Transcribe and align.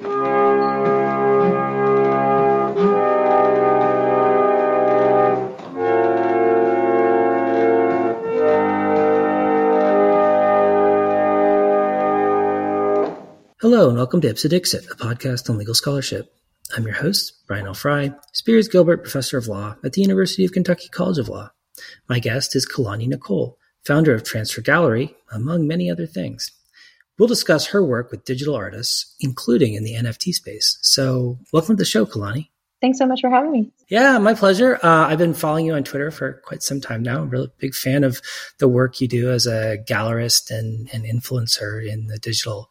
Hello, 0.00 0.28
and 13.88 13.96
welcome 13.96 14.20
to 14.20 14.28
Ipse 14.28 14.48
Dixit, 14.48 14.84
a 14.84 14.94
podcast 14.94 15.50
on 15.50 15.58
legal 15.58 15.74
scholarship. 15.74 16.32
I'm 16.76 16.84
your 16.84 16.94
host, 16.94 17.32
Brian 17.48 17.66
L. 17.66 17.74
Frye, 17.74 18.14
Spears 18.32 18.68
Gilbert 18.68 19.02
Professor 19.02 19.36
of 19.36 19.48
Law 19.48 19.74
at 19.82 19.94
the 19.94 20.02
University 20.02 20.44
of 20.44 20.52
Kentucky 20.52 20.88
College 20.90 21.18
of 21.18 21.28
Law. 21.28 21.50
My 22.08 22.20
guest 22.20 22.54
is 22.54 22.68
Kelani 22.68 23.08
Nicole, 23.08 23.58
founder 23.84 24.14
of 24.14 24.22
Transfer 24.22 24.60
Gallery, 24.60 25.16
among 25.32 25.66
many 25.66 25.90
other 25.90 26.06
things. 26.06 26.52
We'll 27.18 27.28
discuss 27.28 27.66
her 27.68 27.84
work 27.84 28.10
with 28.10 28.24
digital 28.24 28.54
artists, 28.54 29.14
including 29.20 29.74
in 29.74 29.84
the 29.84 29.94
NFT 29.94 30.32
space. 30.32 30.78
So, 30.82 31.38
welcome 31.52 31.76
to 31.76 31.80
the 31.80 31.84
show, 31.84 32.06
Kelani. 32.06 32.48
Thanks 32.80 32.98
so 32.98 33.06
much 33.06 33.20
for 33.20 33.30
having 33.30 33.50
me. 33.50 33.72
Yeah, 33.88 34.18
my 34.18 34.34
pleasure. 34.34 34.78
Uh, 34.82 35.08
I've 35.08 35.18
been 35.18 35.34
following 35.34 35.66
you 35.66 35.74
on 35.74 35.82
Twitter 35.82 36.12
for 36.12 36.34
quite 36.44 36.62
some 36.62 36.80
time 36.80 37.02
now. 37.02 37.16
I'm 37.16 37.24
a 37.24 37.30
really 37.30 37.50
big 37.58 37.74
fan 37.74 38.04
of 38.04 38.20
the 38.58 38.68
work 38.68 39.00
you 39.00 39.08
do 39.08 39.30
as 39.30 39.46
a 39.46 39.78
gallerist 39.78 40.50
and, 40.50 40.88
and 40.92 41.04
influencer 41.04 41.84
in 41.84 42.06
the 42.06 42.18
digital 42.18 42.70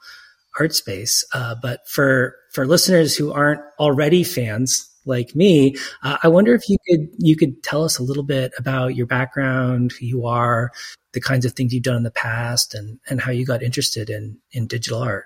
art 0.59 0.73
space. 0.73 1.25
Uh, 1.33 1.55
but 1.61 1.87
for 1.87 2.35
for 2.53 2.65
listeners 2.65 3.17
who 3.17 3.33
aren't 3.33 3.61
already 3.79 4.23
fans 4.23 4.89
like 5.07 5.35
me, 5.35 5.75
uh, 6.03 6.17
I 6.23 6.27
wonder 6.27 6.53
if 6.53 6.69
you 6.69 6.77
could 6.87 7.09
you 7.17 7.35
could 7.35 7.63
tell 7.63 7.83
us 7.83 7.97
a 7.97 8.03
little 8.03 8.23
bit 8.23 8.51
about 8.57 8.95
your 8.95 9.07
background, 9.07 9.93
who 9.93 10.05
you 10.05 10.25
are, 10.25 10.71
the 11.13 11.21
kinds 11.21 11.45
of 11.45 11.53
things 11.53 11.73
you've 11.73 11.83
done 11.83 11.97
in 11.97 12.03
the 12.03 12.11
past, 12.11 12.75
and 12.75 12.99
and 13.09 13.21
how 13.21 13.31
you 13.31 13.45
got 13.45 13.63
interested 13.63 14.09
in 14.09 14.37
in 14.51 14.67
digital 14.67 15.01
art. 15.01 15.25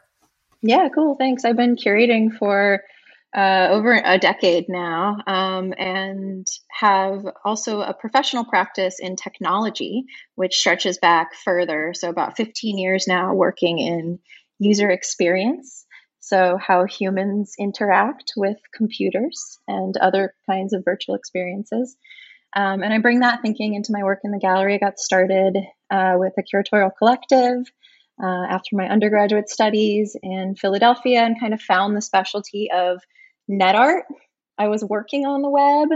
Yeah, 0.61 0.89
cool. 0.93 1.15
Thanks. 1.15 1.43
I've 1.43 1.57
been 1.57 1.75
curating 1.75 2.37
for 2.37 2.81
uh, 3.35 3.67
over 3.71 3.93
a 4.03 4.17
decade 4.17 4.65
now 4.67 5.17
um, 5.25 5.73
and 5.77 6.45
have 6.69 7.25
also 7.45 7.81
a 7.81 7.93
professional 7.93 8.43
practice 8.43 8.99
in 8.99 9.15
technology, 9.15 10.03
which 10.35 10.57
stretches 10.57 10.97
back 10.97 11.33
further. 11.33 11.93
So, 11.95 12.09
about 12.09 12.37
15 12.37 12.77
years 12.77 13.07
now 13.07 13.33
working 13.33 13.79
in 13.79 14.19
user 14.59 14.89
experience. 14.89 15.80
So, 16.31 16.57
how 16.57 16.85
humans 16.85 17.55
interact 17.59 18.35
with 18.37 18.55
computers 18.73 19.59
and 19.67 19.97
other 19.97 20.33
kinds 20.49 20.71
of 20.71 20.85
virtual 20.85 21.15
experiences. 21.15 21.97
Um, 22.55 22.83
and 22.83 22.93
I 22.93 22.99
bring 22.99 23.19
that 23.19 23.41
thinking 23.41 23.73
into 23.73 23.91
my 23.91 24.01
work 24.03 24.19
in 24.23 24.31
the 24.31 24.39
gallery. 24.39 24.75
I 24.75 24.77
got 24.77 24.97
started 24.97 25.57
uh, 25.89 26.13
with 26.15 26.31
a 26.37 26.43
curatorial 26.43 26.91
collective 26.97 27.69
uh, 28.23 28.45
after 28.49 28.77
my 28.77 28.87
undergraduate 28.87 29.49
studies 29.49 30.15
in 30.23 30.55
Philadelphia 30.55 31.21
and 31.21 31.37
kind 31.37 31.53
of 31.53 31.61
found 31.61 31.97
the 31.97 32.01
specialty 32.01 32.69
of 32.73 33.01
net 33.49 33.75
art. 33.75 34.05
I 34.57 34.69
was 34.69 34.85
working 34.85 35.25
on 35.25 35.41
the 35.41 35.49
web. 35.49 35.89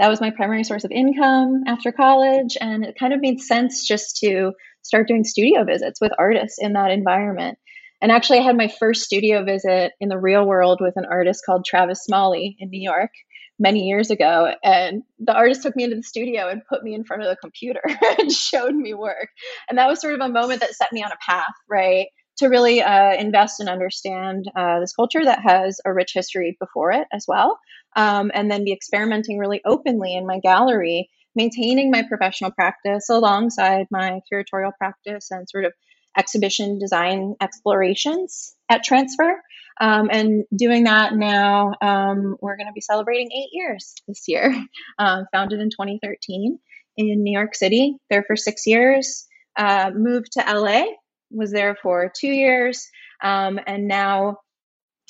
That 0.00 0.08
was 0.10 0.20
my 0.20 0.30
primary 0.32 0.64
source 0.64 0.82
of 0.82 0.90
income 0.90 1.62
after 1.68 1.92
college. 1.92 2.56
And 2.60 2.84
it 2.84 2.98
kind 2.98 3.12
of 3.12 3.20
made 3.20 3.40
sense 3.40 3.86
just 3.86 4.16
to 4.24 4.54
start 4.82 5.06
doing 5.06 5.22
studio 5.22 5.62
visits 5.62 6.00
with 6.00 6.10
artists 6.18 6.58
in 6.60 6.72
that 6.72 6.90
environment. 6.90 7.58
And 8.00 8.12
actually, 8.12 8.38
I 8.38 8.42
had 8.42 8.56
my 8.56 8.68
first 8.68 9.02
studio 9.02 9.44
visit 9.44 9.92
in 10.00 10.08
the 10.08 10.18
real 10.18 10.44
world 10.44 10.78
with 10.80 10.94
an 10.96 11.06
artist 11.10 11.42
called 11.44 11.66
Travess 11.66 11.98
Smalley 12.04 12.56
in 12.60 12.70
New 12.70 12.80
York 12.80 13.10
many 13.58 13.88
years 13.88 14.10
ago. 14.10 14.52
And 14.62 15.02
the 15.18 15.34
artist 15.34 15.62
took 15.62 15.74
me 15.74 15.84
into 15.84 15.96
the 15.96 16.02
studio 16.02 16.48
and 16.48 16.62
put 16.68 16.82
me 16.82 16.94
in 16.94 17.04
front 17.04 17.22
of 17.22 17.28
the 17.28 17.36
computer 17.36 17.82
and 18.18 18.30
showed 18.30 18.74
me 18.74 18.94
work. 18.94 19.28
And 19.68 19.78
that 19.78 19.88
was 19.88 20.00
sort 20.00 20.14
of 20.14 20.20
a 20.20 20.28
moment 20.28 20.60
that 20.60 20.74
set 20.74 20.92
me 20.92 21.02
on 21.02 21.12
a 21.12 21.16
path, 21.26 21.54
right? 21.68 22.06
To 22.38 22.46
really 22.46 22.82
uh, 22.82 23.14
invest 23.14 23.58
and 23.58 23.68
understand 23.68 24.48
uh, 24.54 24.78
this 24.78 24.94
culture 24.94 25.24
that 25.24 25.40
has 25.42 25.80
a 25.84 25.92
rich 25.92 26.12
history 26.14 26.56
before 26.60 26.92
it 26.92 27.08
as 27.12 27.24
well. 27.26 27.58
Um, 27.96 28.30
and 28.32 28.48
then 28.48 28.64
be 28.64 28.72
experimenting 28.72 29.38
really 29.38 29.60
openly 29.64 30.14
in 30.14 30.24
my 30.24 30.38
gallery, 30.38 31.10
maintaining 31.34 31.90
my 31.90 32.04
professional 32.08 32.52
practice 32.52 33.08
alongside 33.08 33.86
my 33.90 34.20
curatorial 34.32 34.72
practice 34.78 35.32
and 35.32 35.48
sort 35.50 35.64
of 35.64 35.72
exhibition 36.16 36.78
design 36.78 37.34
explorations 37.40 38.54
at 38.68 38.82
Transfer. 38.82 39.40
Um, 39.80 40.08
and 40.10 40.44
doing 40.54 40.84
that 40.84 41.14
now, 41.14 41.72
um, 41.80 42.36
we're 42.40 42.56
going 42.56 42.66
to 42.66 42.72
be 42.72 42.80
celebrating 42.80 43.30
eight 43.32 43.50
years 43.52 43.94
this 44.06 44.24
year. 44.26 44.54
Um, 45.00 45.26
founded 45.32 45.60
in 45.60 45.70
2013 45.70 46.58
in 46.96 47.22
New 47.22 47.32
York 47.32 47.54
City, 47.54 47.96
there 48.10 48.24
for 48.26 48.34
six 48.34 48.66
years. 48.66 49.28
Uh, 49.56 49.92
moved 49.94 50.32
to 50.32 50.40
LA, 50.40 50.86
was 51.30 51.52
there 51.52 51.76
for 51.80 52.10
two 52.18 52.32
years, 52.32 52.88
um, 53.22 53.60
and 53.64 53.86
now 53.86 54.38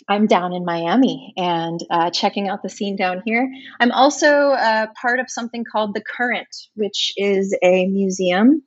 I'm 0.09 0.27
down 0.27 0.53
in 0.53 0.65
Miami 0.65 1.33
and 1.37 1.81
uh, 1.91 2.11
checking 2.11 2.49
out 2.49 2.63
the 2.63 2.69
scene 2.69 2.97
down 2.97 3.23
here. 3.25 3.51
I'm 3.81 3.91
also 3.91 4.51
uh, 4.51 4.87
part 5.01 5.21
of 5.21 5.31
something 5.31 5.65
called 5.71 5.95
The 5.95 6.03
Current, 6.03 6.55
which 6.75 7.13
is 7.17 7.57
a 7.63 7.87
museum 7.87 8.63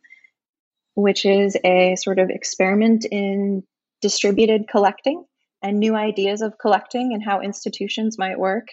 which 1.02 1.26
is 1.26 1.58
a 1.64 1.96
sort 1.96 2.20
of 2.20 2.30
experiment 2.30 3.06
in 3.12 3.64
distributed 4.02 4.68
collecting 4.70 5.24
and 5.62 5.80
new 5.80 5.96
ideas 5.96 6.42
of 6.42 6.58
collecting 6.60 7.14
and 7.14 7.24
how 7.24 7.42
institutions 7.42 8.18
might 8.18 8.40
work. 8.40 8.68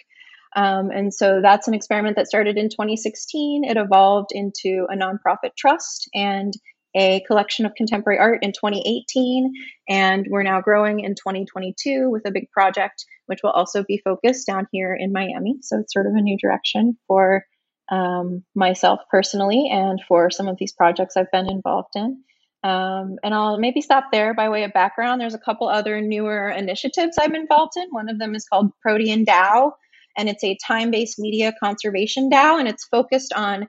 Um, 0.55 0.89
and 0.89 1.13
so 1.13 1.41
that's 1.41 1.67
an 1.67 1.73
experiment 1.73 2.15
that 2.15 2.27
started 2.27 2.57
in 2.57 2.69
2016. 2.69 3.63
It 3.63 3.77
evolved 3.77 4.31
into 4.31 4.87
a 4.89 4.95
nonprofit 4.95 5.51
trust 5.57 6.09
and 6.15 6.53
a 6.95 7.21
collection 7.27 7.67
of 7.67 7.75
contemporary 7.75 8.19
art 8.19 8.39
in 8.41 8.51
2018. 8.51 9.53
And 9.87 10.25
we're 10.29 10.43
now 10.43 10.59
growing 10.59 11.01
in 11.01 11.13
2022 11.13 12.09
with 12.09 12.25
a 12.25 12.31
big 12.31 12.49
project, 12.51 13.05
which 13.27 13.41
will 13.43 13.51
also 13.51 13.83
be 13.83 14.01
focused 14.03 14.47
down 14.47 14.67
here 14.71 14.95
in 14.95 15.13
Miami. 15.13 15.57
So 15.61 15.79
it's 15.79 15.93
sort 15.93 16.07
of 16.07 16.13
a 16.13 16.21
new 16.21 16.37
direction 16.37 16.97
for 17.07 17.45
um, 17.91 18.43
myself 18.55 18.99
personally 19.09 19.69
and 19.71 19.99
for 20.07 20.29
some 20.29 20.47
of 20.47 20.57
these 20.57 20.73
projects 20.73 21.17
I've 21.17 21.31
been 21.31 21.49
involved 21.49 21.95
in. 21.95 22.23
Um, 22.61 23.15
and 23.23 23.33
I'll 23.33 23.57
maybe 23.57 23.81
stop 23.81 24.05
there 24.11 24.33
by 24.33 24.49
way 24.49 24.63
of 24.63 24.73
background. 24.73 25.21
There's 25.21 25.33
a 25.33 25.39
couple 25.39 25.69
other 25.69 26.01
newer 26.01 26.49
initiatives 26.49 27.17
I'm 27.19 27.35
involved 27.35 27.73
in. 27.77 27.87
One 27.91 28.09
of 28.09 28.19
them 28.19 28.35
is 28.35 28.45
called 28.45 28.71
Protean 28.81 29.25
DAO, 29.25 29.71
and 30.17 30.27
it's 30.27 30.43
a 30.43 30.57
time 30.67 30.91
based 30.91 31.19
media 31.19 31.53
conservation 31.63 32.29
DAO, 32.29 32.59
and 32.59 32.67
it's 32.67 32.85
focused 32.85 33.31
on 33.33 33.67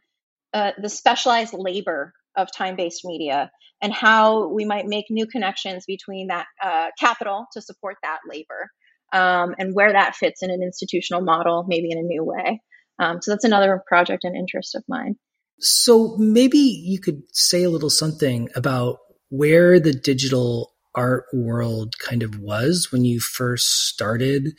uh, 0.52 0.72
the 0.80 0.88
specialized 0.88 1.54
labor 1.54 2.12
of 2.36 2.48
time 2.52 2.74
based 2.74 3.04
media 3.04 3.50
and 3.80 3.92
how 3.92 4.48
we 4.48 4.64
might 4.64 4.86
make 4.86 5.06
new 5.08 5.26
connections 5.26 5.84
between 5.86 6.26
that 6.26 6.46
uh, 6.62 6.88
capital 6.98 7.46
to 7.52 7.62
support 7.62 7.96
that 8.02 8.18
labor 8.28 8.68
um, 9.12 9.54
and 9.58 9.74
where 9.74 9.92
that 9.92 10.16
fits 10.16 10.42
in 10.42 10.50
an 10.50 10.62
institutional 10.62 11.22
model, 11.22 11.64
maybe 11.66 11.90
in 11.90 11.98
a 11.98 12.02
new 12.02 12.24
way. 12.24 12.60
Um, 13.00 13.20
so 13.22 13.32
that's 13.32 13.44
another 13.44 13.82
project 13.86 14.24
and 14.24 14.36
interest 14.36 14.74
of 14.74 14.84
mine. 14.86 15.16
So 15.58 16.16
maybe 16.18 16.58
you 16.58 17.00
could 17.00 17.22
say 17.32 17.64
a 17.64 17.70
little 17.70 17.90
something 17.90 18.48
about 18.54 18.98
where 19.30 19.80
the 19.80 19.92
digital 19.92 20.74
art 20.94 21.24
world 21.32 21.98
kind 21.98 22.22
of 22.22 22.38
was 22.38 22.92
when 22.92 23.04
you 23.04 23.20
first 23.20 23.88
started 23.88 24.56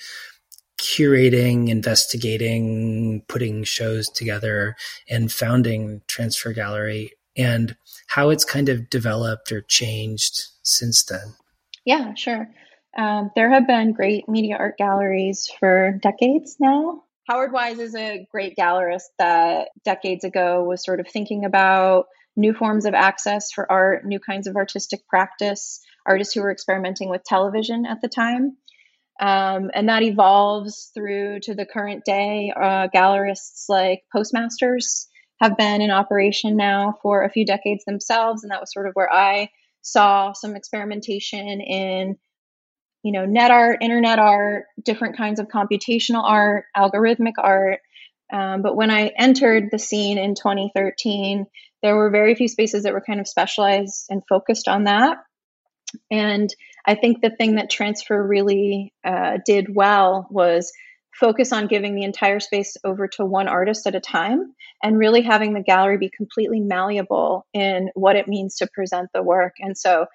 curating, 0.79 1.69
investigating, 1.69 3.23
putting 3.27 3.63
shows 3.63 4.09
together, 4.09 4.75
and 5.09 5.31
founding 5.31 6.01
Transfer 6.07 6.53
Gallery, 6.53 7.11
and 7.37 7.75
how 8.07 8.29
it's 8.29 8.43
kind 8.43 8.69
of 8.69 8.89
developed 8.89 9.51
or 9.51 9.61
changed 9.61 10.47
since 10.63 11.03
then. 11.05 11.35
Yeah, 11.85 12.13
sure. 12.15 12.49
Um, 12.97 13.31
there 13.35 13.51
have 13.51 13.67
been 13.67 13.93
great 13.93 14.27
media 14.27 14.57
art 14.57 14.77
galleries 14.77 15.49
for 15.59 15.99
decades 16.01 16.57
now. 16.59 17.03
Howard 17.27 17.51
Wise 17.51 17.79
is 17.79 17.95
a 17.95 18.27
great 18.31 18.55
gallerist 18.57 19.09
that 19.19 19.69
decades 19.85 20.23
ago 20.23 20.63
was 20.63 20.83
sort 20.83 20.99
of 20.99 21.07
thinking 21.07 21.45
about 21.45 22.05
new 22.35 22.53
forms 22.53 22.85
of 22.85 22.93
access 22.93 23.51
for 23.51 23.71
art, 23.71 24.05
new 24.05 24.19
kinds 24.19 24.47
of 24.47 24.55
artistic 24.55 25.07
practice, 25.07 25.79
artists 26.05 26.33
who 26.33 26.41
were 26.41 26.51
experimenting 26.51 27.09
with 27.09 27.23
television 27.23 27.85
at 27.85 28.01
the 28.01 28.07
time. 28.07 28.57
Um, 29.19 29.69
and 29.75 29.87
that 29.87 30.01
evolves 30.01 30.89
through 30.95 31.41
to 31.41 31.53
the 31.53 31.65
current 31.65 32.03
day. 32.05 32.51
Uh, 32.55 32.87
gallerists 32.93 33.65
like 33.69 34.03
Postmasters 34.11 35.07
have 35.39 35.57
been 35.57 35.81
in 35.81 35.91
operation 35.91 36.55
now 36.55 36.97
for 37.03 37.23
a 37.23 37.29
few 37.29 37.45
decades 37.45 37.83
themselves. 37.85 38.43
And 38.43 38.51
that 38.51 38.61
was 38.61 38.73
sort 38.73 38.87
of 38.87 38.93
where 38.93 39.11
I 39.11 39.49
saw 39.81 40.33
some 40.33 40.55
experimentation 40.55 41.61
in 41.61 42.17
you 43.03 43.11
know, 43.11 43.25
net 43.25 43.51
art, 43.51 43.79
internet 43.81 44.19
art, 44.19 44.65
different 44.83 45.17
kinds 45.17 45.39
of 45.39 45.47
computational 45.47 46.23
art, 46.23 46.65
algorithmic 46.75 47.33
art. 47.37 47.79
Um, 48.31 48.61
but 48.61 48.75
when 48.75 48.91
I 48.91 49.11
entered 49.17 49.69
the 49.71 49.79
scene 49.79 50.17
in 50.17 50.35
2013, 50.35 51.45
there 51.81 51.95
were 51.95 52.09
very 52.09 52.35
few 52.35 52.47
spaces 52.47 52.83
that 52.83 52.93
were 52.93 53.01
kind 53.01 53.19
of 53.19 53.27
specialized 53.27 54.05
and 54.09 54.21
focused 54.29 54.67
on 54.67 54.85
that. 54.85 55.17
And 56.09 56.49
I 56.85 56.95
think 56.95 57.21
the 57.21 57.31
thing 57.31 57.55
that 57.55 57.69
Transfer 57.69 58.25
really 58.25 58.93
uh, 59.03 59.39
did 59.45 59.73
well 59.73 60.27
was 60.29 60.71
focus 61.13 61.51
on 61.51 61.67
giving 61.67 61.95
the 61.95 62.03
entire 62.03 62.39
space 62.39 62.77
over 62.83 63.07
to 63.07 63.25
one 63.25 63.47
artist 63.47 63.85
at 63.85 63.95
a 63.95 63.99
time 63.99 64.53
and 64.81 64.97
really 64.97 65.21
having 65.21 65.53
the 65.53 65.61
gallery 65.61 65.97
be 65.97 66.09
completely 66.09 66.59
malleable 66.59 67.45
in 67.53 67.89
what 67.95 68.15
it 68.15 68.27
means 68.27 68.55
to 68.55 68.67
present 68.73 69.09
the 69.13 69.21
work. 69.21 69.55
And 69.59 69.77
so 69.77 70.05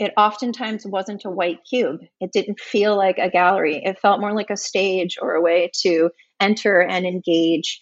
it 0.00 0.14
oftentimes 0.16 0.86
wasn't 0.86 1.26
a 1.26 1.30
white 1.30 1.58
cube. 1.68 2.00
It 2.20 2.32
didn't 2.32 2.58
feel 2.58 2.96
like 2.96 3.18
a 3.18 3.28
gallery. 3.28 3.82
It 3.84 3.98
felt 3.98 4.18
more 4.20 4.34
like 4.34 4.48
a 4.48 4.56
stage 4.56 5.18
or 5.20 5.34
a 5.34 5.42
way 5.42 5.70
to 5.82 6.08
enter 6.40 6.80
and 6.80 7.04
engage 7.04 7.78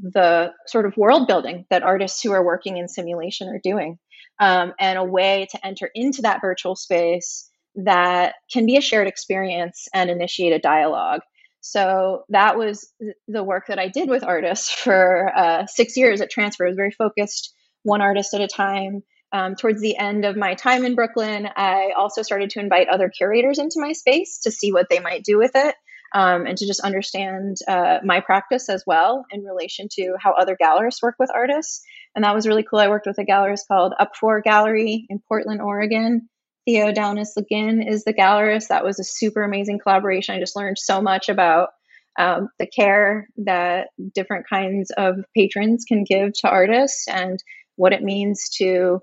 the 0.00 0.52
sort 0.66 0.84
of 0.84 0.96
world 0.98 1.26
building 1.26 1.64
that 1.70 1.82
artists 1.82 2.22
who 2.22 2.32
are 2.32 2.44
working 2.44 2.76
in 2.76 2.88
simulation 2.88 3.48
are 3.48 3.60
doing, 3.64 3.98
um, 4.38 4.74
and 4.78 4.98
a 4.98 5.04
way 5.04 5.48
to 5.50 5.66
enter 5.66 5.90
into 5.94 6.22
that 6.22 6.42
virtual 6.42 6.76
space 6.76 7.48
that 7.74 8.34
can 8.52 8.66
be 8.66 8.76
a 8.76 8.82
shared 8.82 9.08
experience 9.08 9.88
and 9.94 10.10
initiate 10.10 10.52
a 10.52 10.58
dialogue. 10.58 11.22
So 11.62 12.24
that 12.28 12.58
was 12.58 12.92
the 13.28 13.44
work 13.44 13.68
that 13.68 13.78
I 13.78 13.88
did 13.88 14.10
with 14.10 14.24
artists 14.24 14.70
for 14.70 15.32
uh, 15.34 15.66
six 15.66 15.96
years 15.96 16.20
at 16.20 16.30
Transfer. 16.30 16.66
It 16.66 16.70
was 16.70 16.76
very 16.76 16.90
focused, 16.90 17.54
one 17.82 18.02
artist 18.02 18.34
at 18.34 18.42
a 18.42 18.46
time 18.46 19.02
um, 19.32 19.54
towards 19.54 19.80
the 19.80 19.96
end 19.96 20.24
of 20.24 20.36
my 20.36 20.54
time 20.54 20.84
in 20.84 20.94
Brooklyn, 20.94 21.48
I 21.56 21.92
also 21.96 22.22
started 22.22 22.50
to 22.50 22.60
invite 22.60 22.88
other 22.88 23.08
curators 23.08 23.58
into 23.58 23.80
my 23.80 23.92
space 23.92 24.40
to 24.40 24.50
see 24.50 24.72
what 24.72 24.88
they 24.90 25.00
might 25.00 25.24
do 25.24 25.38
with 25.38 25.52
it 25.54 25.74
um, 26.14 26.46
and 26.46 26.58
to 26.58 26.66
just 26.66 26.80
understand 26.80 27.56
uh, 27.66 27.98
my 28.04 28.20
practice 28.20 28.68
as 28.68 28.84
well 28.86 29.24
in 29.30 29.42
relation 29.42 29.88
to 29.92 30.14
how 30.18 30.32
other 30.32 30.56
gallerists 30.60 31.02
work 31.02 31.14
with 31.18 31.30
artists. 31.34 31.82
And 32.14 32.24
that 32.24 32.34
was 32.34 32.46
really 32.46 32.62
cool. 32.62 32.80
I 32.80 32.88
worked 32.88 33.06
with 33.06 33.18
a 33.18 33.24
gallerist 33.24 33.68
called 33.68 33.94
Up 33.98 34.12
For 34.20 34.40
Gallery 34.42 35.06
in 35.08 35.20
Portland, 35.26 35.62
Oregon. 35.62 36.28
Theo 36.64 36.92
Downes-Le 36.92 37.42
Guin 37.44 37.82
is 37.82 38.04
the 38.04 38.14
gallerist. 38.14 38.68
That 38.68 38.84
was 38.84 39.00
a 39.00 39.04
super 39.04 39.42
amazing 39.42 39.80
collaboration. 39.80 40.36
I 40.36 40.40
just 40.40 40.54
learned 40.54 40.78
so 40.78 41.00
much 41.02 41.28
about 41.28 41.70
um, 42.18 42.50
the 42.58 42.66
care 42.66 43.26
that 43.38 43.88
different 44.14 44.46
kinds 44.48 44.92
of 44.96 45.16
patrons 45.34 45.84
can 45.88 46.04
give 46.04 46.34
to 46.34 46.48
artists 46.48 47.08
and 47.08 47.42
what 47.76 47.92
it 47.92 48.02
means 48.02 48.50
to 48.58 49.00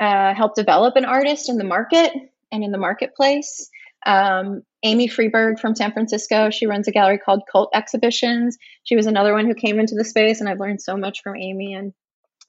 uh, 0.00 0.34
help 0.34 0.54
develop 0.54 0.96
an 0.96 1.04
artist 1.04 1.48
in 1.48 1.56
the 1.56 1.64
market 1.64 2.12
and 2.52 2.64
in 2.64 2.72
the 2.72 2.78
marketplace. 2.78 3.70
Um, 4.06 4.62
Aimee 4.82 5.08
Friberg 5.08 5.60
from 5.60 5.74
San 5.74 5.92
Francisco, 5.92 6.50
she 6.50 6.66
runs 6.66 6.88
a 6.88 6.90
gallery 6.90 7.18
called 7.18 7.42
Cult 7.50 7.70
Exhibitions. 7.74 8.56
She 8.84 8.96
was 8.96 9.06
another 9.06 9.34
one 9.34 9.46
who 9.46 9.54
came 9.54 9.78
into 9.78 9.94
the 9.94 10.04
space, 10.04 10.40
and 10.40 10.48
I've 10.48 10.60
learned 10.60 10.80
so 10.80 10.96
much 10.96 11.22
from 11.22 11.36
Aimee. 11.36 11.74
And 11.74 11.92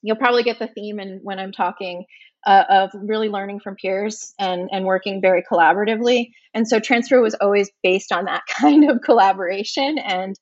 you'll 0.01 0.15
probably 0.15 0.43
get 0.43 0.59
the 0.59 0.67
theme 0.67 0.99
and 0.99 1.19
when 1.23 1.39
I'm 1.39 1.51
talking 1.51 2.05
uh, 2.45 2.63
of 2.69 2.91
really 2.93 3.29
learning 3.29 3.59
from 3.59 3.75
peers 3.75 4.33
and 4.39 4.69
and 4.71 4.85
working 4.85 5.21
very 5.21 5.43
collaboratively. 5.43 6.31
And 6.53 6.67
so 6.67 6.79
transfer 6.79 7.21
was 7.21 7.35
always 7.35 7.69
based 7.83 8.11
on 8.11 8.25
that 8.25 8.43
kind 8.59 8.89
of 8.89 9.01
collaboration 9.01 9.97
and 9.99 10.35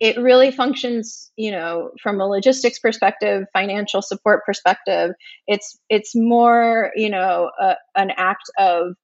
it 0.00 0.16
really 0.18 0.50
functions 0.50 1.30
you 1.36 1.50
know 1.50 1.90
from 2.02 2.20
a 2.20 2.26
logistics 2.26 2.78
perspective 2.78 3.46
financial 3.52 4.02
support 4.02 4.44
perspective. 4.44 5.12
It's 5.46 5.78
it's 5.88 6.14
more 6.14 6.92
you 6.94 7.10
know 7.10 7.50
a, 7.60 7.76
an 7.96 8.12
act 8.16 8.50
of 8.58 8.94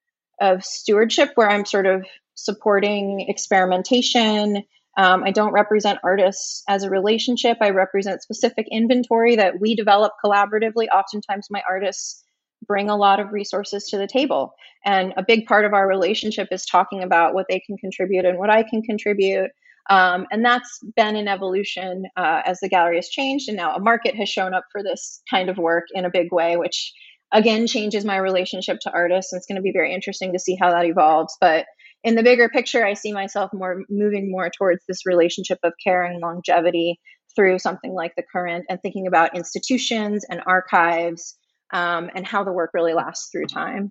of 0.41 0.64
stewardship 0.64 1.31
where 1.37 1.49
i'm 1.49 1.64
sort 1.64 1.87
of 1.87 2.05
supporting 2.35 3.26
experimentation. 3.29 4.64
Um, 4.96 5.25
i 5.25 5.32
don't 5.32 5.52
represent 5.52 5.99
artists 6.05 6.62
as 6.69 6.85
a 6.85 6.91
relationship. 6.91 7.58
I 7.61 7.70
represent 7.70 8.23
specific 8.23 8.67
inventory 8.70 9.37
that 9.37 9.61
we 9.61 9.75
develop 9.75 10.12
collaboratively. 10.25 10.87
Oftentimes 10.94 11.49
my 11.50 11.62
artists 11.69 12.25
bring 12.67 12.88
a 12.88 12.96
lot 12.96 13.20
of 13.20 13.32
resources 13.32 13.88
to 13.88 13.99
the 13.99 14.06
table. 14.06 14.55
And 14.87 15.12
a 15.17 15.23
big 15.23 15.46
part 15.46 15.64
of 15.64 15.75
our 15.75 15.87
relationship 15.87 16.49
is 16.50 16.64
talking 16.64 17.02
about 17.02 17.35
what 17.35 17.46
they 17.49 17.61
can 17.61 17.76
contribute 17.76 18.25
and 18.25 18.38
what 18.38 18.50
i 18.50 18.62
can 18.62 18.82
contribute 18.82 19.50
um, 19.90 20.26
and 20.31 20.44
that's 20.44 20.81
been 20.96 21.16
an 21.16 21.28
evolution 21.28 22.04
uh, 22.16 22.42
as 22.44 22.60
the 22.60 22.69
gallery 22.69 22.96
has 22.96 23.08
changed. 23.08 23.48
And 23.48 23.56
now 23.56 23.75
a 23.75 23.81
market 23.81 24.14
has 24.16 24.28
shown 24.28 24.54
up 24.54 24.64
for 24.72 24.82
this 24.82 25.20
kind 25.28 25.50
of 25.50 25.58
work 25.58 25.84
in 25.92 26.04
a 26.04 26.10
big 26.10 26.32
way, 26.32 26.56
which 26.56 26.92
again 27.32 27.66
changes 27.66 28.04
my 28.04 28.16
relationship 28.16 28.78
to 28.82 28.92
artists. 28.92 29.32
And 29.32 29.38
it's 29.38 29.46
going 29.46 29.56
to 29.56 29.62
be 29.62 29.72
very 29.72 29.92
interesting 29.92 30.32
to 30.32 30.38
see 30.38 30.56
how 30.58 30.70
that 30.70 30.86
evolves. 30.86 31.36
But 31.40 31.66
in 32.02 32.14
the 32.14 32.22
bigger 32.22 32.48
picture, 32.48 32.84
I 32.84 32.94
see 32.94 33.12
myself 33.12 33.50
more 33.52 33.82
moving 33.90 34.31
more 34.31 34.50
towards 34.50 34.84
this 34.88 35.06
relationship 35.06 35.58
of 35.62 35.72
care 35.82 36.02
and 36.02 36.20
longevity 36.20 36.98
through 37.36 37.58
something 37.58 37.92
like 37.92 38.12
the 38.16 38.22
current 38.32 38.64
and 38.69 38.81
thinking 38.81 39.06
about 39.06 39.36
institutions 39.36 40.25
and 40.28 40.40
archives 40.46 41.36
um, 41.72 42.10
and 42.14 42.26
how 42.26 42.44
the 42.44 42.52
work 42.52 42.70
really 42.72 42.94
lasts 42.94 43.28
through 43.31 43.46
time. 43.46 43.90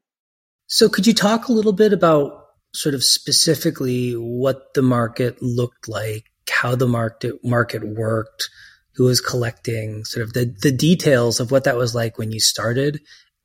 So, 0.67 0.89
could 0.89 1.05
you 1.05 1.13
talk 1.13 1.47
a 1.49 1.51
little 1.51 1.73
bit 1.73 1.91
about 1.91 2.42
sort 2.73 2.95
of 2.95 3.03
specifically 3.03 4.13
what 4.13 4.73
the 4.73 4.81
market 4.81 5.41
looked 5.41 5.87
like, 5.87 6.25
how 6.49 6.75
the 6.75 6.87
market 6.87 7.43
market 7.43 7.83
worked, 7.83 8.49
who 8.95 9.05
was 9.05 9.21
collecting, 9.21 10.03
sort 10.05 10.25
of 10.25 10.33
the 10.33 10.53
the 10.61 10.71
details 10.71 11.39
of 11.39 11.51
what 11.51 11.63
that 11.63 11.77
was 11.77 11.95
like 11.95 12.17
when 12.17 12.31
you 12.31 12.39
started, 12.39 12.99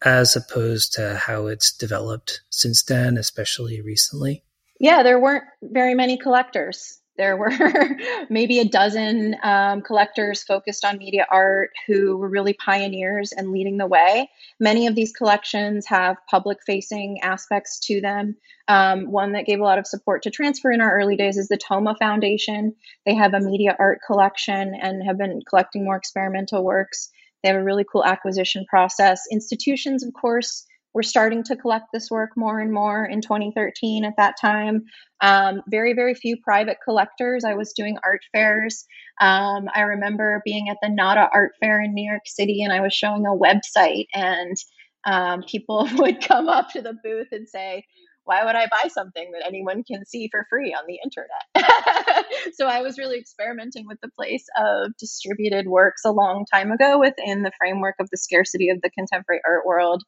as 0.05 0.37
opposed 0.37 0.95
to 0.95 1.17
how 1.17 1.47
it's 1.47 1.73
developed 1.73 2.43
since 2.51 2.83
then, 2.85 3.17
especially 3.17 3.81
recently. 3.81 4.45
Yeah, 4.81 5.03
there 5.03 5.19
weren't 5.19 5.45
very 5.63 5.95
many 5.95 6.17
collectors. 6.17 7.01
There 7.19 7.37
were 7.37 7.51
maybe 8.31 8.61
a 8.61 8.65
dozen 8.65 9.37
um, 9.43 9.83
collectors 9.83 10.45
focused 10.45 10.85
on 10.85 10.99
media 10.99 11.27
art 11.29 11.71
who 11.89 12.17
were 12.17 12.29
really 12.29 12.53
pioneers 12.53 13.33
and 13.33 13.51
leading 13.51 13.77
the 13.77 13.89
way. 13.89 14.31
Many 14.61 14.87
of 14.87 14.95
these 14.95 15.13
collections 15.13 15.87
have 15.89 16.17
public 16.31 16.59
facing 16.65 17.21
aspects 17.23 17.81
to 17.81 18.01
them. 18.01 18.37
Um, 18.69 19.11
one 19.11 19.33
that 19.33 19.47
gave 19.47 19.59
a 19.59 19.65
lot 19.65 19.79
of 19.81 19.87
support 19.87 20.23
to 20.23 20.31
transfer 20.31 20.71
in 20.71 20.81
our 20.81 20.97
early 20.97 21.17
days 21.17 21.37
is 21.37 21.49
the 21.49 21.59
Thoma 21.59 21.97
Foundation. 21.99 22.77
They 23.05 23.17
have 23.17 23.35
a 23.35 23.41
media 23.41 23.75
art 23.77 23.99
collection 24.07 24.75
and 24.81 25.03
have 25.03 25.19
been 25.19 25.41
collecting 25.49 25.85
more 25.85 25.97
experimental 25.97 26.65
works. 26.65 27.11
They 27.43 27.49
have 27.49 27.59
a 27.59 27.65
really 27.65 27.85
cool 27.85 28.05
acquisition 28.05 28.65
process. 28.69 29.23
Institutions, 29.33 30.05
of 30.05 30.13
course, 30.13 30.67
we're 30.99 31.03
starting 31.05 31.45
to 31.45 31.55
collect 31.55 31.85
this 31.93 32.11
work 32.11 32.31
more 32.37 32.59
and 32.59 32.73
more 32.73 33.05
in 33.05 33.21
2013 33.21 34.05
at 34.05 34.15
that 34.17 34.35
time. 34.41 34.83
Um, 35.21 35.63
very, 35.71 35.95
very 35.95 36.13
few 36.13 36.37
private 36.43 36.79
collectors. 36.85 37.45
I 37.45 37.55
was 37.55 37.73
doing 37.73 37.99
art 38.03 38.23
fairs. 38.33 38.85
Um, 39.21 39.69
I 39.73 39.83
remember 39.83 40.43
being 40.45 40.69
at 40.69 40.79
the 40.83 40.89
NADA 40.89 41.29
Art 41.33 41.53
Fair 41.61 41.81
in 41.81 41.95
New 41.95 42.05
York 42.05 42.25
City 42.27 42.65
and 42.65 42.73
I 42.73 42.81
was 42.81 42.93
showing 42.93 43.27
a 43.27 43.31
website, 43.31 44.07
and 44.13 44.57
um, 45.05 45.45
people 45.47 45.89
would 45.99 46.21
come 46.21 46.49
up 46.49 46.71
to 46.71 46.83
the 46.83 46.95
booth 47.05 47.29
and 47.31 47.49
say, 47.49 47.85
why 48.25 48.45
would 48.45 48.57
I 48.57 48.67
buy 48.67 48.89
something 48.89 49.31
that 49.33 49.47
anyone 49.47 49.85
can 49.85 50.05
see 50.05 50.29
for 50.33 50.47
free 50.51 50.75
on 50.75 50.83
the 50.89 50.99
internet? 51.05 52.27
so 52.55 52.67
I 52.67 52.83
was 52.83 52.99
really 52.99 53.19
experimenting 53.19 53.87
with 53.87 53.99
the 54.03 54.11
place 54.11 54.45
of 54.61 54.91
distributed 54.99 55.69
works 55.69 56.03
a 56.05 56.11
long 56.11 56.45
time 56.53 56.73
ago 56.73 56.99
within 56.99 57.45
the 57.45 57.53
framework 57.57 57.95
of 58.01 58.11
the 58.11 58.19
scarcity 58.19 58.69
of 58.69 58.81
the 58.83 58.91
contemporary 58.91 59.41
art 59.47 59.65
world. 59.65 60.03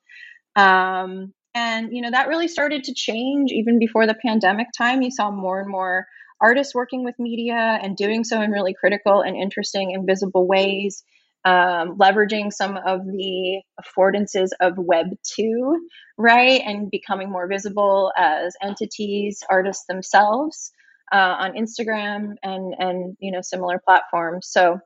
Um, 0.56 1.32
and, 1.54 1.94
you 1.94 2.02
know, 2.02 2.10
that 2.10 2.28
really 2.28 2.48
started 2.48 2.84
to 2.84 2.94
change 2.94 3.50
even 3.50 3.78
before 3.78 4.06
the 4.06 4.14
pandemic 4.14 4.68
time. 4.76 5.02
You 5.02 5.10
saw 5.10 5.30
more 5.30 5.60
and 5.60 5.70
more 5.70 6.06
artists 6.40 6.74
working 6.74 7.04
with 7.04 7.18
media 7.18 7.78
and 7.82 7.96
doing 7.96 8.24
so 8.24 8.40
in 8.40 8.50
really 8.50 8.74
critical 8.74 9.20
and 9.20 9.36
interesting 9.36 9.94
and 9.94 10.06
visible 10.06 10.46
ways, 10.46 11.02
um, 11.44 11.98
leveraging 11.98 12.52
some 12.52 12.76
of 12.76 13.04
the 13.04 13.62
affordances 13.80 14.50
of 14.60 14.78
Web 14.78 15.06
2, 15.34 15.88
right? 16.16 16.62
And 16.64 16.90
becoming 16.90 17.30
more 17.30 17.48
visible 17.48 18.12
as 18.16 18.54
entities, 18.62 19.42
artists 19.50 19.86
themselves 19.86 20.70
uh, 21.12 21.16
on 21.40 21.54
Instagram 21.54 22.36
and, 22.42 22.74
and, 22.78 23.16
you 23.18 23.32
know, 23.32 23.40
similar 23.42 23.80
platforms. 23.84 24.48
So 24.48 24.78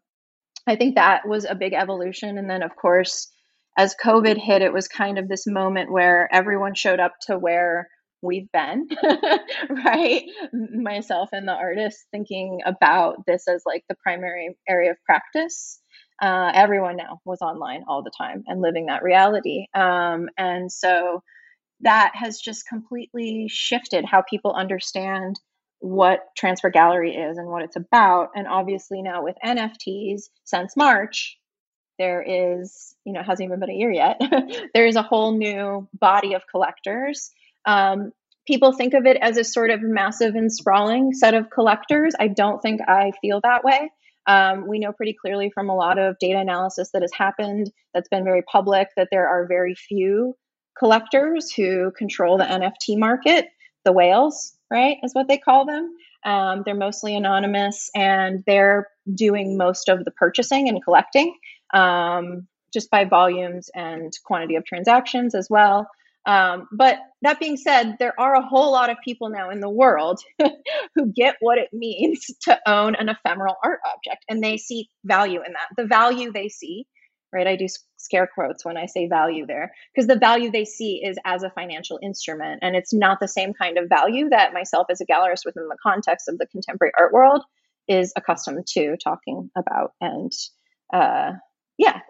I 0.66 0.76
think 0.76 0.94
that 0.94 1.28
was 1.28 1.44
a 1.44 1.54
big 1.54 1.74
evolution. 1.74 2.38
And 2.38 2.48
then, 2.48 2.62
of 2.62 2.74
course, 2.74 3.30
as 3.76 3.96
COVID 4.02 4.38
hit, 4.38 4.62
it 4.62 4.72
was 4.72 4.88
kind 4.88 5.18
of 5.18 5.28
this 5.28 5.46
moment 5.46 5.90
where 5.90 6.28
everyone 6.32 6.74
showed 6.74 7.00
up 7.00 7.14
to 7.26 7.38
where 7.38 7.88
we've 8.22 8.50
been, 8.52 8.88
right? 9.84 10.24
Myself 10.52 11.30
and 11.32 11.46
the 11.46 11.52
artist 11.52 11.98
thinking 12.10 12.60
about 12.64 13.26
this 13.26 13.46
as 13.48 13.62
like 13.66 13.84
the 13.88 13.96
primary 14.02 14.56
area 14.68 14.92
of 14.92 14.96
practice. 15.04 15.80
Uh, 16.22 16.50
everyone 16.54 16.96
now 16.96 17.20
was 17.24 17.40
online 17.42 17.82
all 17.88 18.02
the 18.02 18.12
time 18.16 18.44
and 18.46 18.62
living 18.62 18.86
that 18.86 19.02
reality. 19.02 19.66
Um, 19.74 20.28
and 20.38 20.70
so 20.70 21.22
that 21.80 22.12
has 22.14 22.38
just 22.38 22.66
completely 22.66 23.46
shifted 23.48 24.04
how 24.04 24.22
people 24.22 24.54
understand 24.54 25.38
what 25.80 26.20
Transfer 26.36 26.70
Gallery 26.70 27.14
is 27.14 27.36
and 27.36 27.48
what 27.48 27.62
it's 27.62 27.76
about. 27.76 28.30
And 28.34 28.46
obviously, 28.46 29.02
now 29.02 29.22
with 29.22 29.36
NFTs 29.44 30.22
since 30.44 30.76
March, 30.76 31.36
there 31.98 32.22
is, 32.22 32.94
you 33.04 33.12
know, 33.12 33.22
hasn't 33.22 33.46
even 33.46 33.60
been 33.60 33.70
a 33.70 33.74
year 33.74 33.92
yet. 33.92 34.20
there 34.74 34.86
is 34.86 34.96
a 34.96 35.02
whole 35.02 35.32
new 35.36 35.88
body 35.98 36.34
of 36.34 36.42
collectors. 36.50 37.30
Um, 37.64 38.12
people 38.46 38.72
think 38.72 38.94
of 38.94 39.06
it 39.06 39.16
as 39.20 39.36
a 39.36 39.44
sort 39.44 39.70
of 39.70 39.80
massive 39.82 40.34
and 40.34 40.52
sprawling 40.52 41.12
set 41.12 41.34
of 41.34 41.50
collectors. 41.50 42.14
I 42.18 42.28
don't 42.28 42.60
think 42.60 42.80
I 42.86 43.12
feel 43.20 43.40
that 43.42 43.64
way. 43.64 43.90
Um, 44.26 44.66
we 44.66 44.78
know 44.78 44.92
pretty 44.92 45.14
clearly 45.14 45.50
from 45.50 45.68
a 45.68 45.76
lot 45.76 45.98
of 45.98 46.18
data 46.18 46.38
analysis 46.38 46.90
that 46.92 47.02
has 47.02 47.12
happened, 47.12 47.70
that's 47.92 48.08
been 48.08 48.24
very 48.24 48.42
public, 48.42 48.88
that 48.96 49.08
there 49.10 49.28
are 49.28 49.46
very 49.46 49.74
few 49.74 50.34
collectors 50.78 51.52
who 51.52 51.92
control 51.96 52.38
the 52.38 52.44
NFT 52.44 52.98
market. 52.98 53.48
The 53.84 53.92
whales, 53.92 54.56
right, 54.70 54.96
is 55.02 55.14
what 55.14 55.28
they 55.28 55.36
call 55.36 55.66
them. 55.66 55.94
Um, 56.24 56.62
they're 56.64 56.74
mostly 56.74 57.14
anonymous 57.14 57.90
and 57.94 58.42
they're 58.46 58.88
doing 59.14 59.58
most 59.58 59.90
of 59.90 60.06
the 60.06 60.10
purchasing 60.10 60.70
and 60.70 60.82
collecting 60.82 61.36
um, 61.72 62.46
just 62.72 62.90
by 62.90 63.04
volumes 63.04 63.70
and 63.74 64.12
quantity 64.24 64.56
of 64.56 64.64
transactions 64.64 65.34
as 65.34 65.48
well. 65.48 65.88
Um, 66.26 66.68
but 66.72 66.98
that 67.22 67.38
being 67.38 67.56
said, 67.56 67.96
there 67.98 68.18
are 68.18 68.34
a 68.34 68.46
whole 68.46 68.72
lot 68.72 68.90
of 68.90 68.96
people 69.04 69.28
now 69.28 69.50
in 69.50 69.60
the 69.60 69.68
world 69.68 70.20
who 70.94 71.12
get 71.12 71.36
what 71.40 71.58
it 71.58 71.68
means 71.72 72.30
to 72.42 72.58
own 72.66 72.94
an 72.94 73.08
ephemeral 73.08 73.56
art 73.62 73.80
object 73.94 74.24
and 74.28 74.42
they 74.42 74.56
see 74.56 74.88
value 75.04 75.40
in 75.46 75.52
that. 75.52 75.68
The 75.76 75.86
value 75.86 76.32
they 76.32 76.48
see, 76.48 76.86
right? 77.32 77.46
I 77.46 77.56
do 77.56 77.66
scare 77.98 78.28
quotes 78.32 78.64
when 78.64 78.76
I 78.78 78.86
say 78.86 79.06
value 79.06 79.46
there 79.46 79.72
because 79.94 80.06
the 80.06 80.18
value 80.18 80.50
they 80.50 80.64
see 80.64 81.02
is 81.04 81.18
as 81.26 81.42
a 81.42 81.50
financial 81.50 81.98
instrument 82.02 82.60
and 82.62 82.74
it's 82.74 82.92
not 82.92 83.18
the 83.20 83.28
same 83.28 83.52
kind 83.52 83.76
of 83.76 83.88
value 83.88 84.30
that 84.30 84.54
myself 84.54 84.86
as 84.90 85.00
a 85.00 85.06
gallerist 85.06 85.44
within 85.44 85.68
the 85.68 85.76
context 85.82 86.28
of 86.28 86.38
the 86.38 86.46
contemporary 86.46 86.92
art 86.98 87.12
world 87.12 87.44
is 87.86 88.12
accustomed 88.16 88.66
to 88.66 88.96
talking 89.02 89.50
about. 89.56 89.92
And 90.00 90.32
uh, 90.92 91.32
yeah, 91.78 92.00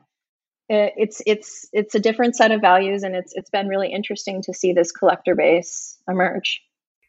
it's 0.68 1.23
it's 1.26 1.68
it's 1.73 1.94
a 1.94 2.00
different 2.00 2.37
set 2.37 2.50
of 2.50 2.61
values 2.61 3.02
and 3.02 3.14
it's 3.14 3.33
it's 3.35 3.50
been 3.50 3.68
really 3.68 3.92
interesting 3.92 4.42
to 4.42 4.54
see 4.54 4.73
this 4.73 4.92
collector 4.92 5.35
base 5.35 5.99
emerge. 6.09 6.62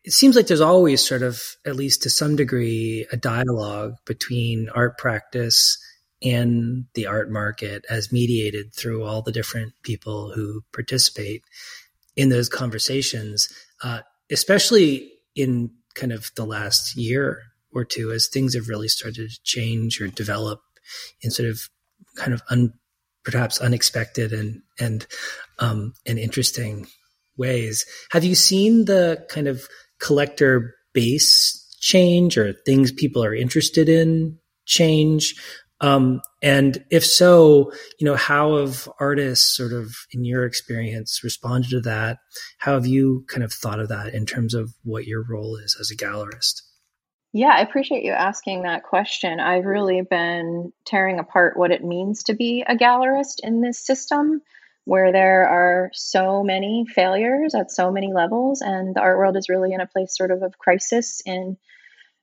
It 0.04 0.14
seems 0.14 0.36
like 0.36 0.48
there's 0.48 0.62
always 0.62 1.06
sort 1.06 1.24
of 1.24 1.42
at 1.66 1.76
least 1.76 2.04
to 2.04 2.10
some 2.10 2.36
degree 2.36 3.08
a 3.12 3.18
dialogue 3.18 3.96
between 4.06 4.70
art 4.70 4.98
practice 4.98 5.80
and 6.22 6.86
the 6.94 7.08
art 7.08 7.32
market 7.32 7.86
as 7.90 8.12
mediated 8.12 8.74
through 8.74 9.04
all 9.04 9.22
the 9.22 9.32
different 9.32 9.74
people 9.84 10.32
who 10.32 10.62
participate 10.74 11.44
in 12.16 12.30
those 12.30 12.48
conversations 12.48 13.50
uh, 13.84 14.02
especially 14.32 15.12
in 15.36 15.72
kind 15.94 16.12
of 16.12 16.32
the 16.36 16.46
last 16.46 16.96
year 16.96 17.44
or 17.74 17.84
two 17.84 18.12
as 18.12 18.28
things 18.28 18.56
have 18.56 18.70
really 18.70 18.88
started 18.88 19.30
to 19.30 19.44
change 19.44 20.00
or 20.00 20.08
develop 20.08 20.62
in 21.22 21.32
sort 21.32 21.50
of 21.50 21.70
kind 22.16 22.34
of 22.34 22.42
un, 22.50 22.74
perhaps 23.24 23.60
unexpected 23.60 24.32
and 24.32 24.62
and 24.80 25.08
um, 25.60 25.94
and 26.06 26.20
interesting 26.20 26.88
ways. 27.38 27.86
Have 28.12 28.24
you 28.24 28.36
seen 28.36 28.86
the 28.86 29.26
kind 29.30 29.48
of 29.48 29.68
collector 30.00 30.76
base 30.94 31.62
change 31.80 32.38
or 32.38 32.54
things 32.66 32.92
people 32.92 33.24
are 33.24 33.36
interested 33.36 33.90
in 33.90 34.38
change? 34.66 35.36
Um, 35.82 36.22
and 36.42 36.84
if 36.90 37.06
so, 37.06 37.72
you 38.00 38.06
know, 38.06 38.16
how 38.16 38.58
have 38.58 38.88
artists 39.00 39.56
sort 39.56 39.74
of 39.74 39.94
in 40.12 40.24
your 40.24 40.46
experience 40.46 41.22
responded 41.24 41.70
to 41.72 41.82
that? 41.82 42.20
How 42.60 42.74
have 42.74 42.88
you 42.88 43.26
kind 43.28 43.44
of 43.44 43.52
thought 43.52 43.80
of 43.80 43.90
that 43.90 44.14
in 44.14 44.26
terms 44.26 44.54
of 44.54 44.74
what 44.84 45.06
your 45.06 45.24
role 45.28 45.58
is 45.58 45.78
as 45.80 45.92
a 45.92 45.96
gallerist? 45.96 46.62
Yeah, 47.38 47.50
I 47.50 47.60
appreciate 47.60 48.06
you 48.06 48.14
asking 48.14 48.62
that 48.62 48.84
question. 48.84 49.42
I've 49.42 49.66
really 49.66 50.02
been 50.02 50.72
tearing 50.86 51.20
apart 51.20 51.58
what 51.58 51.70
it 51.70 51.84
means 51.84 52.24
to 52.24 52.34
be 52.34 52.64
a 52.66 52.78
gallerist 52.78 53.42
in 53.44 53.60
this 53.60 53.78
system 53.78 54.42
where 54.86 55.12
there 55.12 55.46
are 55.46 55.92
so 55.94 56.44
many 56.44 56.86
failures 56.88 57.54
at 57.54 57.72
so 57.72 57.92
many 57.92 58.14
levels, 58.14 58.62
and 58.62 58.96
the 58.96 59.02
art 59.02 59.18
world 59.18 59.36
is 59.36 59.50
really 59.50 59.74
in 59.74 59.82
a 59.82 59.86
place 59.86 60.16
sort 60.16 60.32
of 60.32 60.44
of 60.44 60.58
crisis 60.58 61.22
in 61.26 61.58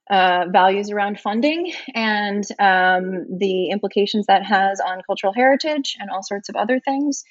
uh, 0.09 0.45
values 0.51 0.89
around 0.89 1.19
funding 1.19 1.71
and 1.93 2.43
um, 2.57 3.37
the 3.37 3.69
implications 3.69 4.25
that 4.25 4.43
has 4.43 4.79
on 4.79 5.03
cultural 5.05 5.31
heritage 5.31 5.95
and 5.99 6.09
all 6.09 6.23
sorts 6.23 6.49
of 6.49 6.55
other 6.55 6.79
things. 6.79 7.23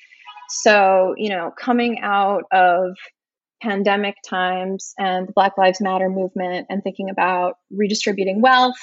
So, 0.51 1.17
you 1.19 1.31
know, 1.31 1.51
coming 1.59 1.99
out 2.01 2.45
of 2.53 2.97
pandemic 3.63 4.17
times 4.29 4.93
and 4.99 5.29
the 5.29 5.33
Black 5.33 5.57
Lives 5.57 5.81
Matter 5.81 6.09
movement 6.09 6.67
and 6.69 6.83
thinking 6.83 7.09
about 7.09 7.55
redistributing 7.71 8.43
wealth 8.43 8.75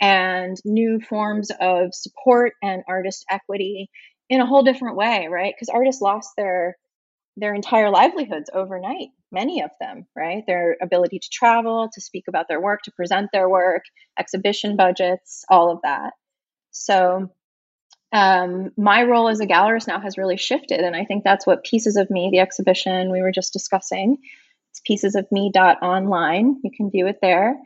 and 0.00 0.56
new 0.64 1.00
forms 1.00 1.50
of 1.60 1.92
support 1.92 2.52
and 2.62 2.82
artist 2.88 3.24
equity 3.30 3.90
in 4.28 4.40
a 4.40 4.46
whole 4.46 4.62
different 4.62 4.96
way, 4.96 5.26
right? 5.28 5.52
Because 5.54 5.68
artists 5.68 6.00
lost 6.00 6.30
their 6.36 6.76
their 7.36 7.54
entire 7.54 7.90
livelihoods 7.90 8.50
overnight, 8.52 9.08
many 9.32 9.62
of 9.62 9.70
them, 9.80 10.06
right? 10.16 10.42
Their 10.46 10.76
ability 10.82 11.20
to 11.20 11.28
travel, 11.32 11.88
to 11.92 12.00
speak 12.00 12.24
about 12.28 12.46
their 12.48 12.60
work, 12.60 12.82
to 12.84 12.92
present 12.92 13.30
their 13.32 13.48
work, 13.48 13.82
exhibition 14.18 14.76
budgets, 14.76 15.44
all 15.48 15.70
of 15.70 15.78
that. 15.82 16.12
So 16.70 17.30
um, 18.12 18.70
my 18.76 19.02
role 19.04 19.28
as 19.28 19.40
a 19.40 19.46
gallerist 19.46 19.86
now 19.86 20.00
has 20.00 20.18
really 20.18 20.36
shifted. 20.36 20.80
And 20.80 20.96
I 20.96 21.04
think 21.04 21.24
that's 21.24 21.46
what 21.46 21.64
Pieces 21.64 21.96
of 21.96 22.10
Me, 22.10 22.28
the 22.32 22.40
exhibition 22.40 23.12
we 23.12 23.22
were 23.22 23.32
just 23.32 23.52
discussing, 23.52 24.18
it's 24.70 24.80
pieces 24.84 25.14
of 25.14 25.26
me 25.30 25.50
dot 25.52 25.82
online. 25.82 26.60
You 26.62 26.70
can 26.76 26.90
view 26.90 27.06
it 27.06 27.18
there. 27.20 27.56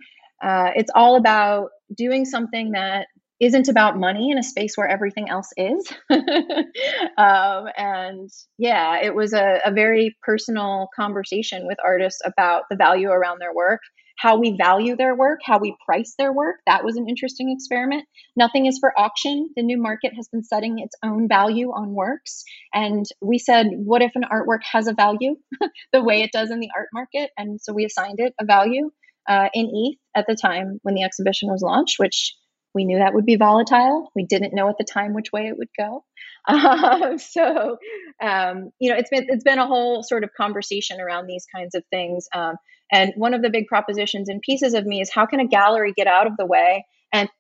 Uh, 0.43 0.71
it's 0.75 0.91
all 0.95 1.17
about 1.17 1.71
doing 1.95 2.25
something 2.25 2.73
that 2.73 3.07
isn't 3.41 3.69
about 3.69 3.99
money 3.99 4.31
in 4.31 4.39
a 4.39 4.43
space 4.43 4.77
where 4.77 4.89
everything 4.89 5.29
else 5.29 5.51
is. 5.57 5.93
um, 6.11 7.67
and 7.77 8.31
yeah, 8.59 9.01
it 9.03 9.15
was 9.15 9.33
a, 9.33 9.61
a 9.65 9.73
very 9.73 10.17
personal 10.23 10.89
conversation 10.95 11.67
with 11.67 11.79
artists 11.85 12.21
about 12.25 12.63
the 12.71 12.77
value 12.77 13.09
around 13.09 13.41
their 13.41 13.55
work 13.55 13.81
how 14.17 14.39
we 14.39 14.57
value 14.57 14.97
their 14.97 15.15
work, 15.15 15.41
how 15.45 15.59
we 15.59 15.77
price 15.85 16.15
their 16.19 16.33
work. 16.33 16.57
That 16.67 16.85
was 16.85 16.97
an 16.97 17.09
interesting 17.09 17.51
experiment. 17.51 18.05
Nothing 18.37 18.67
is 18.67 18.79
for 18.79 18.99
auction. 18.99 19.51
The 19.57 19.63
new 19.63 19.81
market 19.81 20.13
has 20.15 20.29
been 20.29 20.43
setting 20.43 20.79
its 20.79 20.95
own 21.03 21.29
value 21.29 21.71
on 21.71 21.95
works. 21.95 22.45
And 22.73 23.05
we 23.21 23.39
said, 23.39 23.67
what 23.73 24.03
if 24.03 24.13
an 24.15 24.25
artwork 24.31 24.61
has 24.71 24.87
a 24.87 24.95
value 24.95 25.37
the 25.93 26.03
way 26.03 26.23
it 26.23 26.31
does 26.33 26.51
in 26.51 26.61
the 26.61 26.71
art 26.77 26.89
market? 26.93 27.31
And 27.37 27.61
so 27.61 27.73
we 27.73 27.85
assigned 27.85 28.19
it 28.19 28.35
a 28.41 28.45
value 28.45 28.91
uh, 29.29 29.49
in 29.53 29.71
ETH 29.73 29.99
at 30.15 30.27
the 30.29 30.37
time 30.37 30.79
when 30.83 30.95
the 30.95 31.03
exhibition 31.03 31.51
was 31.51 31.63
launched, 31.63 31.99
which 31.99 32.35
we 32.75 32.85
knew 32.85 32.99
that 32.99 33.15
would 33.15 33.25
be 33.25 33.37
volatile. 33.37 34.11
We 34.15 34.25
didn't 34.25 34.55
know 34.55 34.69
at 34.69 34.79
the 34.79 34.85
time 34.85 35.15
which 35.15 35.33
way 35.33 35.47
it 35.47 35.57
would 35.59 35.71
go. 35.79 36.05
Um, 36.47 37.17
so, 37.17 37.79
um, 38.23 38.71
you 38.79 38.91
know, 38.91 38.99
it's 38.99 39.09
been 39.09 39.25
it's 39.31 39.45
been 39.45 39.59
a 39.59 39.67
whole 39.67 40.03
sort 40.03 40.25
of 40.25 40.31
conversation 40.37 41.01
around 41.01 41.27
these 41.27 41.47
kinds 41.55 41.75
of 41.75 41.83
things. 41.91 42.29
Um, 42.35 42.57
and 42.93 43.15
one 43.17 43.33
of 43.33 43.41
the 43.41 43.49
big 43.49 43.67
propositions 43.67 44.29
and 44.29 44.43
pieces 44.43 44.75
of 44.75 44.85
me 44.85 45.01
is 45.01 45.11
how 45.11 45.25
can 45.25 45.41
a 45.41 45.47
gallery 45.47 45.95
get 45.97 46.07
out 46.07 46.27
of 46.27 46.35
the 46.37 46.45
way 46.45 46.85
and 47.15 47.31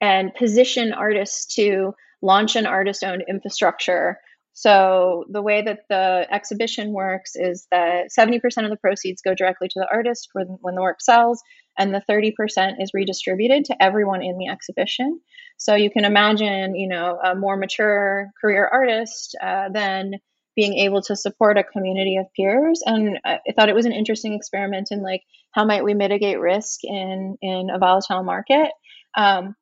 and 0.00 0.32
position 0.34 0.92
artists 0.92 1.52
to 1.56 1.94
launch 2.22 2.54
an 2.54 2.66
artist-owned 2.66 3.24
infrastructure. 3.28 4.20
So 4.52 5.24
the 5.30 5.42
way 5.42 5.62
that 5.62 5.80
the 5.88 6.26
exhibition 6.30 6.92
works 6.92 7.36
is 7.36 7.66
that 7.70 8.10
70% 8.16 8.40
of 8.64 8.70
the 8.70 8.76
proceeds 8.76 9.22
go 9.22 9.34
directly 9.34 9.68
to 9.68 9.78
the 9.80 9.88
artist 9.92 10.28
when, 10.32 10.58
when 10.60 10.74
the 10.74 10.82
work 10.82 11.00
sells, 11.00 11.42
and 11.78 11.94
the 11.94 12.02
30% 12.10 12.82
is 12.82 12.90
redistributed 12.92 13.66
to 13.66 13.82
everyone 13.82 14.22
in 14.22 14.36
the 14.36 14.48
exhibition. 14.48 15.20
So 15.56 15.74
you 15.74 15.90
can 15.90 16.04
imagine, 16.04 16.74
you 16.74 16.88
know, 16.88 17.18
a 17.22 17.34
more 17.34 17.56
mature 17.56 18.30
career 18.40 18.68
artist 18.70 19.36
uh, 19.40 19.68
then 19.72 20.14
being 20.56 20.78
able 20.78 21.00
to 21.02 21.14
support 21.14 21.56
a 21.56 21.62
community 21.62 22.16
of 22.16 22.26
peers. 22.34 22.82
And 22.84 23.20
i 23.24 23.38
thought 23.54 23.68
it 23.68 23.76
was 23.76 23.86
an 23.86 23.92
interesting 23.92 24.34
experiment 24.34 24.88
in 24.90 25.02
like 25.02 25.22
how 25.52 25.64
might 25.64 25.84
we 25.84 25.94
mitigate 25.94 26.40
risk 26.40 26.80
in 26.82 27.36
in 27.40 27.70
a 27.72 27.78
volatile 27.78 28.24
market? 28.24 28.70
Um, 29.16 29.54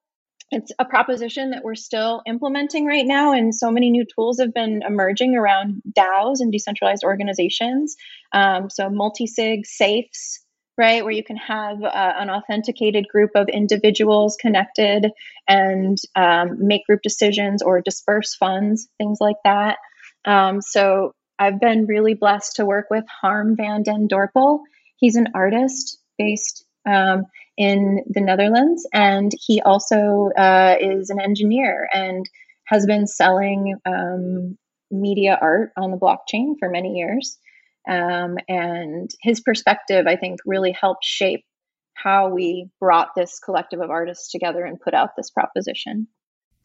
it's 0.51 0.73
a 0.79 0.85
proposition 0.85 1.51
that 1.51 1.65
we're 1.65 1.75
still 1.75 2.23
implementing 2.27 2.87
right 2.87 3.05
now 3.05 3.33
and 3.33 3.55
so 3.55 3.71
many 3.71 3.91
new 3.91 4.07
tools 4.15 4.39
have 4.41 4.55
been 4.55 4.83
emerging 4.87 5.35
around 5.35 5.83
daos 5.93 6.41
and 6.41 6.53
decentralized 6.53 7.05
organizations. 7.05 7.97
Um, 8.33 8.71
so 8.71 8.89
multi-sig 8.89 9.67
safes 9.67 10.46
right 10.79 11.05
where 11.05 11.13
you 11.13 11.25
can 11.25 11.37
have 11.37 11.83
uh, 11.83 12.13
an 12.19 12.31
authenticated 12.31 13.07
group 13.09 13.31
of 13.35 13.49
individuals 13.49 14.37
connected 14.41 15.11
and 15.49 15.99
um, 16.15 16.67
make 16.67 16.87
group 16.87 17.01
decisions 17.03 17.63
or 17.63 17.81
disperse 17.81 18.35
funds 18.35 18.89
things 18.99 19.19
like 19.21 19.37
that 19.45 19.79
um, 20.27 20.61
so 20.61 21.13
I've 21.39 21.61
been 21.61 21.87
really 21.87 22.15
blessed 22.15 22.57
to 22.57 22.65
work 22.65 22.87
with 22.91 23.05
Harm 23.09 23.57
van 23.57 23.83
den 23.83 24.09
Dorpel. 24.09 24.61
He's 24.97 25.17
an 25.17 25.29
artist 25.35 25.99
based 26.19 26.65
um, 26.87 27.25
in 27.57 28.05
the 28.09 28.21
Netherlands, 28.21 28.87
and 28.93 29.33
he 29.39 29.61
also 29.61 30.31
uh, 30.37 30.77
is 30.81 31.11
an 31.11 31.21
engineer 31.21 31.89
and 31.93 32.29
has 32.65 32.87
been 32.87 33.07
selling 33.07 33.75
um, 33.85 34.57
media 34.91 35.39
art 35.41 35.73
on 35.77 35.91
the 35.91 35.97
blockchain 35.97 36.55
for 36.59 36.69
many 36.71 36.95
years. 36.95 37.39
Um, 37.89 38.37
and 38.49 39.11
his 39.23 39.41
perspective, 39.41 40.07
I 40.07 40.17
think, 40.17 40.41
really 40.45 40.73
helped 40.73 41.05
shape 41.05 41.45
how 41.95 42.29
we 42.29 42.69
brought 42.81 43.09
this 43.17 43.39
collective 43.39 43.81
of 43.81 43.91
artists 43.91 44.31
together 44.31 44.65
and 44.65 44.81
put 44.81 44.95
out 44.95 45.11
this 45.17 45.31
proposition. 45.31 46.09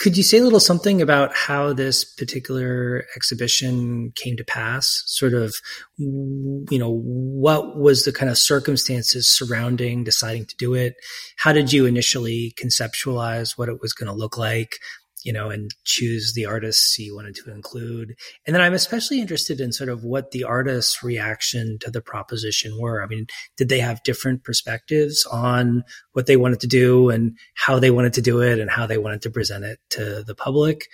Could 0.02 0.18
you 0.18 0.24
say 0.24 0.40
a 0.40 0.44
little 0.44 0.60
something 0.60 1.00
about 1.00 1.36
how 1.36 1.74
this 1.74 2.04
particular 2.04 3.06
exhibition 3.16 4.12
came 4.16 4.36
to 4.36 4.44
pass? 4.44 5.04
Sort 5.06 5.36
of, 5.36 5.54
you 6.00 6.66
know, 6.72 6.92
what 6.92 7.78
was 7.78 8.04
the 8.04 8.12
kind 8.12 8.32
of 8.32 8.40
circumstances 8.40 9.28
surrounding 9.28 10.04
deciding 10.04 10.48
to 10.48 10.56
do 10.58 10.74
it? 10.74 10.96
How 11.38 11.54
did 11.54 11.72
you 11.72 11.86
initially 11.86 12.56
conceptualize 12.60 13.60
what 13.60 13.70
it 13.70 13.80
was 13.80 13.94
going 13.94 14.08
to 14.08 14.18
look 14.18 14.40
like? 14.40 14.80
You 15.24 15.32
know, 15.34 15.50
and 15.50 15.72
choose 15.84 16.34
the 16.34 16.46
artists 16.46 16.98
you 16.98 17.16
wanted 17.16 17.36
to 17.36 17.52
include. 17.52 18.16
And 18.46 18.56
then 18.56 18.62
I'm 18.62 18.74
especially 18.74 19.22
interested 19.22 19.62
in 19.62 19.72
sort 19.72 19.90
of 19.90 20.04
what 20.04 20.32
the 20.32 20.44
artists' 20.44 21.04
reaction 21.04 21.78
to 21.82 21.92
the 21.92 22.02
proposition 22.02 22.80
were. 22.80 23.04
I 23.04 23.08
mean, 23.08 23.28
did 23.58 23.70
they 23.70 23.80
have 23.80 24.04
different 24.04 24.44
perspectives 24.44 25.26
on 25.32 25.84
what 26.14 26.26
they 26.26 26.38
wanted 26.38 26.60
to 26.62 26.68
do 26.68 27.10
and 27.10 27.38
how 27.56 27.80
they 27.80 27.92
wanted 27.92 28.14
to 28.14 28.22
do 28.22 28.42
it 28.42 28.60
and 28.60 28.70
how 28.70 28.86
they 28.86 28.98
wanted 28.98 29.22
to 29.24 29.30
present 29.30 29.64
it 29.64 29.80
to 29.92 30.24
the 30.26 30.36
public? 30.36 30.88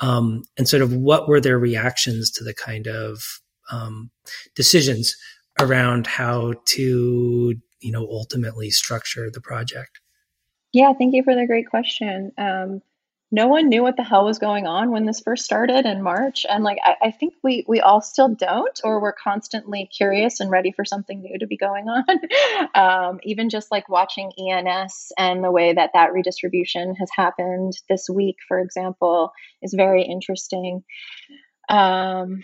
Um, 0.00 0.42
and 0.58 0.68
sort 0.68 0.82
of 0.82 0.92
what 0.92 1.28
were 1.28 1.40
their 1.40 1.58
reactions 1.58 2.30
to 2.32 2.44
the 2.44 2.54
kind 2.54 2.88
of 2.88 3.22
um, 3.70 4.10
decisions 4.54 5.16
around 5.60 6.06
how 6.06 6.54
to 6.64 7.54
you 7.80 7.92
know 7.92 8.06
ultimately 8.10 8.70
structure 8.70 9.30
the 9.30 9.40
project 9.40 10.00
yeah 10.72 10.92
thank 10.98 11.14
you 11.14 11.22
for 11.22 11.34
the 11.34 11.46
great 11.46 11.68
question 11.68 12.32
um, 12.38 12.82
no 13.34 13.48
one 13.48 13.68
knew 13.68 13.82
what 13.82 13.96
the 13.96 14.04
hell 14.04 14.24
was 14.24 14.38
going 14.38 14.64
on 14.68 14.92
when 14.92 15.06
this 15.06 15.18
first 15.18 15.44
started 15.44 15.86
in 15.86 16.02
March. 16.02 16.46
And 16.48 16.62
like 16.62 16.78
I, 16.84 17.08
I, 17.08 17.10
think 17.10 17.34
we 17.42 17.64
we 17.66 17.80
all 17.80 18.00
still 18.00 18.28
don't, 18.28 18.80
or 18.84 19.00
we're 19.00 19.12
constantly 19.12 19.90
curious 19.92 20.38
and 20.38 20.52
ready 20.52 20.70
for 20.70 20.84
something 20.84 21.20
new 21.20 21.36
to 21.40 21.46
be 21.48 21.56
going 21.56 21.86
on. 21.88 22.04
um, 22.76 23.18
even 23.24 23.50
just 23.50 23.72
like 23.72 23.88
watching 23.88 24.30
ENS 24.38 25.10
and 25.18 25.42
the 25.42 25.50
way 25.50 25.72
that 25.72 25.90
that 25.94 26.12
redistribution 26.12 26.94
has 26.94 27.10
happened 27.12 27.72
this 27.88 28.08
week, 28.08 28.36
for 28.46 28.60
example, 28.60 29.32
is 29.62 29.74
very 29.74 30.04
interesting. 30.04 30.84
Um, 31.68 32.42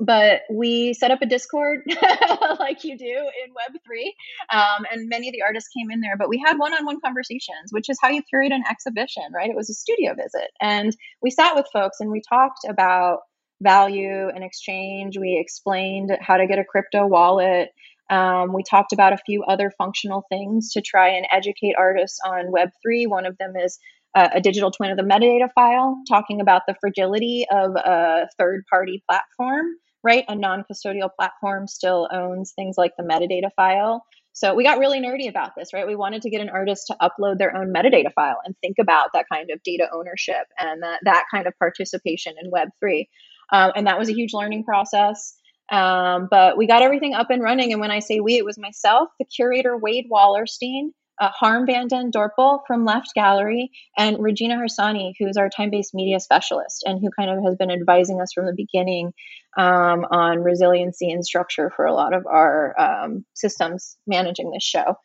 but 0.00 0.42
we 0.50 0.94
set 0.94 1.10
up 1.10 1.22
a 1.22 1.26
Discord 1.26 1.80
like 2.58 2.84
you 2.84 2.98
do 2.98 3.04
in 3.44 3.52
Web3. 3.52 4.56
Um, 4.56 4.86
and 4.90 5.08
many 5.08 5.28
of 5.28 5.32
the 5.32 5.42
artists 5.42 5.70
came 5.76 5.90
in 5.90 6.00
there, 6.00 6.16
but 6.16 6.28
we 6.28 6.42
had 6.44 6.58
one 6.58 6.74
on 6.74 6.84
one 6.84 7.00
conversations, 7.00 7.70
which 7.70 7.88
is 7.88 7.98
how 8.00 8.08
you 8.08 8.22
curate 8.22 8.52
an 8.52 8.64
exhibition, 8.70 9.24
right? 9.34 9.50
It 9.50 9.56
was 9.56 9.70
a 9.70 9.74
studio 9.74 10.14
visit. 10.14 10.50
And 10.60 10.96
we 11.22 11.30
sat 11.30 11.54
with 11.54 11.66
folks 11.72 12.00
and 12.00 12.10
we 12.10 12.20
talked 12.28 12.64
about 12.68 13.20
value 13.62 14.28
and 14.28 14.44
exchange. 14.44 15.16
We 15.16 15.38
explained 15.40 16.16
how 16.20 16.36
to 16.36 16.46
get 16.46 16.58
a 16.58 16.64
crypto 16.64 17.06
wallet. 17.06 17.70
Um, 18.08 18.52
we 18.52 18.62
talked 18.62 18.92
about 18.92 19.12
a 19.12 19.18
few 19.18 19.42
other 19.44 19.72
functional 19.76 20.24
things 20.28 20.72
to 20.72 20.80
try 20.80 21.08
and 21.08 21.26
educate 21.32 21.74
artists 21.76 22.18
on 22.24 22.52
Web3. 22.52 23.08
One 23.08 23.26
of 23.26 23.36
them 23.38 23.54
is 23.56 23.78
a 24.16 24.40
digital 24.40 24.70
twin 24.70 24.90
of 24.90 24.96
the 24.96 25.02
metadata 25.02 25.48
file, 25.54 25.98
talking 26.08 26.40
about 26.40 26.62
the 26.66 26.74
fragility 26.80 27.46
of 27.50 27.76
a 27.76 28.28
third 28.38 28.64
party 28.70 29.02
platform, 29.08 29.66
right? 30.02 30.24
A 30.28 30.34
non 30.34 30.64
custodial 30.70 31.10
platform 31.14 31.66
still 31.66 32.08
owns 32.12 32.52
things 32.56 32.76
like 32.78 32.92
the 32.96 33.04
metadata 33.04 33.50
file. 33.54 34.04
So 34.32 34.54
we 34.54 34.64
got 34.64 34.78
really 34.78 35.00
nerdy 35.00 35.28
about 35.30 35.52
this, 35.56 35.72
right? 35.72 35.86
We 35.86 35.96
wanted 35.96 36.20
to 36.22 36.30
get 36.30 36.42
an 36.42 36.50
artist 36.50 36.88
to 36.88 36.96
upload 37.00 37.38
their 37.38 37.56
own 37.56 37.72
metadata 37.72 38.12
file 38.14 38.36
and 38.44 38.54
think 38.60 38.76
about 38.78 39.08
that 39.14 39.24
kind 39.32 39.50
of 39.50 39.62
data 39.62 39.88
ownership 39.94 40.46
and 40.58 40.82
that, 40.82 41.00
that 41.04 41.24
kind 41.30 41.46
of 41.46 41.54
participation 41.58 42.34
in 42.42 42.50
Web3. 42.50 43.06
Um, 43.50 43.72
and 43.74 43.86
that 43.86 43.98
was 43.98 44.10
a 44.10 44.14
huge 44.14 44.34
learning 44.34 44.64
process. 44.64 45.36
Um, 45.70 46.28
but 46.30 46.56
we 46.56 46.66
got 46.66 46.82
everything 46.82 47.14
up 47.14 47.30
and 47.30 47.42
running. 47.42 47.72
And 47.72 47.80
when 47.80 47.90
I 47.90 48.00
say 48.00 48.20
we, 48.20 48.36
it 48.36 48.44
was 48.44 48.58
myself, 48.58 49.08
the 49.18 49.24
curator, 49.24 49.76
Wade 49.76 50.06
Wallerstein, 50.12 50.90
uh, 51.20 51.28
Harm 51.28 51.66
van 51.66 51.88
den 51.88 52.10
Dorpel 52.10 52.60
from 52.66 52.84
Left 52.84 53.12
Gallery, 53.14 53.70
and 53.96 54.18
Regina 54.20 54.56
Harsanyi, 54.56 55.14
who's 55.18 55.36
our 55.36 55.48
time 55.48 55.70
based 55.70 55.94
media 55.94 56.20
specialist 56.20 56.84
and 56.84 57.00
who 57.00 57.10
kind 57.10 57.30
of 57.30 57.44
has 57.44 57.56
been 57.56 57.70
advising 57.70 58.20
us 58.20 58.32
from 58.34 58.46
the 58.46 58.54
beginning 58.54 59.12
um, 59.56 60.04
on 60.10 60.42
resiliency 60.42 61.10
and 61.10 61.24
structure 61.24 61.72
for 61.74 61.86
a 61.86 61.94
lot 61.94 62.12
of 62.12 62.26
our 62.26 62.78
um, 62.78 63.24
systems 63.34 63.96
managing 64.06 64.50
this 64.50 64.64
show. 64.64 64.96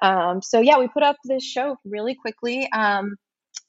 Um, 0.00 0.42
so, 0.42 0.60
yeah, 0.60 0.78
we 0.78 0.88
put 0.88 1.02
up 1.02 1.16
this 1.24 1.44
show 1.44 1.76
really 1.84 2.14
quickly. 2.14 2.70
Um, 2.72 3.16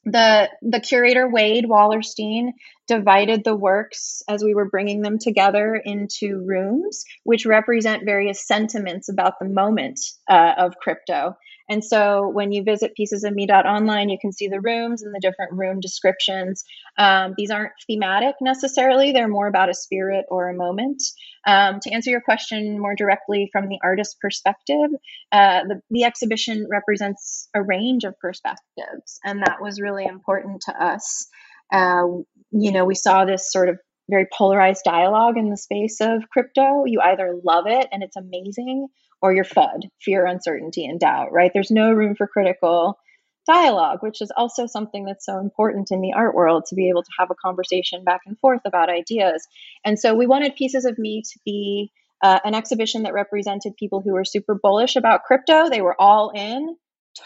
the 0.04 0.48
the 0.62 0.80
curator 0.80 1.28
Wade 1.28 1.66
Wallerstein 1.66 2.52
divided 2.90 3.44
the 3.44 3.54
works 3.54 4.20
as 4.28 4.42
we 4.42 4.52
were 4.52 4.68
bringing 4.68 5.00
them 5.00 5.16
together 5.16 5.76
into 5.76 6.44
rooms, 6.44 7.04
which 7.22 7.46
represent 7.46 8.04
various 8.04 8.44
sentiments 8.44 9.08
about 9.08 9.34
the 9.38 9.48
moment 9.48 10.00
uh, 10.28 10.54
of 10.58 10.74
crypto. 10.82 11.36
And 11.68 11.84
so 11.84 12.28
when 12.28 12.50
you 12.50 12.64
visit 12.64 12.96
pieces 12.96 13.22
of 13.22 13.32
piecesofme.online, 13.32 14.08
you 14.08 14.18
can 14.20 14.32
see 14.32 14.48
the 14.48 14.60
rooms 14.60 15.04
and 15.04 15.14
the 15.14 15.20
different 15.20 15.52
room 15.52 15.78
descriptions. 15.78 16.64
Um, 16.98 17.34
these 17.36 17.52
aren't 17.52 17.74
thematic 17.86 18.34
necessarily, 18.40 19.12
they're 19.12 19.28
more 19.28 19.46
about 19.46 19.70
a 19.70 19.74
spirit 19.74 20.24
or 20.28 20.48
a 20.48 20.56
moment. 20.56 21.00
Um, 21.46 21.78
to 21.82 21.92
answer 21.92 22.10
your 22.10 22.22
question 22.22 22.80
more 22.80 22.96
directly 22.96 23.50
from 23.52 23.68
the 23.68 23.78
artist 23.84 24.16
perspective, 24.20 24.90
uh, 25.30 25.60
the, 25.68 25.80
the 25.90 26.02
exhibition 26.02 26.66
represents 26.68 27.48
a 27.54 27.62
range 27.62 28.02
of 28.02 28.18
perspectives, 28.18 29.20
and 29.24 29.40
that 29.42 29.62
was 29.62 29.80
really 29.80 30.06
important 30.06 30.62
to 30.62 30.72
us. 30.72 31.28
Uh, 31.72 32.22
you 32.50 32.72
know, 32.72 32.84
we 32.84 32.94
saw 32.94 33.24
this 33.24 33.52
sort 33.52 33.68
of 33.68 33.78
very 34.10 34.26
polarized 34.32 34.82
dialogue 34.84 35.38
in 35.38 35.50
the 35.50 35.56
space 35.56 36.00
of 36.00 36.28
crypto. 36.30 36.84
You 36.84 37.00
either 37.00 37.38
love 37.44 37.66
it 37.66 37.88
and 37.92 38.02
it's 38.02 38.16
amazing, 38.16 38.88
or 39.22 39.32
you're 39.32 39.44
FUD, 39.44 39.88
fear, 40.00 40.26
uncertainty, 40.26 40.84
and 40.84 40.98
doubt, 40.98 41.32
right? 41.32 41.50
There's 41.54 41.70
no 41.70 41.92
room 41.92 42.16
for 42.16 42.26
critical 42.26 42.98
dialogue, 43.46 44.02
which 44.02 44.20
is 44.20 44.32
also 44.36 44.66
something 44.66 45.04
that's 45.04 45.24
so 45.24 45.38
important 45.38 45.90
in 45.90 46.00
the 46.00 46.12
art 46.12 46.34
world 46.34 46.64
to 46.66 46.74
be 46.74 46.88
able 46.88 47.02
to 47.02 47.10
have 47.18 47.30
a 47.30 47.34
conversation 47.34 48.04
back 48.04 48.20
and 48.26 48.38
forth 48.38 48.60
about 48.64 48.90
ideas. 48.90 49.46
And 49.84 49.98
so 49.98 50.14
we 50.14 50.26
wanted 50.26 50.56
Pieces 50.56 50.84
of 50.84 50.98
Me 50.98 51.22
to 51.22 51.38
be 51.44 51.90
uh, 52.22 52.38
an 52.44 52.54
exhibition 52.54 53.04
that 53.04 53.14
represented 53.14 53.76
people 53.78 54.00
who 54.00 54.12
were 54.12 54.24
super 54.24 54.54
bullish 54.54 54.96
about 54.96 55.24
crypto. 55.24 55.70
They 55.70 55.80
were 55.80 55.96
all 55.98 56.30
in, 56.30 56.76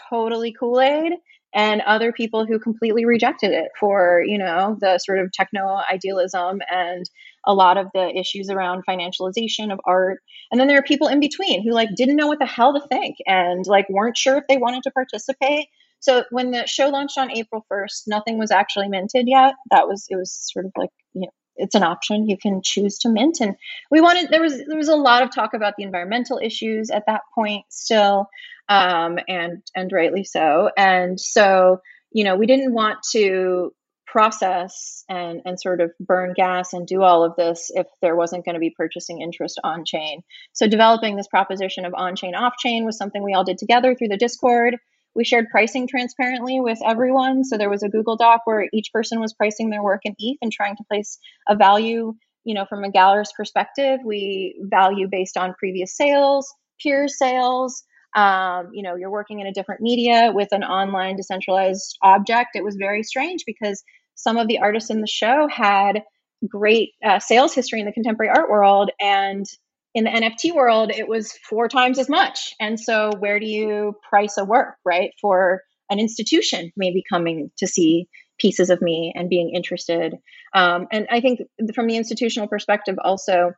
totally 0.09 0.53
Kool 0.53 0.79
Aid 0.81 1.13
and 1.55 1.81
other 1.81 2.11
people 2.11 2.45
who 2.45 2.59
completely 2.59 3.05
rejected 3.05 3.51
it 3.51 3.69
for 3.79 4.21
you 4.27 4.37
know 4.37 4.77
the 4.81 4.99
sort 4.99 5.19
of 5.19 5.31
techno 5.31 5.79
idealism 5.91 6.59
and 6.69 7.09
a 7.47 7.53
lot 7.53 7.77
of 7.77 7.87
the 7.93 8.09
issues 8.15 8.49
around 8.49 8.83
financialization 8.87 9.71
of 9.71 9.79
art. 9.85 10.19
And 10.51 10.59
then 10.59 10.67
there 10.67 10.77
are 10.77 10.83
people 10.83 11.07
in 11.07 11.19
between 11.19 11.63
who 11.63 11.71
like 11.71 11.89
didn't 11.95 12.15
know 12.17 12.27
what 12.27 12.39
the 12.39 12.45
hell 12.45 12.73
to 12.73 12.87
think 12.87 13.17
and 13.25 13.65
like 13.67 13.87
weren't 13.89 14.17
sure 14.17 14.37
if 14.37 14.43
they 14.49 14.57
wanted 14.57 14.83
to 14.83 14.91
participate. 14.91 15.67
So 15.99 16.23
when 16.31 16.51
the 16.51 16.67
show 16.67 16.89
launched 16.89 17.17
on 17.17 17.31
april 17.31 17.65
1st 17.71 18.03
nothing 18.07 18.37
was 18.37 18.51
actually 18.51 18.89
minted 18.89 19.27
yet. 19.27 19.55
That 19.71 19.87
was 19.87 20.05
it 20.09 20.17
was 20.17 20.31
sort 20.53 20.65
of 20.65 20.71
like 20.77 20.91
you 21.13 21.21
know 21.21 21.31
it's 21.57 21.75
an 21.75 21.83
option. 21.83 22.27
You 22.27 22.37
can 22.37 22.61
choose 22.61 22.97
to 22.99 23.09
mint. 23.09 23.37
And 23.39 23.55
we 23.89 24.01
wanted 24.01 24.29
there 24.29 24.41
was 24.41 24.57
there 24.67 24.77
was 24.77 24.89
a 24.89 24.95
lot 24.95 25.23
of 25.23 25.33
talk 25.33 25.53
about 25.53 25.75
the 25.77 25.83
environmental 25.83 26.39
issues 26.43 26.89
at 26.89 27.05
that 27.07 27.21
point 27.33 27.63
still 27.69 28.27
um, 28.69 29.17
and 29.27 29.61
and 29.75 29.91
rightly 29.91 30.23
so. 30.23 30.69
And 30.77 31.19
so, 31.19 31.81
you 32.11 32.23
know, 32.23 32.35
we 32.35 32.47
didn't 32.47 32.73
want 32.73 32.99
to 33.11 33.73
process 34.05 35.03
and 35.09 35.41
and 35.45 35.59
sort 35.59 35.81
of 35.81 35.91
burn 35.99 36.33
gas 36.33 36.73
and 36.73 36.87
do 36.87 37.01
all 37.01 37.23
of 37.23 37.35
this 37.35 37.69
if 37.73 37.87
there 38.01 38.15
wasn't 38.15 38.45
going 38.45 38.53
to 38.53 38.59
be 38.59 38.73
purchasing 38.75 39.21
interest 39.21 39.59
on 39.63 39.83
chain. 39.85 40.21
So 40.53 40.67
developing 40.67 41.15
this 41.15 41.27
proposition 41.27 41.85
of 41.85 41.93
on 41.93 42.15
chain 42.15 42.35
off 42.35 42.53
chain 42.57 42.85
was 42.85 42.97
something 42.97 43.23
we 43.23 43.33
all 43.33 43.43
did 43.43 43.57
together 43.57 43.93
through 43.95 44.09
the 44.09 44.17
Discord. 44.17 44.77
We 45.15 45.23
shared 45.23 45.47
pricing 45.49 45.87
transparently 45.87 46.59
with 46.59 46.79
everyone. 46.85 47.43
So 47.45 47.57
there 47.57 47.69
was 47.69 47.83
a 47.83 47.89
Google 47.89 48.17
Doc 48.17 48.41
where 48.45 48.67
each 48.73 48.91
person 48.93 49.21
was 49.21 49.33
pricing 49.33 49.69
their 49.69 49.83
work 49.83 50.01
in 50.03 50.13
ETH 50.19 50.37
and 50.41 50.51
trying 50.51 50.75
to 50.75 50.83
place 50.89 51.17
a 51.47 51.55
value, 51.55 52.13
you 52.43 52.53
know, 52.53 52.65
from 52.65 52.83
a 52.83 52.91
gallerist 52.91 53.33
perspective, 53.35 53.99
we 54.05 54.55
value 54.61 55.07
based 55.09 55.37
on 55.37 55.55
previous 55.55 55.95
sales, 55.95 56.53
peer 56.81 57.07
sales, 57.07 57.83
um, 58.15 58.69
you 58.73 58.81
know, 58.81 58.95
you're 58.95 59.11
working 59.11 59.39
in 59.39 59.47
a 59.47 59.53
different 59.53 59.81
media 59.81 60.31
with 60.33 60.49
an 60.51 60.63
online 60.63 61.17
decentralized 61.17 61.97
object. 62.01 62.51
It 62.55 62.63
was 62.63 62.75
very 62.75 63.03
strange 63.03 63.43
because 63.45 63.83
some 64.15 64.37
of 64.37 64.47
the 64.47 64.59
artists 64.59 64.89
in 64.89 65.01
the 65.01 65.07
show 65.07 65.47
had 65.51 66.01
great 66.47 66.91
uh, 67.05 67.19
sales 67.19 67.53
history 67.53 67.79
in 67.79 67.85
the 67.85 67.91
contemporary 67.91 68.31
art 68.35 68.49
world 68.49 68.91
and 68.99 69.45
in 69.93 70.03
the 70.03 70.09
NFT 70.09 70.53
world, 70.53 70.91
it 70.91 71.07
was 71.07 71.31
four 71.49 71.69
times 71.69 71.97
as 71.97 72.09
much. 72.09 72.53
And 72.59 72.77
so, 72.77 73.11
where 73.17 73.39
do 73.39 73.45
you 73.45 73.95
price 74.07 74.37
a 74.37 74.43
work, 74.43 74.75
right? 74.83 75.11
For 75.21 75.61
an 75.89 75.99
institution 75.99 76.71
maybe 76.75 77.01
coming 77.09 77.49
to 77.57 77.67
see 77.67 78.07
pieces 78.37 78.69
of 78.69 78.81
me 78.81 79.13
and 79.15 79.29
being 79.29 79.53
interested. 79.55 80.15
Um, 80.53 80.87
and 80.91 81.07
I 81.09 81.21
think 81.21 81.39
from 81.73 81.87
the 81.87 81.95
institutional 81.95 82.49
perspective, 82.49 82.95
also, 83.01 83.53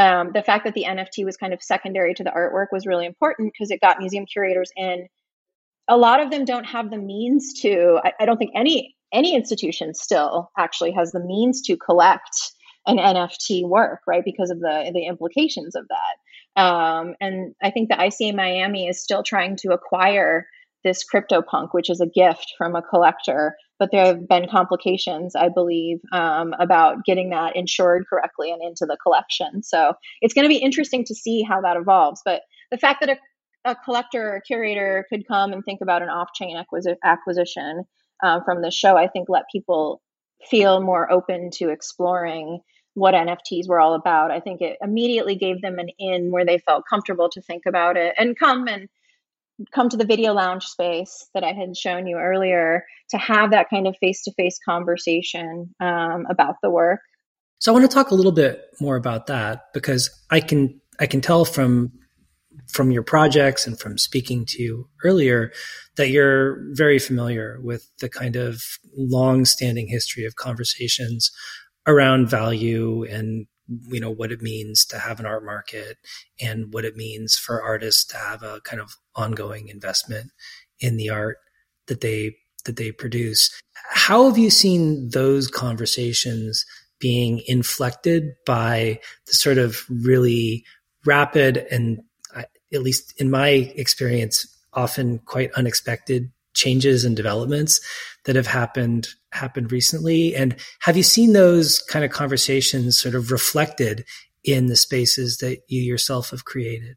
um, 0.00 0.30
the 0.32 0.42
fact 0.42 0.64
that 0.64 0.72
the 0.72 0.84
NFT 0.84 1.26
was 1.26 1.36
kind 1.36 1.52
of 1.52 1.62
secondary 1.62 2.14
to 2.14 2.24
the 2.24 2.30
artwork 2.30 2.68
was 2.72 2.86
really 2.86 3.04
important 3.04 3.52
because 3.52 3.70
it 3.70 3.82
got 3.82 3.98
museum 3.98 4.24
curators 4.24 4.72
in. 4.74 5.06
A 5.88 5.96
lot 5.96 6.22
of 6.22 6.30
them 6.30 6.46
don't 6.46 6.64
have 6.64 6.90
the 6.90 6.96
means 6.96 7.52
to. 7.60 8.00
I, 8.02 8.12
I 8.20 8.24
don't 8.24 8.38
think 8.38 8.52
any 8.54 8.96
any 9.12 9.34
institution 9.34 9.92
still 9.92 10.50
actually 10.56 10.92
has 10.92 11.12
the 11.12 11.20
means 11.20 11.60
to 11.62 11.76
collect 11.76 12.52
an 12.86 12.96
NFT 12.96 13.68
work, 13.68 14.00
right? 14.06 14.24
Because 14.24 14.48
of 14.50 14.60
the 14.60 14.90
the 14.94 15.04
implications 15.04 15.76
of 15.76 15.86
that. 15.88 16.62
Um, 16.62 17.14
and 17.20 17.54
I 17.62 17.70
think 17.70 17.90
the 17.90 17.96
ICA 17.96 18.34
Miami 18.34 18.88
is 18.88 19.02
still 19.02 19.22
trying 19.22 19.56
to 19.56 19.72
acquire 19.72 20.46
this 20.82 21.04
CryptoPunk, 21.04 21.68
which 21.72 21.90
is 21.90 22.00
a 22.00 22.06
gift 22.06 22.54
from 22.56 22.74
a 22.74 22.82
collector 22.82 23.54
but 23.80 23.90
there 23.90 24.04
have 24.04 24.28
been 24.28 24.46
complications, 24.46 25.34
I 25.34 25.48
believe, 25.48 26.00
um, 26.12 26.54
about 26.60 27.04
getting 27.06 27.30
that 27.30 27.56
insured 27.56 28.04
correctly 28.08 28.52
and 28.52 28.62
into 28.62 28.84
the 28.84 28.98
collection. 29.02 29.62
So 29.62 29.94
it's 30.20 30.34
going 30.34 30.44
to 30.44 30.50
be 30.50 30.58
interesting 30.58 31.04
to 31.06 31.14
see 31.14 31.42
how 31.42 31.62
that 31.62 31.78
evolves. 31.78 32.20
But 32.24 32.42
the 32.70 32.76
fact 32.76 33.00
that 33.00 33.08
a, 33.08 33.70
a 33.70 33.74
collector 33.74 34.36
or 34.36 34.42
curator 34.46 35.06
could 35.08 35.26
come 35.26 35.54
and 35.54 35.64
think 35.64 35.80
about 35.80 36.02
an 36.02 36.10
off-chain 36.10 36.56
acquisi- 36.62 36.96
acquisition 37.02 37.84
uh, 38.22 38.40
from 38.44 38.60
the 38.60 38.70
show, 38.70 38.98
I 38.98 39.08
think, 39.08 39.30
let 39.30 39.44
people 39.50 40.02
feel 40.48 40.82
more 40.82 41.10
open 41.10 41.48
to 41.54 41.70
exploring 41.70 42.60
what 42.94 43.14
NFTs 43.14 43.66
were 43.66 43.80
all 43.80 43.94
about. 43.94 44.30
I 44.30 44.40
think 44.40 44.60
it 44.60 44.76
immediately 44.82 45.36
gave 45.36 45.62
them 45.62 45.78
an 45.78 45.88
in 45.98 46.30
where 46.30 46.44
they 46.44 46.58
felt 46.58 46.84
comfortable 46.88 47.30
to 47.30 47.40
think 47.40 47.62
about 47.66 47.96
it 47.96 48.14
and 48.18 48.38
come 48.38 48.68
and 48.68 48.88
come 49.72 49.88
to 49.88 49.96
the 49.96 50.04
video 50.04 50.32
lounge 50.32 50.64
space 50.64 51.28
that 51.34 51.44
I 51.44 51.52
had 51.52 51.76
shown 51.76 52.06
you 52.06 52.16
earlier 52.16 52.84
to 53.10 53.18
have 53.18 53.50
that 53.50 53.68
kind 53.70 53.86
of 53.86 53.96
face 53.98 54.22
to 54.24 54.32
face 54.32 54.58
conversation 54.64 55.74
um, 55.80 56.26
about 56.30 56.56
the 56.62 56.70
work. 56.70 57.00
So 57.58 57.72
I 57.72 57.74
want 57.78 57.90
to 57.90 57.94
talk 57.94 58.10
a 58.10 58.14
little 58.14 58.32
bit 58.32 58.64
more 58.80 58.96
about 58.96 59.26
that 59.26 59.64
because 59.74 60.10
I 60.30 60.40
can 60.40 60.80
I 60.98 61.06
can 61.06 61.20
tell 61.20 61.44
from 61.44 61.92
from 62.68 62.90
your 62.90 63.02
projects 63.02 63.66
and 63.66 63.78
from 63.78 63.98
speaking 63.98 64.44
to 64.46 64.62
you 64.62 64.88
earlier 65.04 65.52
that 65.96 66.10
you're 66.10 66.58
very 66.72 66.98
familiar 66.98 67.58
with 67.62 67.90
the 68.00 68.08
kind 68.08 68.36
of 68.36 68.62
long-standing 68.96 69.88
history 69.88 70.24
of 70.24 70.36
conversations 70.36 71.30
around 71.86 72.28
value 72.28 73.04
and 73.04 73.46
you 73.88 74.00
know 74.00 74.10
what 74.10 74.32
it 74.32 74.42
means 74.42 74.84
to 74.86 74.98
have 74.98 75.20
an 75.20 75.26
art 75.26 75.44
market 75.44 75.98
and 76.40 76.72
what 76.72 76.84
it 76.84 76.96
means 76.96 77.36
for 77.36 77.62
artists 77.62 78.04
to 78.04 78.16
have 78.16 78.42
a 78.42 78.60
kind 78.62 78.80
of 78.80 78.96
ongoing 79.14 79.68
investment 79.68 80.30
in 80.80 80.96
the 80.96 81.10
art 81.10 81.38
that 81.86 82.00
they 82.00 82.36
that 82.64 82.76
they 82.76 82.92
produce. 82.92 83.50
How 83.90 84.26
have 84.26 84.38
you 84.38 84.50
seen 84.50 85.10
those 85.10 85.48
conversations 85.48 86.64
being 86.98 87.42
inflected 87.46 88.32
by 88.44 89.00
the 89.26 89.32
sort 89.32 89.58
of 89.58 89.84
really 89.88 90.64
rapid 91.06 91.56
and 91.70 92.00
uh, 92.36 92.42
at 92.72 92.82
least 92.82 93.18
in 93.20 93.30
my 93.30 93.48
experience 93.48 94.46
often 94.74 95.18
quite 95.20 95.50
unexpected 95.52 96.30
changes 96.54 97.04
and 97.04 97.16
developments 97.16 97.80
that 98.24 98.36
have 98.36 98.46
happened 98.46 99.08
happened 99.32 99.72
recently? 99.72 100.34
And 100.34 100.56
have 100.80 100.96
you 100.96 101.02
seen 101.02 101.32
those 101.32 101.78
kind 101.80 102.04
of 102.04 102.10
conversations 102.10 103.00
sort 103.00 103.14
of 103.14 103.30
reflected 103.30 104.04
in 104.44 104.66
the 104.66 104.76
spaces 104.76 105.38
that 105.38 105.60
you 105.68 105.82
yourself 105.82 106.30
have 106.30 106.44
created? 106.44 106.96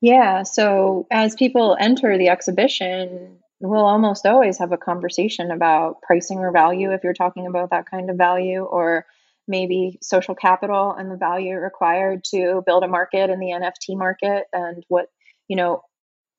Yeah 0.00 0.42
so 0.42 1.06
as 1.10 1.34
people 1.36 1.76
enter 1.80 2.18
the 2.18 2.28
exhibition 2.28 3.38
we'll 3.60 3.84
almost 3.84 4.26
always 4.26 4.58
have 4.58 4.72
a 4.72 4.76
conversation 4.76 5.50
about 5.52 6.02
pricing 6.02 6.38
or 6.38 6.50
value 6.50 6.92
if 6.92 7.04
you're 7.04 7.14
talking 7.14 7.46
about 7.46 7.70
that 7.70 7.86
kind 7.88 8.10
of 8.10 8.16
value 8.16 8.62
or 8.62 9.06
maybe 9.46 9.98
social 10.02 10.34
capital 10.34 10.92
and 10.92 11.10
the 11.10 11.16
value 11.16 11.54
required 11.54 12.24
to 12.24 12.62
build 12.66 12.82
a 12.82 12.88
market 12.88 13.30
in 13.30 13.38
the 13.38 13.50
NFT 13.50 13.96
market 13.96 14.44
and 14.52 14.84
what 14.88 15.06
you 15.48 15.56
know 15.56 15.82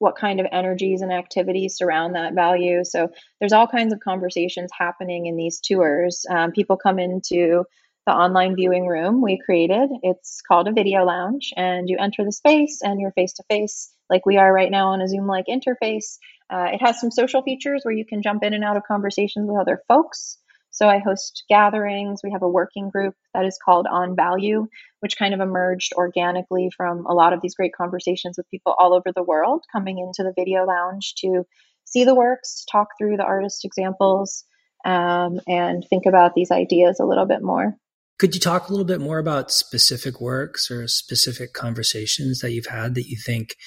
what 0.04 0.18
kind 0.18 0.42
of 0.42 0.48
energies 0.52 1.02
and 1.02 1.13
activities 1.13 1.78
surround 1.78 2.16
that 2.16 2.34
value. 2.34 2.84
So 2.84 3.08
there's 3.39 3.54
all 3.54 3.68
kinds 3.68 3.94
of 3.94 4.02
conversations 4.02 4.70
happening 4.78 5.28
in 5.28 5.38
these 5.38 5.62
tours. 5.62 6.26
Um, 6.30 6.52
people 6.52 6.76
come 6.76 7.00
into 7.00 7.63
the 8.06 8.12
online 8.12 8.54
viewing 8.56 8.86
room 8.86 9.22
we 9.22 9.39
created. 9.44 9.89
It's 10.04 10.42
called 10.42 10.68
a 10.68 10.74
video 10.74 11.06
lounge, 11.06 11.54
and 11.56 11.89
you 11.89 11.98
enter 11.98 12.26
the 12.26 12.34
space 12.34 12.82
and 12.84 13.00
you're 13.00 13.13
face 13.13 13.34
to 13.34 13.44
face, 13.50 13.94
like 14.10 14.26
we 14.26 14.36
are 14.38 14.52
right 14.54 14.70
now 14.70 14.89
on 14.89 15.02
a 15.02 15.08
Zoom 15.08 15.26
like 15.26 15.46
interface. 15.48 16.18
Uh, 16.50 16.68
it 16.74 16.82
has 16.82 17.00
some 17.00 17.10
social 17.10 17.42
features 17.42 17.82
where 17.84 17.96
you 17.96 18.06
can 18.06 18.22
jump 18.22 18.44
in 18.44 18.54
and 18.54 18.63
out 18.63 18.76
of 18.76 18.84
conversations 18.84 19.48
with 19.48 19.60
other 19.60 19.82
folks. 19.88 20.38
So 20.73 20.89
I 20.89 20.97
host 20.97 21.43
gatherings. 21.47 22.21
We 22.23 22.31
have 22.31 22.41
a 22.41 22.49
working 22.49 22.89
group 22.89 23.13
that 23.36 23.45
is 23.45 23.59
called 23.63 23.86
On 23.89 24.15
Value, 24.15 24.67
which 25.01 25.17
kind 25.17 25.36
of 25.36 25.39
emerged 25.39 25.93
organically 25.93 26.71
from 26.75 27.05
a 27.05 27.13
lot 27.13 27.31
of 27.31 27.41
these 27.41 27.53
great 27.53 27.73
conversations 27.77 28.38
with 28.38 28.49
people 28.49 28.73
all 28.77 28.93
over 28.93 29.12
the 29.15 29.23
world 29.23 29.63
coming 29.71 29.99
into 29.99 30.27
the 30.27 30.33
video 30.36 30.65
lounge 30.65 31.13
to 31.19 31.43
see 31.86 32.05
the 32.05 32.15
works, 32.15 32.65
talk 32.71 32.88
through 32.97 33.17
the 33.17 33.23
artist 33.23 33.63
examples, 33.63 34.45
um, 34.83 35.39
and 35.47 35.86
think 35.91 36.07
about 36.07 36.33
these 36.33 36.49
ideas 36.49 36.99
a 36.99 37.05
little 37.05 37.27
bit 37.27 37.43
more. 37.43 37.75
Could 38.17 38.33
you 38.33 38.41
talk 38.41 38.67
a 38.67 38.71
little 38.71 38.86
bit 38.86 38.99
more 38.99 39.19
about 39.19 39.51
specific 39.51 40.19
works 40.19 40.71
or 40.71 40.88
specific 40.88 41.53
conversations 41.53 42.39
that 42.39 42.51
you've 42.51 42.65
had 42.65 42.95
that 42.95 43.07
you 43.07 43.17
think 43.23 43.57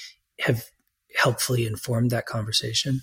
have 0.41 0.65
helpfully 1.17 1.67
informed 1.67 2.11
that 2.11 2.27
conversation? 2.27 3.03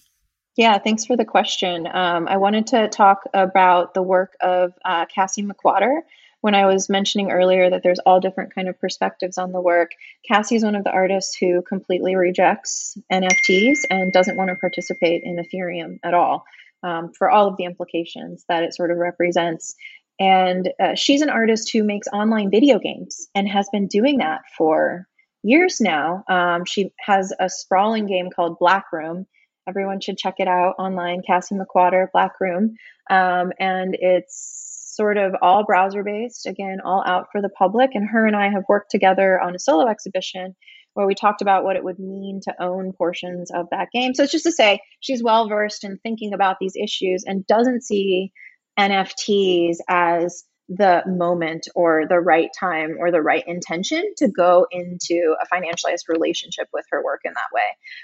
Yeah, 0.55 0.77
thanks 0.77 1.05
for 1.05 1.17
the 1.17 1.25
question. 1.25 1.87
Um, 1.91 2.27
I 2.27 2.37
wanted 2.37 2.67
to 2.67 2.87
talk 2.87 3.23
about 3.33 3.95
the 3.95 4.03
work 4.03 4.33
of 4.39 4.73
uh, 4.85 5.05
Cassie 5.07 5.43
McQuater. 5.43 6.01
When 6.41 6.53
I 6.53 6.67
was 6.67 6.89
mentioning 6.89 7.31
earlier 7.31 7.69
that 7.69 7.81
there's 7.81 7.99
all 7.99 8.19
different 8.19 8.53
kind 8.53 8.67
of 8.67 8.79
perspectives 8.79 9.37
on 9.37 9.51
the 9.51 9.61
work, 9.61 9.91
Cassie 10.27 10.57
is 10.57 10.63
one 10.63 10.75
of 10.75 10.83
the 10.83 10.91
artists 10.91 11.35
who 11.35 11.63
completely 11.63 12.15
rejects 12.15 12.97
NFTs 13.11 13.79
and 13.89 14.13
doesn't 14.13 14.37
want 14.37 14.49
to 14.49 14.55
participate 14.55 15.23
in 15.23 15.37
Ethereum 15.37 15.99
at 16.03 16.13
all 16.13 16.45
um, 16.83 17.11
for 17.17 17.31
all 17.31 17.47
of 17.47 17.57
the 17.57 17.63
implications 17.63 18.45
that 18.47 18.63
it 18.63 18.75
sort 18.75 18.91
of 18.91 18.97
represents. 18.97 19.73
And 20.19 20.69
uh, 20.79 20.93
she's 20.93 21.21
an 21.21 21.29
artist 21.29 21.71
who 21.71 21.83
makes 21.83 22.07
online 22.09 22.51
video 22.51 22.77
games 22.77 23.27
and 23.33 23.47
has 23.47 23.67
been 23.71 23.87
doing 23.87 24.17
that 24.17 24.41
for 24.55 25.07
years 25.41 25.81
now. 25.81 26.23
Um, 26.29 26.65
she 26.65 26.91
has 26.99 27.33
a 27.39 27.49
sprawling 27.49 28.05
game 28.05 28.29
called 28.35 28.59
Black 28.59 28.91
Room 28.93 29.25
Everyone 29.67 30.01
should 30.01 30.17
check 30.17 30.35
it 30.39 30.47
out 30.47 30.75
online, 30.77 31.21
Cassie 31.25 31.55
McQuater, 31.55 32.07
Black 32.11 32.33
Room. 32.39 32.75
Um, 33.09 33.51
and 33.59 33.95
it's 33.99 34.91
sort 34.95 35.17
of 35.17 35.33
all 35.41 35.65
browser 35.65 36.03
based, 36.03 36.45
again, 36.45 36.79
all 36.83 37.03
out 37.05 37.27
for 37.31 37.41
the 37.41 37.49
public. 37.49 37.91
And 37.93 38.09
her 38.09 38.27
and 38.27 38.35
I 38.35 38.49
have 38.49 38.63
worked 38.69 38.91
together 38.91 39.39
on 39.39 39.55
a 39.55 39.59
solo 39.59 39.87
exhibition 39.87 40.55
where 40.93 41.07
we 41.07 41.15
talked 41.15 41.41
about 41.41 41.63
what 41.63 41.75
it 41.75 41.83
would 41.83 41.99
mean 41.99 42.39
to 42.43 42.63
own 42.63 42.93
portions 42.93 43.49
of 43.51 43.67
that 43.71 43.89
game. 43.91 44.13
So 44.13 44.23
it's 44.23 44.31
just 44.31 44.45
to 44.45 44.51
say 44.51 44.79
she's 44.99 45.23
well 45.23 45.49
versed 45.49 45.83
in 45.83 45.97
thinking 45.97 46.33
about 46.33 46.57
these 46.59 46.75
issues 46.75 47.23
and 47.25 47.47
doesn't 47.47 47.83
see 47.83 48.31
NFTs 48.77 49.77
as 49.87 50.43
the 50.69 51.03
moment 51.05 51.67
or 51.75 52.05
the 52.07 52.19
right 52.19 52.49
time 52.57 52.95
or 52.99 53.11
the 53.11 53.21
right 53.21 53.43
intention 53.47 54.13
to 54.17 54.27
go 54.27 54.65
into 54.71 55.35
a 55.41 55.55
financialized 55.55 56.07
relationship 56.07 56.67
with 56.73 56.85
her 56.89 57.03
work 57.03 57.21
in 57.25 57.33
that 57.33 57.53
way. 57.53 57.61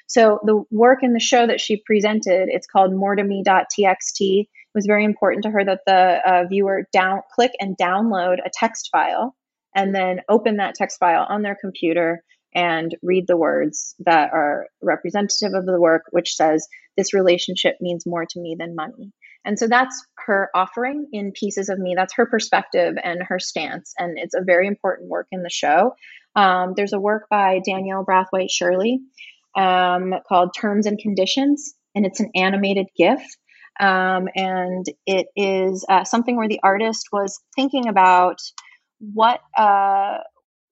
So 0.07 0.39
the 0.43 0.63
work 0.69 0.99
in 1.01 1.13
the 1.13 1.19
show 1.19 1.47
that 1.47 1.61
she 1.61 1.81
presented, 1.85 2.49
it's 2.49 2.67
called 2.67 2.91
moretome.txt. 2.91 4.19
It 4.19 4.47
was 4.75 4.85
very 4.85 5.05
important 5.05 5.43
to 5.43 5.51
her 5.51 5.63
that 5.63 5.81
the 5.85 6.19
uh, 6.25 6.43
viewer 6.47 6.83
down 6.91 7.21
click 7.33 7.51
and 7.59 7.77
download 7.77 8.37
a 8.45 8.51
text 8.53 8.89
file 8.91 9.35
and 9.75 9.95
then 9.95 10.21
open 10.27 10.57
that 10.57 10.75
text 10.75 10.99
file 10.99 11.25
on 11.29 11.41
their 11.41 11.57
computer 11.59 12.23
and 12.53 12.95
read 13.03 13.25
the 13.27 13.37
words 13.37 13.95
that 13.99 14.31
are 14.33 14.67
representative 14.81 15.53
of 15.53 15.65
the 15.65 15.79
work, 15.79 16.03
which 16.11 16.35
says, 16.35 16.67
This 16.97 17.13
relationship 17.13 17.75
means 17.79 18.05
more 18.05 18.25
to 18.25 18.39
me 18.39 18.55
than 18.57 18.75
money. 18.75 19.11
And 19.45 19.57
so 19.57 19.67
that's 19.67 20.05
her 20.25 20.49
offering 20.53 21.07
in 21.11 21.31
Pieces 21.31 21.69
of 21.69 21.79
Me. 21.79 21.93
That's 21.95 22.13
her 22.15 22.25
perspective 22.25 22.95
and 23.01 23.21
her 23.23 23.39
stance. 23.39 23.93
And 23.97 24.17
it's 24.17 24.35
a 24.35 24.43
very 24.43 24.67
important 24.67 25.09
work 25.09 25.27
in 25.31 25.43
the 25.43 25.49
show. 25.49 25.95
Um, 26.35 26.73
there's 26.75 26.93
a 26.93 26.99
work 26.99 27.27
by 27.29 27.59
Danielle 27.65 28.05
Brathwaite 28.05 28.51
Shirley 28.51 28.99
um, 29.57 30.13
called 30.27 30.51
Terms 30.57 30.85
and 30.85 30.99
Conditions, 30.99 31.73
and 31.95 32.05
it's 32.05 32.19
an 32.19 32.31
animated 32.35 32.87
GIF. 32.97 33.21
Um, 33.79 34.27
and 34.35 34.85
it 35.05 35.27
is 35.35 35.85
uh, 35.89 36.03
something 36.03 36.35
where 36.35 36.49
the 36.49 36.59
artist 36.61 37.07
was 37.11 37.39
thinking 37.55 37.87
about 37.87 38.37
what 38.99 39.39
uh, 39.57 40.17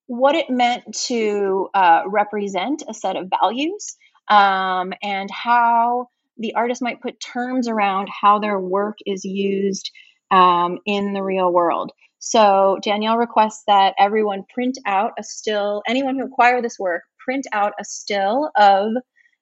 what 0.06 0.34
it 0.34 0.50
meant 0.50 0.84
to 1.06 1.68
uh, 1.74 2.02
represent 2.06 2.82
a 2.88 2.94
set 2.94 3.16
of 3.16 3.30
values 3.42 3.96
um, 4.28 4.92
and 5.02 5.30
how 5.30 6.08
the 6.38 6.54
artist 6.54 6.82
might 6.82 7.00
put 7.00 7.20
terms 7.20 7.68
around 7.68 8.08
how 8.08 8.38
their 8.38 8.58
work 8.58 8.96
is 9.06 9.24
used 9.24 9.90
um, 10.30 10.78
in 10.86 11.12
the 11.12 11.22
real 11.22 11.52
world. 11.52 11.92
So 12.18 12.78
Danielle 12.82 13.16
requests 13.16 13.62
that 13.66 13.94
everyone 13.98 14.44
print 14.52 14.78
out 14.86 15.12
a 15.18 15.22
still, 15.22 15.82
anyone 15.86 16.18
who 16.18 16.24
acquire 16.24 16.60
this 16.60 16.78
work, 16.78 17.02
print 17.24 17.46
out 17.52 17.72
a 17.80 17.84
still 17.84 18.50
of 18.56 18.92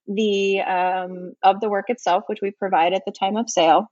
the 0.06 0.60
um, 0.60 1.32
of 1.42 1.60
the 1.60 1.68
work 1.68 1.86
itself, 1.88 2.24
which 2.26 2.40
we 2.42 2.52
provide 2.52 2.92
at 2.92 3.02
the 3.06 3.12
time 3.12 3.36
of 3.36 3.50
sale, 3.50 3.86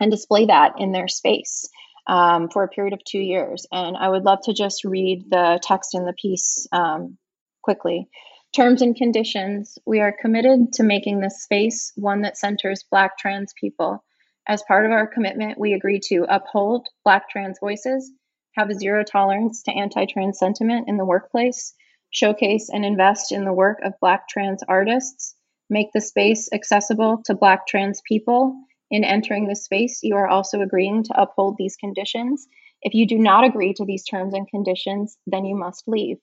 and 0.00 0.10
display 0.10 0.46
that 0.46 0.74
in 0.78 0.92
their 0.92 1.08
space 1.08 1.68
um, 2.06 2.48
for 2.48 2.62
a 2.62 2.68
period 2.68 2.94
of 2.94 3.04
two 3.04 3.18
years. 3.18 3.66
And 3.72 3.96
I 3.96 4.08
would 4.08 4.24
love 4.24 4.38
to 4.44 4.54
just 4.54 4.84
read 4.84 5.24
the 5.28 5.60
text 5.62 5.94
in 5.94 6.04
the 6.04 6.14
piece 6.20 6.66
um, 6.72 7.18
quickly. 7.62 8.08
Terms 8.52 8.82
and 8.82 8.94
conditions. 8.94 9.78
We 9.86 10.00
are 10.00 10.12
committed 10.12 10.74
to 10.74 10.82
making 10.82 11.20
this 11.20 11.42
space 11.42 11.90
one 11.96 12.20
that 12.20 12.36
centers 12.36 12.84
Black 12.90 13.16
trans 13.16 13.54
people. 13.58 14.04
As 14.46 14.62
part 14.64 14.84
of 14.84 14.92
our 14.92 15.06
commitment, 15.06 15.58
we 15.58 15.72
agree 15.72 16.00
to 16.08 16.26
uphold 16.28 16.86
Black 17.02 17.30
trans 17.30 17.58
voices, 17.60 18.12
have 18.54 18.68
a 18.68 18.74
zero 18.74 19.04
tolerance 19.04 19.62
to 19.62 19.72
anti 19.72 20.04
trans 20.04 20.38
sentiment 20.38 20.86
in 20.86 20.98
the 20.98 21.06
workplace, 21.06 21.72
showcase 22.10 22.68
and 22.68 22.84
invest 22.84 23.32
in 23.32 23.46
the 23.46 23.54
work 23.54 23.78
of 23.82 23.98
Black 24.02 24.28
trans 24.28 24.62
artists, 24.68 25.34
make 25.70 25.90
the 25.94 26.02
space 26.02 26.50
accessible 26.52 27.22
to 27.24 27.34
Black 27.34 27.66
trans 27.66 28.02
people. 28.06 28.54
In 28.90 29.02
entering 29.02 29.48
the 29.48 29.56
space, 29.56 30.00
you 30.02 30.14
are 30.16 30.28
also 30.28 30.60
agreeing 30.60 31.04
to 31.04 31.18
uphold 31.18 31.56
these 31.56 31.76
conditions. 31.76 32.46
If 32.82 32.92
you 32.92 33.06
do 33.06 33.18
not 33.18 33.44
agree 33.44 33.72
to 33.72 33.86
these 33.86 34.04
terms 34.04 34.34
and 34.34 34.46
conditions, 34.46 35.16
then 35.26 35.46
you 35.46 35.56
must 35.56 35.88
leave. 35.88 36.18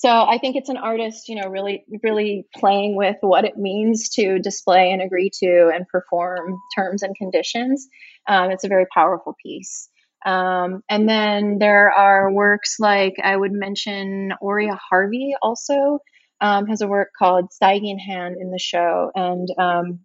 So 0.00 0.08
I 0.08 0.38
think 0.38 0.56
it's 0.56 0.70
an 0.70 0.78
artist, 0.78 1.28
you 1.28 1.34
know, 1.34 1.50
really, 1.50 1.84
really 2.02 2.46
playing 2.56 2.96
with 2.96 3.16
what 3.20 3.44
it 3.44 3.58
means 3.58 4.08
to 4.14 4.38
display 4.38 4.92
and 4.92 5.02
agree 5.02 5.28
to 5.40 5.70
and 5.74 5.86
perform 5.88 6.56
terms 6.74 7.02
and 7.02 7.14
conditions. 7.14 7.86
Um, 8.26 8.50
it's 8.50 8.64
a 8.64 8.68
very 8.68 8.86
powerful 8.94 9.36
piece. 9.42 9.90
Um, 10.24 10.82
and 10.88 11.06
then 11.06 11.58
there 11.58 11.92
are 11.92 12.32
works 12.32 12.76
like 12.80 13.16
I 13.22 13.36
would 13.36 13.52
mention 13.52 14.32
Auriea 14.42 14.78
Harvey 14.88 15.34
also 15.42 15.98
um, 16.40 16.66
has 16.68 16.80
a 16.80 16.88
work 16.88 17.10
called 17.18 17.52
Stygian 17.52 17.98
Hand 17.98 18.36
in 18.40 18.50
the 18.50 18.58
show. 18.58 19.10
And 19.14 19.48
um, 19.58 20.00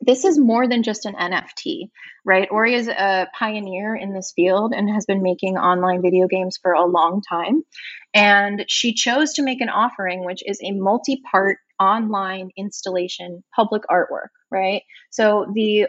this 0.00 0.24
is 0.24 0.38
more 0.38 0.66
than 0.66 0.82
just 0.82 1.04
an 1.04 1.14
NFT, 1.14 1.90
right? 2.24 2.48
Ori 2.50 2.74
is 2.74 2.88
a 2.88 3.28
pioneer 3.38 3.94
in 3.94 4.14
this 4.14 4.32
field 4.34 4.72
and 4.74 4.88
has 4.88 5.04
been 5.04 5.22
making 5.22 5.58
online 5.58 6.00
video 6.02 6.26
games 6.26 6.58
for 6.60 6.72
a 6.72 6.86
long 6.86 7.22
time. 7.28 7.62
And 8.14 8.64
she 8.68 8.94
chose 8.94 9.34
to 9.34 9.42
make 9.42 9.60
an 9.60 9.68
offering, 9.68 10.24
which 10.24 10.42
is 10.44 10.58
a 10.62 10.72
multi 10.72 11.20
part 11.30 11.58
online 11.78 12.50
installation 12.56 13.44
public 13.54 13.82
artwork, 13.90 14.30
right? 14.50 14.82
So 15.10 15.46
the 15.54 15.86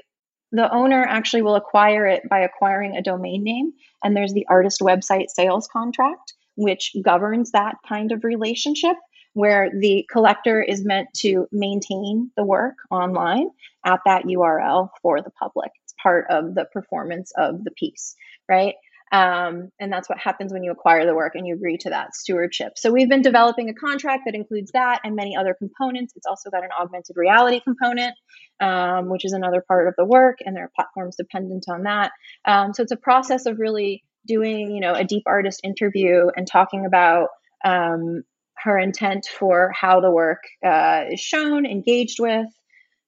the 0.54 0.74
owner 0.74 1.06
actually 1.08 1.44
will 1.44 1.56
acquire 1.56 2.06
it 2.06 2.24
by 2.30 2.40
acquiring 2.40 2.98
a 2.98 3.02
domain 3.02 3.44
name, 3.44 3.72
and 4.04 4.16
there's 4.16 4.34
the 4.34 4.46
artist 4.50 4.82
website 4.82 5.30
sales 5.30 5.70
contract, 5.72 6.34
which 6.56 6.94
governs 7.02 7.52
that 7.52 7.76
kind 7.88 8.12
of 8.12 8.26
relationship 8.26 8.98
where 9.34 9.70
the 9.78 10.06
collector 10.12 10.62
is 10.62 10.84
meant 10.84 11.08
to 11.14 11.48
maintain 11.52 12.32
the 12.36 12.44
work 12.44 12.76
online 12.90 13.50
at 13.86 14.00
that 14.06 14.26
URL 14.26 14.90
for 15.02 15.22
the 15.22 15.32
public. 15.32 15.72
It's 15.84 15.94
part 16.02 16.26
of 16.30 16.56
the 16.56 16.66
performance 16.66 17.32
of 17.38 17.64
the 17.64 17.72
piece, 17.72 18.16
right? 18.50 18.76
Um, 19.12 19.72
and 19.78 19.92
that's 19.92 20.08
what 20.08 20.20
happens 20.20 20.54
when 20.54 20.64
you 20.64 20.72
acquire 20.72 21.06
the 21.06 21.14
work 21.14 21.36
and 21.36 21.46
you 21.46 21.54
agree 21.54 21.78
to 21.80 21.90
that 21.90 22.16
stewardship. 22.16 22.78
So 22.78 22.92
we've 22.92 23.10
been 23.10 23.22
developing 23.22 23.68
a 23.70 23.74
contract 23.74 24.24
that 24.26 24.36
includes 24.36 24.72
that 24.72 25.02
and 25.04 25.16
many 25.16 25.36
other 25.36 25.54
components. 25.54 26.14
It's 26.16 26.26
also 26.26 26.50
got 26.50 26.64
an 26.64 26.70
augmented 26.80 27.18
reality 27.18 27.60
component, 27.60 28.16
um, 28.62 29.10
which 29.10 29.26
is 29.26 29.34
another 29.34 29.64
part 29.68 29.90
of 29.90 29.96
the 29.98 30.06
work, 30.06 30.38
and 30.46 30.56
there 30.56 30.64
are 30.64 30.72
platforms 30.74 31.18
dependent 31.18 31.66
on 31.68 31.84
that. 31.84 32.14
Um, 32.46 32.74
so 32.74 32.84
it's 32.84 32.94
a 32.94 32.98
process 32.98 33.46
of 33.46 33.60
really 33.60 34.04
doing, 34.26 34.72
you 34.72 34.80
know, 34.80 34.94
a 34.94 35.04
deep 35.04 35.24
artist 35.26 35.60
interview 35.64 36.28
and 36.38 36.48
talking 36.48 36.86
about 36.86 37.30
um, 37.66 38.24
her 38.64 38.78
intent 38.78 39.28
for 39.40 39.72
how 39.74 40.02
the 40.02 40.12
work 40.12 40.44
uh, 40.66 41.06
is 41.12 41.20
shown, 41.20 41.66
engaged 41.66 42.20
with, 42.20 42.48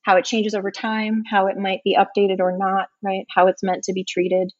how 0.04 0.18
it 0.18 0.26
changes 0.26 0.54
over 0.54 0.72
time, 0.72 1.24
how 1.30 1.48
it 1.48 1.58
might 1.58 1.82
be 1.84 1.98
updated 1.98 2.40
or 2.40 2.58
not, 2.58 2.88
right? 3.02 3.26
How 3.34 3.48
it's 3.48 3.64
meant 3.64 3.84
to 3.86 3.94
be 3.94 4.06
treated. 4.08 4.52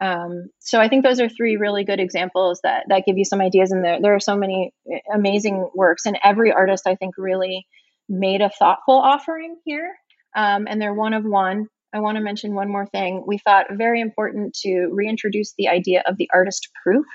Um, 0.00 0.48
so 0.60 0.78
I 0.78 0.88
think 0.88 1.04
those 1.04 1.20
are 1.20 1.28
three 1.28 1.56
really 1.56 1.84
good 1.84 2.00
examples 2.00 2.60
that 2.62 2.84
that 2.88 3.04
give 3.06 3.16
you 3.16 3.24
some 3.24 3.40
ideas. 3.40 3.70
And 3.70 3.82
there 3.82 4.00
there 4.00 4.14
are 4.14 4.20
so 4.20 4.36
many 4.36 4.72
amazing 5.12 5.70
works, 5.74 6.04
and 6.06 6.18
every 6.22 6.52
artist 6.52 6.86
I 6.86 6.96
think 6.96 7.14
really 7.16 7.66
made 8.08 8.42
a 8.42 8.50
thoughtful 8.50 8.96
offering 8.96 9.56
here. 9.64 9.90
Um, 10.36 10.66
and 10.68 10.80
they're 10.80 10.94
one 10.94 11.14
of 11.14 11.24
one. 11.24 11.66
I 11.94 12.00
want 12.00 12.16
to 12.16 12.22
mention 12.22 12.54
one 12.54 12.70
more 12.70 12.86
thing. 12.86 13.24
We 13.26 13.38
thought 13.38 13.66
very 13.72 14.02
important 14.02 14.54
to 14.64 14.88
reintroduce 14.92 15.54
the 15.56 15.68
idea 15.68 16.02
of 16.06 16.18
the 16.18 16.28
artist 16.32 16.68
proof 16.82 17.06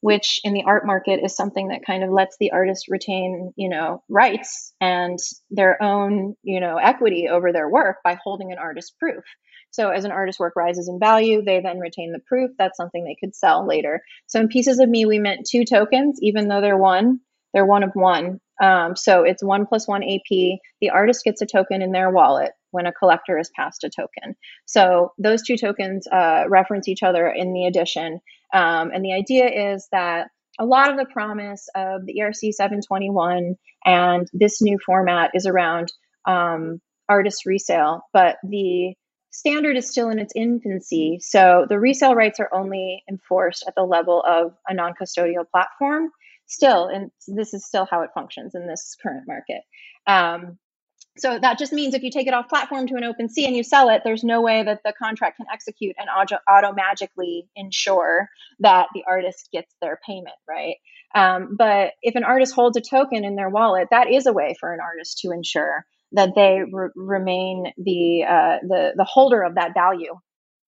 which 0.00 0.40
in 0.44 0.54
the 0.54 0.64
art 0.66 0.86
market 0.86 1.20
is 1.22 1.36
something 1.36 1.68
that 1.68 1.84
kind 1.86 2.02
of 2.02 2.10
lets 2.10 2.36
the 2.38 2.52
artist 2.52 2.86
retain, 2.88 3.52
you 3.56 3.68
know, 3.68 4.02
rights 4.08 4.72
and 4.80 5.18
their 5.50 5.82
own, 5.82 6.34
you 6.42 6.60
know, 6.60 6.76
equity 6.76 7.28
over 7.30 7.52
their 7.52 7.68
work 7.68 7.96
by 8.02 8.18
holding 8.22 8.52
an 8.52 8.58
artist 8.58 8.94
proof. 8.98 9.24
So 9.70 9.90
as 9.90 10.04
an 10.04 10.10
artist's 10.10 10.40
work 10.40 10.54
rises 10.56 10.88
in 10.88 10.98
value, 10.98 11.42
they 11.42 11.60
then 11.60 11.78
retain 11.78 12.12
the 12.12 12.20
proof. 12.26 12.50
That's 12.58 12.76
something 12.76 13.04
they 13.04 13.16
could 13.20 13.34
sell 13.34 13.66
later. 13.66 14.00
So 14.26 14.40
in 14.40 14.48
Pieces 14.48 14.80
of 14.80 14.88
Me, 14.88 15.06
we 15.06 15.18
meant 15.18 15.46
two 15.48 15.64
tokens, 15.64 16.18
even 16.22 16.48
though 16.48 16.60
they're 16.60 16.76
one, 16.76 17.20
they're 17.52 17.66
one 17.66 17.82
of 17.82 17.90
one. 17.94 18.40
Um, 18.62 18.94
so 18.96 19.22
it's 19.22 19.42
one 19.42 19.66
plus 19.66 19.88
one 19.88 20.02
AP. 20.02 20.58
The 20.80 20.90
artist 20.92 21.24
gets 21.24 21.40
a 21.40 21.46
token 21.46 21.82
in 21.82 21.92
their 21.92 22.10
wallet 22.10 22.52
when 22.72 22.86
a 22.86 22.92
collector 22.92 23.38
is 23.38 23.50
passed 23.56 23.84
a 23.84 23.90
token. 23.90 24.36
So 24.66 25.12
those 25.18 25.42
two 25.42 25.56
tokens 25.56 26.06
uh, 26.06 26.44
reference 26.48 26.88
each 26.88 27.02
other 27.02 27.28
in 27.28 27.52
the 27.52 27.66
addition. 27.66 28.20
Um, 28.52 28.90
and 28.92 29.04
the 29.04 29.12
idea 29.12 29.72
is 29.72 29.88
that 29.92 30.28
a 30.58 30.64
lot 30.64 30.90
of 30.90 30.96
the 30.96 31.06
promise 31.12 31.68
of 31.74 32.04
the 32.04 32.20
ERC 32.20 32.52
721 32.52 33.56
and 33.84 34.28
this 34.32 34.60
new 34.60 34.78
format 34.84 35.30
is 35.34 35.46
around 35.46 35.92
um, 36.26 36.80
artist 37.08 37.46
resale, 37.46 38.02
but 38.12 38.36
the 38.42 38.94
standard 39.30 39.76
is 39.76 39.90
still 39.90 40.10
in 40.10 40.18
its 40.18 40.32
infancy. 40.36 41.18
So 41.20 41.66
the 41.68 41.78
resale 41.78 42.14
rights 42.14 42.40
are 42.40 42.50
only 42.52 43.02
enforced 43.08 43.64
at 43.66 43.74
the 43.74 43.84
level 43.84 44.22
of 44.26 44.52
a 44.68 44.74
non 44.74 44.92
custodial 45.00 45.48
platform. 45.50 46.10
Still, 46.46 46.88
and 46.88 47.12
this 47.28 47.54
is 47.54 47.64
still 47.64 47.86
how 47.88 48.02
it 48.02 48.10
functions 48.12 48.56
in 48.56 48.66
this 48.66 48.96
current 49.00 49.24
market. 49.26 49.62
Um, 50.06 50.58
so 51.20 51.38
that 51.38 51.58
just 51.58 51.72
means 51.72 51.94
if 51.94 52.02
you 52.02 52.10
take 52.10 52.26
it 52.26 52.34
off 52.34 52.48
platform 52.48 52.86
to 52.88 52.94
an 52.94 53.02
OpenSea 53.02 53.46
and 53.46 53.56
you 53.56 53.62
sell 53.62 53.88
it, 53.88 54.02
there's 54.04 54.24
no 54.24 54.40
way 54.40 54.62
that 54.62 54.80
the 54.84 54.92
contract 54.92 55.36
can 55.36 55.46
execute 55.52 55.94
and 55.98 56.08
auto, 56.08 56.72
magically 56.72 57.48
ensure 57.56 58.28
that 58.60 58.88
the 58.94 59.04
artist 59.06 59.48
gets 59.52 59.74
their 59.80 59.98
payment, 60.06 60.36
right? 60.48 60.76
Um, 61.14 61.56
but 61.58 61.92
if 62.02 62.14
an 62.14 62.24
artist 62.24 62.54
holds 62.54 62.76
a 62.76 62.80
token 62.80 63.24
in 63.24 63.36
their 63.36 63.50
wallet, 63.50 63.88
that 63.90 64.10
is 64.10 64.26
a 64.26 64.32
way 64.32 64.56
for 64.58 64.72
an 64.72 64.80
artist 64.80 65.18
to 65.18 65.30
ensure 65.30 65.84
that 66.12 66.30
they 66.34 66.60
re- 66.70 66.90
remain 66.96 67.72
the, 67.76 68.24
uh, 68.28 68.58
the 68.62 68.92
the 68.96 69.04
holder 69.04 69.42
of 69.42 69.54
that 69.54 69.74
value 69.74 70.14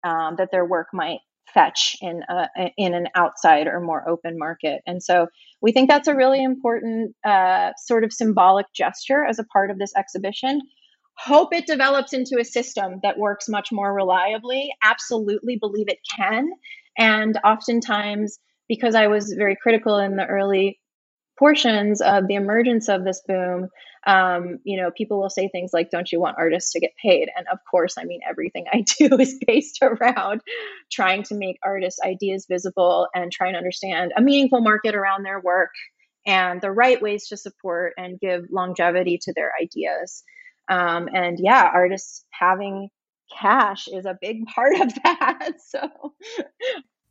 um, 0.04 0.36
that 0.38 0.50
their 0.52 0.64
work 0.64 0.88
might 0.92 1.18
fetch 1.52 1.96
in 2.00 2.22
a, 2.28 2.48
in 2.76 2.94
an 2.94 3.09
outside 3.14 3.66
or 3.66 3.81
more 3.81 4.09
open 4.09 4.38
market. 4.38 4.81
And 4.87 5.02
so 5.02 5.26
we 5.61 5.72
think 5.72 5.88
that's 5.88 6.09
a 6.09 6.14
really 6.14 6.42
important 6.42 7.14
uh, 7.24 7.70
sort 7.76 8.05
of 8.05 8.12
symbolic 8.12 8.66
gesture 8.74 9.24
as 9.24 9.38
a 9.38 9.44
part 9.44 9.70
of 9.70 9.78
this 9.78 9.92
exhibition. 9.96 10.61
Hope 11.18 11.55
it 11.55 11.66
develops 11.66 12.12
into 12.12 12.38
a 12.40 12.44
system 12.44 13.00
that 13.02 13.18
works 13.18 13.48
much 13.48 13.70
more 13.70 13.94
reliably. 13.94 14.72
Absolutely 14.83 15.57
believe 15.57 15.87
it 15.88 15.98
can. 16.16 16.50
And 16.96 17.38
oftentimes, 17.44 18.38
because 18.68 18.94
I 18.94 19.09
was 19.09 19.35
very 19.37 19.57
critical 19.61 19.98
in 19.98 20.16
the 20.16 20.26
early 20.26 20.81
portions 21.42 22.00
of 22.00 22.28
the 22.28 22.37
emergence 22.37 22.88
of 22.88 23.02
this 23.02 23.20
boom, 23.26 23.66
um, 24.07 24.61
you 24.62 24.81
know, 24.81 24.92
people 24.96 25.20
will 25.20 25.28
say 25.28 25.48
things 25.48 25.72
like, 25.72 25.90
Don't 25.90 26.12
you 26.12 26.20
want 26.20 26.37
artists 26.38 26.72
to 26.72 26.81
get 26.81 26.92
paid? 27.02 27.28
And 27.37 27.48
of 27.50 27.59
course, 27.68 27.96
I 27.98 28.05
mean, 28.05 28.20
everything 28.28 28.66
I 28.72 28.85
do 28.98 29.18
is 29.18 29.40
based 29.44 29.81
around 29.83 30.40
trying 30.90 31.24
to 31.24 31.35
make 31.35 31.59
artists' 31.64 31.98
ideas 32.05 32.46
visible 32.48 33.09
and 33.12 33.33
trying 33.33 33.55
to 33.55 33.59
understand 33.59 34.12
a 34.16 34.22
meaningful 34.22 34.61
market 34.61 34.94
around 34.94 35.24
their 35.24 35.40
work 35.40 35.70
and 36.24 36.61
the 36.61 36.70
right 36.70 37.02
ways 37.02 37.26
to 37.26 37.37
support 37.37 37.94
and 37.96 38.20
give 38.20 38.44
longevity 38.48 39.18
to 39.22 39.33
their 39.33 39.50
ideas. 39.61 40.22
Um, 40.70 41.09
and 41.12 41.38
yeah, 41.40 41.68
artists 41.74 42.24
having 42.31 42.88
cash 43.37 43.88
is 43.88 44.07
a 44.07 44.16
big 44.20 44.46
part 44.55 44.81
of 44.81 44.94
that. 45.02 45.55
So 45.66 45.88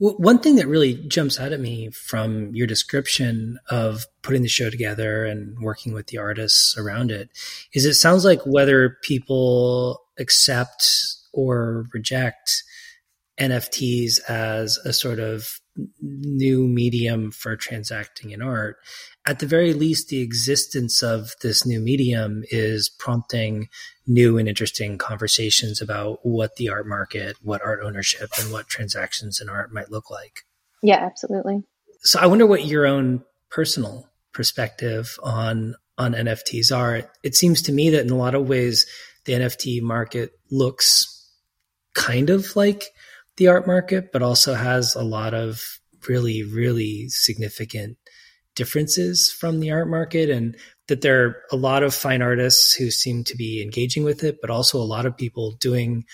one 0.02 0.40
thing 0.40 0.56
that 0.56 0.68
really 0.68 0.96
jumps 0.96 1.40
out 1.40 1.52
at 1.52 1.60
me 1.60 1.92
from 1.92 2.56
your 2.56 2.66
description 2.66 3.60
of 3.70 4.08
putting 4.24 4.42
the 4.42 4.48
show 4.48 4.72
together 4.72 5.26
and 5.26 5.60
working 5.62 5.94
with 5.94 6.08
the 6.08 6.18
artists 6.18 6.76
around 6.76 7.12
it 7.12 7.30
is 7.76 7.86
it 7.86 7.94
sounds 7.94 8.26
like 8.26 8.42
whether 8.44 8.98
people 9.04 10.02
accept 10.18 10.90
or 11.34 11.86
reject 11.94 12.64
NFTs 13.40 14.20
as 14.28 14.78
a 14.86 14.92
sort 14.92 15.20
of 15.20 15.60
new 16.00 16.68
medium 16.68 17.32
for 17.32 17.56
transacting 17.56 18.32
in 18.32 18.42
art, 18.42 18.78
at 19.26 19.40
the 19.40 19.46
very 19.46 19.74
least, 19.74 20.08
the 20.08 20.22
existence 20.22 21.04
of 21.04 21.32
this 21.42 21.66
new 21.66 21.80
medium 21.80 22.44
is 22.50 22.90
prompting 22.90 23.70
new 24.08 24.38
and 24.38 24.50
interesting 24.50 24.98
conversations 24.98 25.82
about 25.82 26.20
what 26.24 26.56
the 26.56 26.70
art 26.70 26.88
market, 26.88 27.38
what 27.42 27.62
art 27.64 27.82
ownership, 27.84 28.30
and 28.40 28.52
what 28.52 28.68
transactions 28.68 29.40
in 29.40 29.48
art 29.48 29.72
might 29.72 29.92
look 29.92 30.10
like. 30.10 30.42
Yeah, 30.82 31.06
absolutely. 31.06 31.64
So 32.02 32.20
I 32.20 32.26
wonder 32.26 32.48
what 32.48 32.66
your 32.66 32.88
own 32.88 33.24
personal 33.50 34.10
perspective 34.34 35.16
on 35.22 35.76
on 35.98 36.14
NFTs 36.14 36.76
are. 36.76 37.04
It 37.22 37.36
seems 37.36 37.62
to 37.64 37.72
me 37.72 37.92
that 37.92 38.04
in 38.04 38.10
a 38.10 38.18
lot 38.18 38.34
of 38.34 38.50
ways 38.50 38.88
the 39.26 39.34
NFT 39.34 39.84
market 39.84 40.32
looks 40.50 41.30
kind 41.94 42.32
of 42.32 42.56
like 42.56 42.86
the 43.38 43.50
art 43.50 43.68
market, 43.68 44.12
but 44.12 44.24
also 44.24 44.56
has 44.56 44.96
a 44.96 45.04
lot 45.04 45.36
of 45.36 45.62
really, 46.08 46.42
really 46.42 47.08
significant 47.10 47.98
differences 48.62 49.32
from 49.32 49.60
the 49.60 49.72
art 49.72 49.90
market 49.90 50.30
and 50.30 50.56
that 50.88 51.02
there 51.02 51.26
are 51.26 51.36
a 51.52 51.56
lot 51.56 51.82
of 51.82 51.96
fine 51.96 52.22
artists 52.22 52.76
who 52.76 52.92
seem 52.92 53.24
to 53.24 53.36
be 53.36 53.60
engaging 53.60 54.04
with 54.04 54.24
it, 54.24 54.38
but 54.40 54.52
also 54.52 54.78
a 54.78 54.84
lot 54.86 55.08
of 55.08 55.18
people 55.18 55.54
doing 55.54 56.06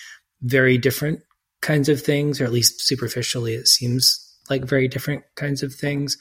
very 0.42 0.78
different 0.78 1.20
kinds 1.62 1.90
of 1.90 2.02
things, 2.02 2.40
or 2.40 2.46
at 2.46 2.54
least 2.54 2.80
superficially, 2.80 3.54
it 3.54 3.68
seems 3.68 4.24
like 4.50 4.64
very 4.64 4.88
different 4.88 5.24
kinds 5.36 5.62
of 5.62 5.76
things. 5.76 6.18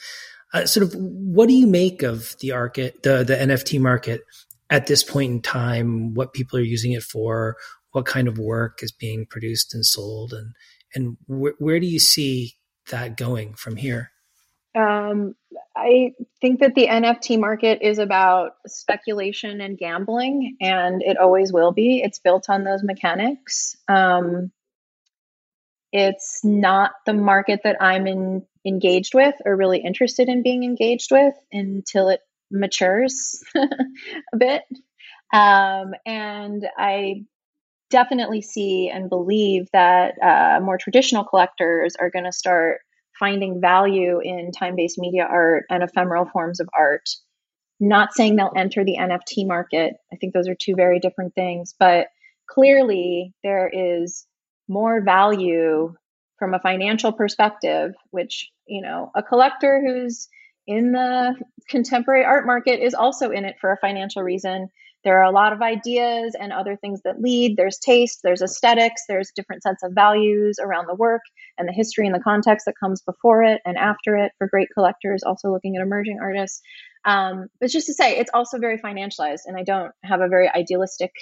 Uh, 0.53 0.67
sort 0.67 0.83
of, 0.83 0.97
what 0.99 1.47
do 1.47 1.55
you 1.55 1.69
make 1.69 2.03
of 2.03 2.35
the 2.41 2.51
market, 2.51 3.05
the 3.05 3.23
the 3.23 3.37
NFT 3.37 3.81
market 3.81 4.23
at 4.69 4.89
this 4.89 5.05
point 5.05 5.31
in 5.31 5.43
time? 5.43 6.15
What 6.15 6.33
people 6.33 6.59
are 6.59 6.73
using 6.75 6.91
it 6.91 7.05
for? 7.05 7.57
What 7.93 8.05
kind 8.05 8.27
of 8.27 8.37
work 8.37 8.83
is 8.83 8.91
being 8.91 9.27
produced 9.31 9.75
and 9.75 9.87
sold, 9.87 10.33
and 10.33 10.55
and 10.93 11.17
wh- 11.29 11.61
where 11.61 11.79
do 11.79 11.87
you 11.87 12.01
see 12.01 12.55
that 12.91 13.17
going 13.17 13.55
from 13.55 13.77
here? 13.77 14.11
Um, 14.77 15.35
I 15.77 16.15
think 16.41 16.61
that 16.61 16.75
the 16.75 16.87
NFT 16.87 17.39
market 17.39 17.81
is 17.83 17.99
about 17.99 18.53
speculation 18.67 19.61
and 19.61 19.77
gambling, 19.77 20.57
and 20.61 21.03
it 21.03 21.19
always 21.19 21.53
will 21.53 21.73
be. 21.73 22.01
It's 22.03 22.19
built 22.19 22.49
on 22.49 22.65
those 22.65 22.83
mechanics. 22.83 23.77
Um, 23.87 24.53
it's 25.93 26.41
not 26.43 26.93
the 27.05 27.13
market 27.13 27.61
that 27.65 27.77
I'm 27.81 28.07
in, 28.07 28.47
engaged 28.65 29.15
with 29.15 29.35
or 29.45 29.55
really 29.55 29.79
interested 29.79 30.29
in 30.29 30.43
being 30.43 30.65
engaged 30.65 31.11
with 31.13 31.35
until 31.53 32.09
it 32.09 32.21
matures 32.51 33.43
a 33.57 34.37
bit. 34.37 34.63
Um, 35.33 35.95
and 36.05 36.67
I 36.77 37.25
definitely 37.91 38.43
see 38.43 38.91
and 38.93 39.09
believe 39.09 39.69
that 39.73 40.15
uh, 40.23 40.61
more 40.61 40.79
traditional 40.79 41.25
collectors 41.25 41.97
are 41.97 42.11
going 42.11 42.25
to 42.25 42.33
start 42.33 42.81
finding 43.19 43.61
value 43.61 44.21
in 44.21 44.53
time 44.53 44.77
based 44.77 44.99
media 44.99 45.25
art 45.25 45.65
and 45.71 45.83
ephemeral 45.83 46.27
forms 46.27 46.61
of 46.61 46.69
art. 46.77 47.09
Not 47.79 48.15
saying 48.15 48.37
they'll 48.37 48.53
enter 48.57 48.85
the 48.85 48.97
NFT 48.99 49.47
market. 49.47 49.95
I 50.13 50.17
think 50.17 50.33
those 50.33 50.49
are 50.49 50.55
two 50.55 50.75
very 50.75 50.99
different 50.99 51.35
things, 51.35 51.75
but 51.79 52.09
clearly 52.49 53.35
there 53.43 53.71
is 53.73 54.27
more 54.69 55.03
value 55.03 55.95
from 56.39 56.55
a 56.55 56.61
financial 56.61 57.13
perspective, 57.13 57.93
which, 58.11 58.51
you 58.67 58.83
know, 58.83 59.11
a 59.15 59.23
collector 59.23 59.83
who's 59.85 60.29
in 60.67 60.93
the 60.93 61.35
contemporary 61.69 62.25
art 62.25 62.47
market 62.47 62.81
is 62.81 62.95
also 62.95 63.31
in 63.31 63.45
it 63.45 63.57
for 63.61 63.73
a 63.73 63.79
financial 63.79 64.23
reason. 64.23 64.69
There 65.07 65.21
are 65.21 65.25
a 65.25 65.31
lot 65.31 65.53
of 65.53 65.63
ideas 65.63 66.35
and 66.39 66.53
other 66.53 66.75
things 66.75 67.01
that 67.05 67.23
lead. 67.23 67.57
There's 67.57 67.79
taste, 67.79 68.23
there's 68.25 68.43
aesthetics, 68.43 69.03
there's 69.09 69.31
different 69.37 69.63
sets 69.63 69.85
of 69.85 69.93
values 69.93 70.59
around 70.61 70.89
the 70.89 70.97
work 70.97 71.23
and 71.57 71.69
the 71.69 71.73
history 71.73 72.07
and 72.07 72.15
the 72.15 72.21
context 72.21 72.67
that 72.67 72.75
comes 72.79 73.03
before 73.03 73.45
it 73.45 73.61
and 73.65 73.79
after 73.79 74.17
it 74.17 74.33
for 74.37 74.49
great 74.49 74.67
collectors, 74.75 75.23
also 75.23 75.53
looking 75.53 75.77
at 75.77 75.83
emerging 75.83 76.19
artists. 76.21 76.61
Um, 77.05 77.47
but 77.61 77.71
just 77.71 77.87
to 77.87 77.95
say, 77.95 78.19
it's 78.19 78.33
also 78.35 78.59
very 78.59 78.79
financialized, 78.79 79.43
and 79.47 79.57
I 79.57 79.63
don't 79.63 79.93
have 80.03 80.21
a 80.21 80.29
very 80.29 80.49
idealistic 80.49 81.13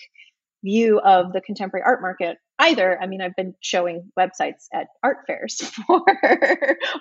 view 0.64 0.98
of 1.00 1.33
the 1.33 1.40
contemporary 1.40 1.85
art 1.85 2.00
market 2.00 2.38
either. 2.59 2.98
I 3.00 3.07
mean, 3.07 3.20
I've 3.20 3.37
been 3.37 3.55
showing 3.61 4.11
websites 4.18 4.66
at 4.72 4.87
art 5.03 5.18
fairs 5.27 5.61
for 5.87 6.03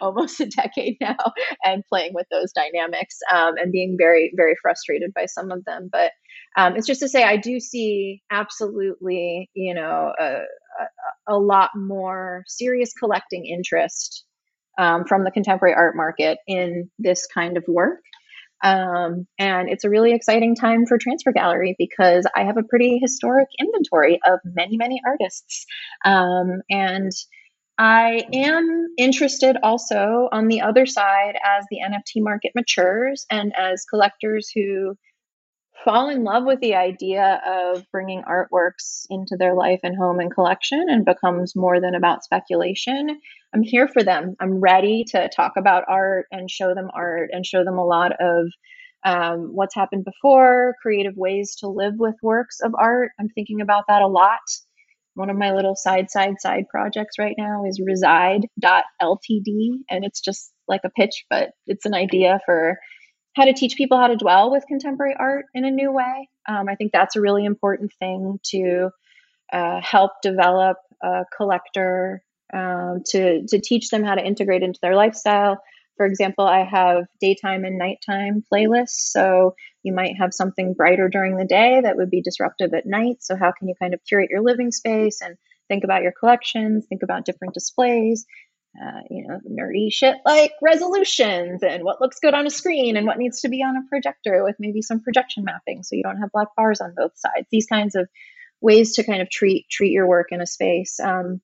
almost 0.02 0.40
a 0.42 0.46
decade 0.46 0.98
now 1.00 1.16
and 1.64 1.84
playing 1.88 2.14
with 2.14 2.28
those 2.32 2.52
dynamics 2.52 3.18
um, 3.32 3.54
and 3.58 3.72
being 3.72 3.96
very, 3.98 4.32
very 4.36 4.56
frustrated 4.62 5.14
by 5.14 5.26
some 5.26 5.52
of 5.52 5.64
them. 5.66 5.90
But 5.92 6.12
um, 6.58 6.76
it's 6.76 6.88
just 6.88 7.02
to 7.02 7.10
say, 7.10 7.24
I 7.24 7.38
do 7.38 7.60
see 7.60 8.22
absolutely, 8.32 9.50
you 9.54 9.74
know, 9.74 10.12
a, 10.20 10.40
a, 11.28 11.38
lot 11.38 11.70
more 11.76 12.44
serious 12.48 12.94
collecting 12.94 13.46
interest 13.46 14.26
um, 14.78 15.06
from 15.06 15.24
the 15.24 15.32
contemporary 15.32 15.76
art 15.76 15.96
market 15.96 16.40
in 16.48 16.90
this 17.00 17.28
kind 17.34 17.58
of 17.58 17.64
work. 17.68 18.00
Um, 18.64 19.28
and 19.38 19.70
it's 19.70 19.84
a 19.84 19.90
really 19.90 20.14
exciting 20.14 20.56
time 20.56 20.86
for 20.86 20.98
Transfer 20.98 21.34
Gallery 21.34 21.76
because 21.78 22.26
I 22.36 22.46
have 22.46 22.58
a 22.58 22.64
pretty 22.64 22.98
historic 23.00 23.50
inventory 23.60 24.20
of 24.26 24.40
many, 24.46 24.78
many 24.78 25.02
artists. 25.06 25.66
Um, 26.06 26.62
and 26.70 27.12
I 27.78 28.24
am 28.32 28.88
interested 28.98 29.58
also 29.62 30.30
on 30.32 30.48
the 30.48 30.62
other 30.62 30.86
side 30.86 31.36
as 31.44 31.66
the 31.70 31.80
NFT 31.84 32.24
market 32.24 32.54
matures 32.56 33.26
and 33.30 33.52
as 33.58 33.86
collectors 33.90 34.50
who 34.54 34.96
fall 35.84 36.10
in 36.10 36.24
love 36.24 36.46
with 36.46 36.60
the 36.62 36.76
idea 36.76 37.42
of 37.46 37.84
bringing 37.92 38.24
artworks 38.24 39.06
into 39.10 39.36
their 39.38 39.56
life 39.56 39.82
and 39.84 39.98
home 39.98 40.20
and 40.20 40.34
collection 40.34 40.86
and 40.88 41.04
becomes 41.04 41.56
more 41.56 41.82
than 41.82 41.96
about 41.96 42.24
speculation. 42.24 43.20
I'm 43.54 43.62
here 43.64 43.88
for 43.88 44.04
them. 44.04 44.36
I'm 44.40 44.60
ready 44.60 45.04
to 45.10 45.30
talk 45.36 45.54
about 45.58 45.84
art 45.88 46.26
and 46.32 46.50
show 46.50 46.74
them 46.74 46.90
art 46.94 47.30
and 47.32 47.46
show 47.46 47.64
them 47.64 47.78
a 47.78 47.86
lot 47.86 48.14
of 48.20 48.48
um, 49.06 49.50
what's 49.54 49.76
happened 49.76 50.06
before, 50.06 50.76
creative 50.82 51.16
ways 51.16 51.58
to 51.60 51.68
live 51.68 51.94
with 51.98 52.16
works 52.24 52.60
of 52.62 52.74
art. 52.78 53.12
I'm 53.20 53.30
thinking 53.30 53.62
about 53.62 53.86
that 53.90 54.02
a 54.02 54.08
lot. 54.08 54.40
One 55.16 55.30
of 55.30 55.38
my 55.38 55.54
little 55.54 55.76
side, 55.76 56.10
side, 56.10 56.36
side 56.40 56.66
projects 56.70 57.20
right 57.20 57.36
now 57.38 57.66
is 57.66 57.80
reside.ltd, 57.86 58.48
and 59.90 60.04
it's 60.04 60.22
just 60.22 60.52
like 60.68 60.82
a 60.84 60.90
pitch, 60.90 61.26
but 61.30 61.52
it's 61.68 61.86
an 61.86 61.94
idea 61.94 62.40
for 62.46 62.78
how 63.36 63.46
to 63.46 63.54
teach 63.54 63.76
people 63.76 64.00
how 64.00 64.08
to 64.08 64.16
dwell 64.16 64.52
with 64.52 64.66
contemporary 64.68 65.16
art 65.20 65.46
in 65.54 65.66
a 65.66 65.72
new 65.72 65.92
way. 65.92 66.30
Um, 66.48 66.68
I 66.68 66.76
think 66.76 66.92
that's 66.92 67.16
a 67.16 67.22
really 67.22 67.46
important 67.46 67.92
thing 68.00 68.40
to 68.52 68.90
uh, 69.52 69.82
help 69.82 70.12
develop 70.24 70.78
a 71.04 71.26
collector 71.36 72.24
um, 72.54 73.02
to 73.08 73.46
to 73.48 73.60
teach 73.60 73.90
them 73.90 74.04
how 74.04 74.16
to 74.16 74.26
integrate 74.26 74.64
into 74.64 74.80
their 74.82 74.96
lifestyle. 74.96 75.62
For 75.98 76.06
example, 76.06 76.46
I 76.46 76.64
have 76.64 77.06
daytime 77.20 77.66
and 77.66 77.78
nighttime 77.78 78.44
playlists. 78.52 79.12
So 79.12 79.56
you 79.84 79.94
might 79.94 80.18
have 80.18 80.34
something 80.34 80.74
brighter 80.74 81.08
during 81.08 81.38
the 81.38 81.46
day 81.46 81.82
that 81.84 81.98
would 81.98 82.10
be 82.10 82.22
disruptive 82.22 82.74
at 82.74 82.86
night. 82.86 83.18
So 83.20 83.36
how 83.36 83.52
can 83.52 83.68
you 83.68 83.76
kind 83.80 83.94
of 83.94 84.04
curate 84.08 84.32
your 84.32 84.42
living 84.42 84.72
space 84.72 85.22
and 85.22 85.38
think 85.68 85.84
about 85.84 86.02
your 86.02 86.14
collections, 86.18 86.86
think 86.88 87.04
about 87.04 87.26
different 87.26 87.54
displays, 87.54 88.26
uh, 88.82 89.02
you 89.10 89.28
know, 89.28 89.40
nerdy 89.48 89.92
shit 89.92 90.16
like 90.26 90.52
resolutions 90.62 91.62
and 91.62 91.84
what 91.84 92.02
looks 92.02 92.20
good 92.20 92.34
on 92.34 92.48
a 92.48 92.50
screen 92.50 92.98
and 92.98 93.06
what 93.06 93.20
needs 93.20 93.42
to 93.42 93.50
be 93.50 93.62
on 93.62 93.78
a 93.78 93.88
projector 93.88 94.44
with 94.44 94.56
maybe 94.60 94.82
some 94.82 95.02
projection 95.02 95.44
mapping 95.44 95.84
so 95.84 95.96
you 95.96 96.04
don't 96.04 96.20
have 96.20 96.32
black 96.32 96.48
bars 96.58 96.82
on 96.82 96.96
both 96.96 97.12
sides. 97.16 97.48
These 97.52 97.68
kinds 97.68 97.96
of 97.96 98.10
ways 98.62 98.96
to 98.96 99.04
kind 99.04 99.22
of 99.22 99.30
treat 99.30 99.68
treat 99.70 99.92
your 99.92 100.08
work 100.08 100.28
in 100.32 100.42
a 100.42 100.48
space. 100.48 101.00
Um, 101.00 101.42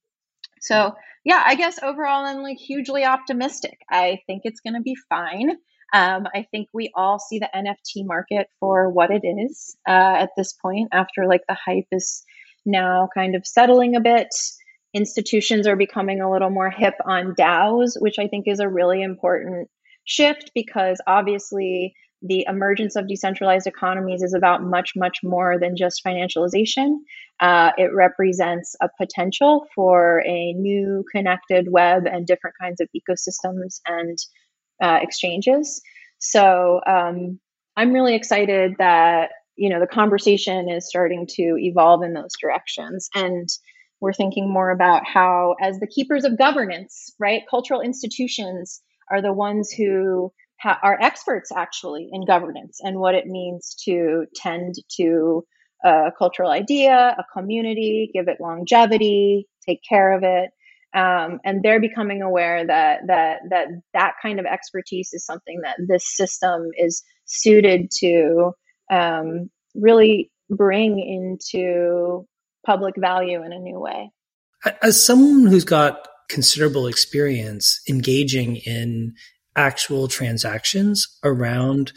so 0.61 0.95
yeah, 1.23 1.43
I 1.45 1.55
guess 1.55 1.79
overall 1.81 2.25
I'm 2.25 2.41
like 2.41 2.57
hugely 2.57 3.05
optimistic. 3.05 3.79
I 3.89 4.19
think 4.27 4.41
it's 4.45 4.61
going 4.61 4.75
to 4.75 4.81
be 4.81 4.95
fine. 5.09 5.51
Um, 5.91 6.27
I 6.33 6.45
think 6.51 6.69
we 6.73 6.91
all 6.95 7.19
see 7.19 7.39
the 7.39 7.49
NFT 7.53 8.05
market 8.05 8.47
for 8.59 8.89
what 8.89 9.09
it 9.09 9.25
is 9.25 9.75
uh, 9.87 9.91
at 10.19 10.29
this 10.37 10.53
point 10.53 10.89
after 10.91 11.27
like 11.27 11.41
the 11.47 11.55
hype 11.55 11.87
is 11.91 12.23
now 12.65 13.09
kind 13.13 13.35
of 13.35 13.47
settling 13.47 13.95
a 13.95 13.99
bit 13.99 14.27
institutions 14.93 15.67
are 15.67 15.75
becoming 15.75 16.21
a 16.21 16.31
little 16.31 16.49
more 16.49 16.69
hip 16.69 16.95
on 17.05 17.35
DAOs, 17.35 17.93
which 17.99 18.19
I 18.19 18.27
think 18.27 18.47
is 18.47 18.59
a 18.59 18.69
really 18.69 19.01
important 19.01 19.69
shift 20.03 20.51
because 20.55 20.99
obviously 21.05 21.93
the 22.21 22.45
emergence 22.49 22.95
of 22.95 23.07
decentralized 23.07 23.67
economies 23.67 24.21
is 24.21 24.33
about 24.33 24.63
much, 24.63 24.91
much 24.95 25.19
more 25.23 25.57
than 25.59 25.77
just 25.77 26.03
financialization. 26.05 26.97
Uh, 27.39 27.71
it 27.77 27.91
represents 27.93 28.75
a 28.81 28.89
potential 28.99 29.65
for 29.73 30.21
a 30.25 30.53
new 30.53 31.05
connected 31.11 31.67
web 31.71 32.05
and 32.05 32.27
different 32.27 32.55
kinds 32.59 32.81
of 32.81 32.89
ecosystems 32.95 33.79
and 33.87 34.17
uh, 34.81 34.99
exchanges. 35.01 35.81
So 36.19 36.81
um, 36.85 37.39
I'm 37.77 37.93
really 37.93 38.15
excited 38.15 38.75
that 38.79 39.31
you 39.55 39.69
know 39.69 39.79
the 39.79 39.87
conversation 39.87 40.69
is 40.69 40.87
starting 40.87 41.27
to 41.27 41.57
evolve 41.57 42.01
in 42.03 42.13
those 42.13 42.31
directions 42.41 43.09
and 43.13 43.47
we're 44.01 44.13
thinking 44.13 44.51
more 44.51 44.69
about 44.69 45.05
how, 45.05 45.55
as 45.61 45.79
the 45.79 45.87
keepers 45.87 46.23
of 46.23 46.37
governance, 46.37 47.13
right, 47.19 47.43
cultural 47.49 47.81
institutions 47.81 48.81
are 49.11 49.21
the 49.21 49.33
ones 49.33 49.71
who 49.71 50.31
ha- 50.61 50.79
are 50.83 50.97
experts 51.01 51.51
actually 51.51 52.09
in 52.11 52.25
governance 52.25 52.79
and 52.81 52.99
what 52.99 53.15
it 53.15 53.25
means 53.25 53.75
to 53.85 54.25
tend 54.35 54.75
to 54.97 55.45
a 55.83 56.11
cultural 56.17 56.51
idea, 56.51 57.15
a 57.17 57.23
community, 57.33 58.11
give 58.13 58.27
it 58.27 58.37
longevity, 58.41 59.47
take 59.65 59.79
care 59.87 60.15
of 60.15 60.23
it. 60.23 60.51
Um, 60.93 61.39
and 61.45 61.61
they're 61.61 61.79
becoming 61.79 62.21
aware 62.23 62.65
that 62.65 63.01
that 63.07 63.41
that 63.51 63.67
that 63.93 64.13
kind 64.21 64.39
of 64.39 64.45
expertise 64.47 65.11
is 65.13 65.23
something 65.23 65.61
that 65.63 65.77
this 65.87 66.03
system 66.15 66.69
is 66.75 67.03
suited 67.25 67.91
to 67.99 68.53
um, 68.91 69.51
really 69.75 70.31
bring 70.49 70.99
into 70.99 72.25
public 72.65 72.95
value 72.97 73.43
in 73.43 73.53
a 73.53 73.59
new 73.59 73.79
way. 73.79 74.09
As 74.81 75.05
someone 75.05 75.45
who's 75.45 75.63
got 75.63 76.07
considerable 76.27 76.87
experience 76.87 77.81
engaging 77.87 78.57
in 78.57 79.13
actual 79.59 80.07
transactions 80.07 81.05
around 81.25 81.91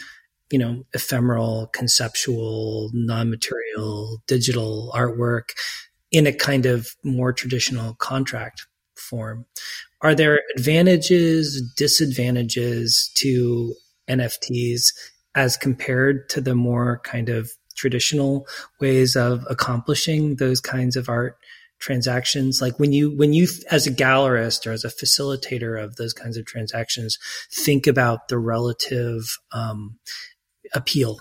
you 0.51 0.59
know 0.59 0.83
ephemeral 0.95 1.69
conceptual 1.73 2.91
non-material 2.93 4.21
digital 4.27 4.93
artwork 4.97 5.51
in 6.11 6.27
a 6.27 6.33
kind 6.33 6.67
of 6.67 6.89
more 7.05 7.33
traditional 7.33 7.95
contract 7.95 8.67
form. 8.97 9.47
Are 10.03 10.15
there 10.15 10.41
advantages 10.57 11.63
disadvantages 11.77 13.11
to 13.15 13.75
nfts 14.11 14.89
as 15.37 15.57
compared 15.57 16.29
to 16.31 16.41
the 16.41 16.57
more 16.57 17.01
kind 17.05 17.29
of 17.29 17.49
traditional 17.77 18.45
ways 18.81 19.15
of 19.15 19.47
accomplishing 19.49 20.37
those 20.37 20.61
kinds 20.61 20.97
of 20.97 21.09
art 21.09 21.37
transactions 21.83 22.63
like 22.63 22.79
when 22.79 22.93
you 22.93 23.15
when 23.17 23.33
you 23.33 23.47
as 23.71 23.87
a 23.87 23.91
gallerist 23.91 24.67
or 24.67 24.73
as 24.73 24.85
a 24.85 24.89
facilitator 24.89 25.83
of 25.83 25.97
those 25.97 26.13
kinds 26.13 26.37
of 26.37 26.47
transactions 26.47 27.19
think 27.53 27.87
about 27.87 28.29
the 28.29 28.39
relative 28.39 29.25
um, 29.53 29.99
appeal 30.75 31.21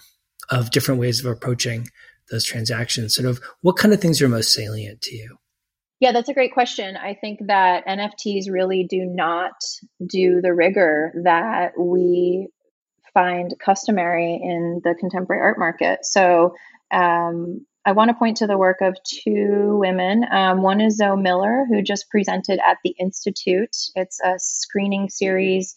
of 0.50 0.72
different 0.72 1.00
ways 1.00 1.20
of 1.20 1.26
approaching 1.26 1.88
those 2.30 2.46
transactions 2.46 3.16
sort 3.16 3.28
of 3.28 3.42
what 3.62 3.76
kind 3.76 3.94
of 3.94 4.00
things 4.00 4.22
are 4.22 4.30
most 4.30 4.54
salient 4.54 5.02
to 5.02 5.16
you 5.16 5.38
yeah 6.00 6.12
that's 6.12 6.30
a 6.30 6.34
great 6.34 6.54
question 6.54 6.96
i 6.96 7.14
think 7.14 7.40
that 7.48 7.86
nfts 7.88 8.50
really 8.50 8.86
do 8.88 9.04
not 9.04 9.54
do 10.08 10.42
the 10.42 10.54
rigor 10.54 11.12
that 11.24 11.72
we 11.78 12.48
find 13.14 13.54
customary 13.64 14.40
in 14.42 14.82
the 14.84 14.96
contemporary 15.00 15.42
art 15.42 15.60
market. 15.60 16.06
So 16.06 16.56
um, 16.92 17.66
I 17.84 17.94
want 17.94 18.10
to 18.10 18.14
point 18.14 18.38
to 18.38 18.48
the 18.48 18.58
work 18.58 18.82
of 18.82 18.96
two 19.04 19.78
women. 19.80 20.24
Um, 20.32 20.62
one 20.62 20.82
is 20.82 20.98
Zoe 20.98 21.20
Miller, 21.20 21.66
who 21.68 21.82
just 21.82 22.10
presented 22.10 22.60
at 22.66 22.78
the 22.84 22.94
Institute. 23.00 23.76
It's 23.96 24.20
a 24.24 24.36
screening 24.38 25.10
series 25.10 25.76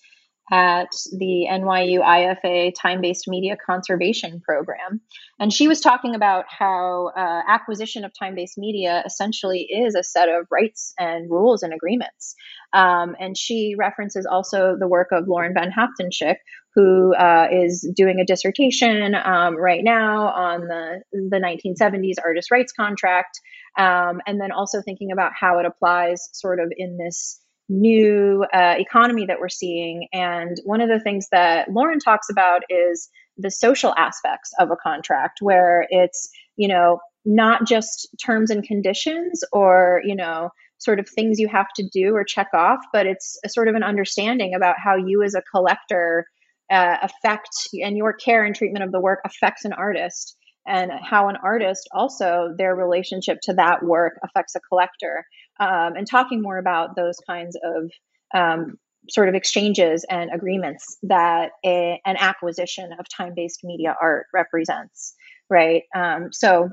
at 0.53 0.89
the 1.13 1.47
NYU 1.51 2.01
IFA 2.01 2.73
time 2.81 3.01
based 3.01 3.27
media 3.27 3.57
conservation 3.65 4.41
program. 4.41 5.01
And 5.41 5.53
she 5.53 5.69
was 5.69 5.81
talking 5.81 6.15
about 6.15 6.45
how 6.49 7.13
uh, 7.17 7.43
acquisition 7.49 8.05
of 8.05 8.13
time 8.19 8.35
based 8.35 8.59
media 8.59 9.03
essentially 9.07 9.63
is 9.63 9.95
a 9.95 10.03
set 10.03 10.29
of 10.29 10.47
rights 10.51 10.93
and 10.99 11.31
rules 11.31 11.63
and 11.63 11.73
agreements. 11.73 12.35
Um, 12.75 13.17
and 13.19 13.37
she 13.37 13.75
references 13.79 14.27
also 14.27 14.77
the 14.79 14.89
work 14.89 15.09
of 15.13 15.29
Lauren 15.29 15.55
Van 15.55 15.73
Haaften-Schick, 15.73 16.37
who 16.75 17.15
uh, 17.15 17.49
is 17.51 17.89
doing 17.97 18.21
a 18.21 18.25
dissertation 18.25 19.15
um, 19.15 19.57
right 19.57 19.83
now 19.83 20.29
on 20.29 20.63
the, 20.63 21.03
the 21.13 21.39
1970s 21.39 22.17
artist 22.23 22.51
rights 22.51 22.73
contract. 22.73 23.41
Um, 23.79 24.21
and 24.27 24.41
then 24.41 24.53
also 24.53 24.83
thinking 24.83 25.11
about 25.13 25.33
how 25.39 25.59
it 25.59 25.67
applies 25.67 26.29
sort 26.33 26.61
of 26.61 26.73
in 26.77 26.97
this 26.97 27.41
new 27.69 28.45
uh, 28.53 28.75
economy 28.79 29.27
that 29.27 29.41
we're 29.41 29.49
seeing. 29.49 30.09
And 30.13 30.57
one 30.65 30.81
of 30.81 30.89
the 30.89 31.01
things 31.01 31.29
that 31.33 31.71
Lauren 31.71 31.99
talks 31.99 32.29
about 32.31 32.63
is 32.69 33.09
the 33.37 33.51
social 33.51 33.95
aspects 33.97 34.53
of 34.59 34.71
a 34.71 34.77
contract, 34.77 35.39
where 35.41 35.87
it's, 35.91 36.29
you 36.57 36.69
know, 36.69 37.01
not 37.25 37.67
just 37.67 38.09
terms 38.25 38.51
and 38.51 38.63
conditions 38.63 39.43
or, 39.53 40.03
you 40.05 40.15
know, 40.15 40.51
sort 40.79 41.01
of 41.01 41.09
things 41.09 41.41
you 41.41 41.49
have 41.49 41.69
to 41.77 41.89
do 41.93 42.15
or 42.15 42.25
check 42.25 42.49
off, 42.53 42.81
but 42.93 43.07
it's 43.07 43.39
a 43.45 43.49
sort 43.49 43.69
of 43.69 43.75
an 43.75 43.83
understanding 43.83 44.55
about 44.55 44.77
how 44.79 44.97
you 44.97 45.23
as 45.23 45.35
a 45.35 45.43
collector 45.43 46.27
uh, 46.71 46.97
affect 47.03 47.69
and 47.83 47.97
your 47.97 48.13
care 48.13 48.45
and 48.45 48.55
treatment 48.55 48.85
of 48.85 48.93
the 48.93 49.01
work 49.01 49.21
affects 49.25 49.65
an 49.65 49.73
artist 49.73 50.37
and 50.67 50.91
how 51.03 51.29
an 51.29 51.37
artist 51.43 51.89
also 51.93 52.55
their 52.57 52.75
relationship 52.75 53.39
to 53.43 53.55
that 53.55 53.83
work 53.83 54.19
affects 54.23 54.55
a 54.55 54.61
collector 54.61 55.25
um, 55.61 55.97
and 55.97 56.07
talking 56.09 56.43
more 56.43 56.59
about 56.59 56.97
those 56.97 57.17
kinds 57.27 57.57
of 57.63 57.91
um, 58.35 58.79
sort 59.09 59.29
of 59.29 59.35
exchanges 59.35 60.05
and 60.09 60.31
agreements 60.35 60.97
that 61.03 61.53
a, 61.65 62.01
an 62.05 62.17
acquisition 62.19 62.91
of 62.99 63.07
time-based 63.09 63.61
media 63.63 63.95
art 64.01 64.27
represents 64.33 65.15
right 65.51 65.83
um, 65.95 66.33
so 66.33 66.71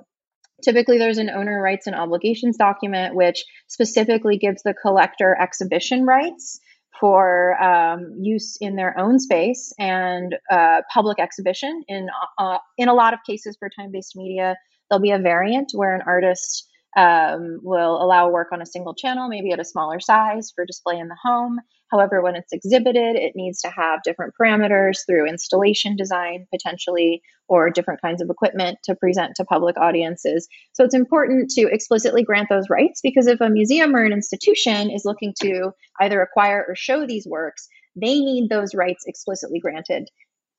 typically 0.63 0.97
there's 0.97 1.17
an 1.17 1.29
owner 1.29 1.61
rights 1.61 1.87
and 1.87 1.95
obligations 1.95 2.57
document 2.57 3.15
which 3.15 3.43
specifically 3.67 4.37
gives 4.37 4.63
the 4.63 4.73
collector 4.73 5.37
exhibition 5.39 6.05
rights 6.05 6.59
for 7.01 7.61
um, 7.61 8.13
use 8.21 8.57
in 8.61 8.75
their 8.75 8.97
own 8.97 9.19
space 9.19 9.73
and 9.79 10.35
uh, 10.51 10.81
public 10.93 11.19
exhibition. 11.19 11.83
In 11.87 12.07
uh, 12.37 12.59
in 12.77 12.87
a 12.89 12.93
lot 12.93 13.13
of 13.13 13.19
cases 13.27 13.57
for 13.59 13.69
time 13.69 13.91
based 13.91 14.15
media, 14.15 14.55
there'll 14.89 15.01
be 15.01 15.11
a 15.11 15.17
variant 15.19 15.71
where 15.73 15.95
an 15.95 16.03
artist 16.05 16.69
um, 16.97 17.59
will 17.61 18.01
allow 18.01 18.29
work 18.29 18.49
on 18.51 18.61
a 18.61 18.65
single 18.65 18.93
channel, 18.93 19.29
maybe 19.29 19.51
at 19.51 19.59
a 19.59 19.65
smaller 19.65 19.99
size 19.99 20.51
for 20.53 20.65
display 20.65 20.97
in 20.97 21.07
the 21.07 21.17
home. 21.21 21.59
However, 21.91 22.21
when 22.21 22.35
it's 22.35 22.53
exhibited, 22.53 23.17
it 23.17 23.33
needs 23.35 23.61
to 23.61 23.69
have 23.69 24.01
different 24.03 24.33
parameters 24.39 24.99
through 25.05 25.27
installation 25.27 25.97
design, 25.97 26.47
potentially, 26.51 27.21
or 27.49 27.69
different 27.69 28.01
kinds 28.01 28.21
of 28.21 28.29
equipment 28.29 28.77
to 28.85 28.95
present 28.95 29.35
to 29.35 29.43
public 29.43 29.77
audiences. 29.77 30.47
So 30.71 30.85
it's 30.85 30.95
important 30.95 31.49
to 31.51 31.67
explicitly 31.69 32.23
grant 32.23 32.47
those 32.49 32.69
rights 32.69 33.01
because 33.01 33.27
if 33.27 33.41
a 33.41 33.49
museum 33.49 33.93
or 33.93 34.05
an 34.05 34.13
institution 34.13 34.89
is 34.89 35.03
looking 35.03 35.33
to 35.41 35.71
either 35.99 36.21
acquire 36.21 36.65
or 36.65 36.75
show 36.75 37.05
these 37.05 37.27
works, 37.27 37.67
they 37.95 38.19
need 38.19 38.49
those 38.49 38.73
rights 38.73 39.03
explicitly 39.05 39.59
granted. 39.59 40.07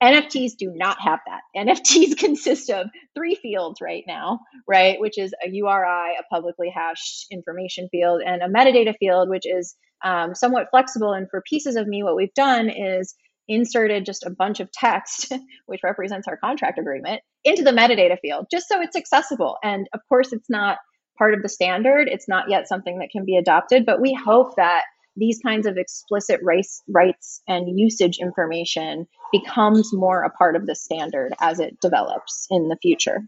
NFTs 0.03 0.57
do 0.57 0.71
not 0.75 0.99
have 0.99 1.19
that. 1.27 1.41
NFTs 1.57 2.17
consist 2.17 2.69
of 2.69 2.87
three 3.15 3.35
fields 3.35 3.79
right 3.81 4.03
now, 4.07 4.41
right? 4.67 4.99
Which 4.99 5.17
is 5.17 5.33
a 5.45 5.49
URI, 5.49 6.17
a 6.19 6.23
publicly 6.29 6.69
hashed 6.75 7.27
information 7.31 7.87
field, 7.89 8.21
and 8.25 8.41
a 8.41 8.49
metadata 8.49 8.93
field, 8.99 9.29
which 9.29 9.45
is 9.45 9.75
um, 10.03 10.35
somewhat 10.35 10.67
flexible. 10.69 11.13
And 11.13 11.29
for 11.29 11.41
pieces 11.49 11.77
of 11.77 11.87
me, 11.87 12.03
what 12.03 12.17
we've 12.17 12.33
done 12.33 12.69
is 12.69 13.15
inserted 13.47 14.05
just 14.05 14.25
a 14.25 14.29
bunch 14.29 14.59
of 14.59 14.71
text, 14.71 15.31
which 15.65 15.81
represents 15.83 16.27
our 16.27 16.37
contract 16.37 16.79
agreement, 16.79 17.21
into 17.45 17.63
the 17.63 17.71
metadata 17.71 18.17
field, 18.21 18.47
just 18.51 18.67
so 18.67 18.81
it's 18.81 18.95
accessible. 18.97 19.57
And 19.63 19.87
of 19.93 20.01
course, 20.09 20.33
it's 20.33 20.49
not 20.49 20.77
part 21.17 21.33
of 21.33 21.41
the 21.41 21.49
standard. 21.49 22.07
It's 22.09 22.27
not 22.27 22.49
yet 22.49 22.67
something 22.67 22.99
that 22.99 23.09
can 23.11 23.25
be 23.25 23.37
adopted, 23.37 23.85
but 23.85 24.01
we 24.01 24.13
hope 24.13 24.55
that 24.57 24.83
these 25.15 25.39
kinds 25.45 25.65
of 25.65 25.77
explicit 25.77 26.39
rights, 26.43 26.81
rights 26.87 27.41
and 27.47 27.79
usage 27.79 28.17
information 28.19 29.07
becomes 29.31 29.93
more 29.93 30.23
a 30.23 30.29
part 30.29 30.55
of 30.55 30.65
the 30.65 30.75
standard 30.75 31.33
as 31.39 31.59
it 31.59 31.79
develops 31.81 32.47
in 32.49 32.69
the 32.69 32.77
future. 32.81 33.21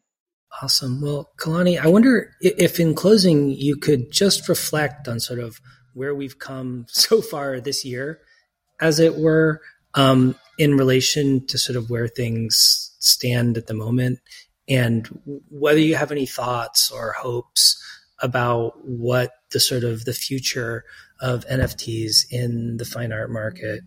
Awesome. 0.61 1.01
Well, 1.01 1.31
Kelani, 1.37 1.79
I 1.79 1.87
wonder 1.87 2.31
if 2.41 2.79
in 2.79 2.95
closing 2.95 3.49
you 3.49 3.75
could 3.75 4.11
just 4.11 4.47
reflect 4.47 5.07
on 5.07 5.19
sort 5.19 5.39
of 5.39 5.59
where 5.93 6.15
we've 6.15 6.39
come 6.39 6.85
so 6.89 7.21
far 7.21 7.59
this 7.59 7.83
year, 7.83 8.19
as 8.79 8.99
it 8.99 9.15
were, 9.15 9.61
um, 9.93 10.35
in 10.57 10.77
relation 10.77 11.45
to 11.47 11.57
sort 11.57 11.77
of 11.77 11.89
where 11.89 12.07
things 12.07 12.95
stand 12.99 13.57
at 13.57 13.67
the 13.67 13.73
moment, 13.73 14.19
and 14.67 15.07
whether 15.49 15.79
you 15.79 15.95
have 15.95 16.11
any 16.11 16.25
thoughts 16.25 16.91
or 16.91 17.13
hopes 17.13 17.81
about 18.19 18.73
what 18.85 19.31
the 19.51 19.59
sort 19.59 19.83
of 19.83 20.05
the 20.05 20.13
future 20.13 20.83
of 21.21 21.45
NFTs 21.47 22.31
in 22.31 22.77
the 22.77 22.85
fine 22.85 23.11
art 23.11 23.31
market 23.31 23.81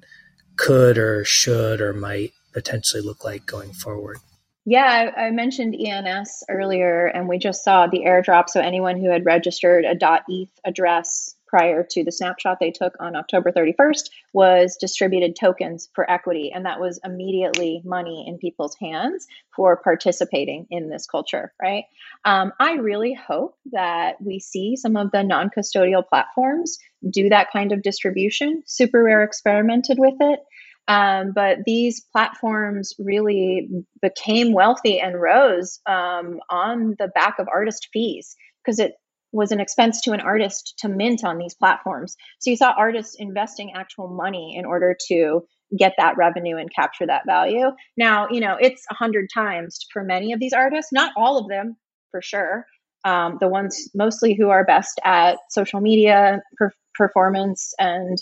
could 0.56 0.98
or 0.98 1.24
should 1.24 1.80
or 1.80 1.92
might 1.92 2.32
potentially 2.52 3.02
look 3.02 3.24
like 3.24 3.46
going 3.46 3.72
forward? 3.72 4.18
Yeah, 4.64 5.12
I, 5.16 5.28
I, 5.28 5.30
mentioned 5.30 5.74
ENS 5.74 6.44
earlier, 6.50 7.06
and 7.06 7.26
we 7.26 7.38
just 7.38 7.64
saw 7.64 7.86
the 7.86 8.00
airdrop. 8.00 8.50
So 8.50 8.60
anyone 8.60 9.00
who 9.00 9.08
had 9.08 9.24
registered 9.24 9.86
a 9.86 9.96
.eth 10.30 10.60
address 10.64 11.34
prior 11.48 11.86
to 11.90 12.04
the 12.04 12.12
snapshot 12.12 12.58
they 12.60 12.70
took 12.70 12.94
on 13.00 13.16
October 13.16 13.50
31st 13.50 14.10
was 14.32 14.76
distributed 14.76 15.34
tokens 15.34 15.88
for 15.94 16.08
equity. 16.10 16.52
And 16.54 16.66
that 16.66 16.80
was 16.80 17.00
immediately 17.04 17.82
money 17.84 18.24
in 18.28 18.38
people's 18.38 18.76
hands 18.80 19.26
for 19.54 19.76
participating 19.76 20.66
in 20.70 20.88
this 20.88 21.06
culture, 21.06 21.52
right? 21.60 21.84
Um, 22.24 22.52
I 22.60 22.74
really 22.74 23.14
hope 23.14 23.56
that 23.72 24.20
we 24.20 24.38
see 24.40 24.76
some 24.76 24.96
of 24.96 25.10
the 25.10 25.22
non 25.22 25.50
custodial 25.50 26.06
platforms 26.06 26.78
do 27.08 27.28
that 27.28 27.50
kind 27.52 27.72
of 27.72 27.82
distribution. 27.82 28.62
SuperRare 28.66 29.24
experimented 29.24 29.98
with 29.98 30.16
it. 30.20 30.40
Um, 30.88 31.32
but 31.34 31.58
these 31.66 32.00
platforms 32.00 32.94
really 32.98 33.68
became 34.00 34.54
wealthy 34.54 34.98
and 34.98 35.20
rose 35.20 35.80
um, 35.86 36.40
on 36.48 36.96
the 36.98 37.08
back 37.08 37.38
of 37.38 37.46
artist 37.46 37.88
fees 37.92 38.34
because 38.64 38.78
it 38.78 38.94
was 39.32 39.52
an 39.52 39.60
expense 39.60 40.00
to 40.02 40.12
an 40.12 40.20
artist 40.20 40.74
to 40.78 40.88
mint 40.88 41.24
on 41.24 41.38
these 41.38 41.54
platforms. 41.54 42.16
So 42.40 42.50
you 42.50 42.56
saw 42.56 42.72
artists 42.76 43.16
investing 43.18 43.72
actual 43.74 44.08
money 44.08 44.56
in 44.56 44.64
order 44.64 44.96
to 45.08 45.42
get 45.76 45.94
that 45.98 46.16
revenue 46.16 46.56
and 46.56 46.72
capture 46.74 47.06
that 47.06 47.26
value. 47.26 47.70
Now, 47.96 48.28
you 48.30 48.40
know, 48.40 48.56
it's 48.58 48.84
a 48.90 48.94
hundred 48.94 49.28
times 49.32 49.78
for 49.92 50.02
many 50.02 50.32
of 50.32 50.40
these 50.40 50.54
artists, 50.54 50.92
not 50.92 51.12
all 51.16 51.38
of 51.38 51.48
them 51.48 51.76
for 52.10 52.22
sure. 52.22 52.66
Um, 53.04 53.36
the 53.40 53.48
ones 53.48 53.90
mostly 53.94 54.34
who 54.34 54.48
are 54.48 54.64
best 54.64 54.98
at 55.04 55.38
social 55.50 55.80
media 55.80 56.40
per- 56.56 56.72
performance 56.94 57.72
and 57.78 58.20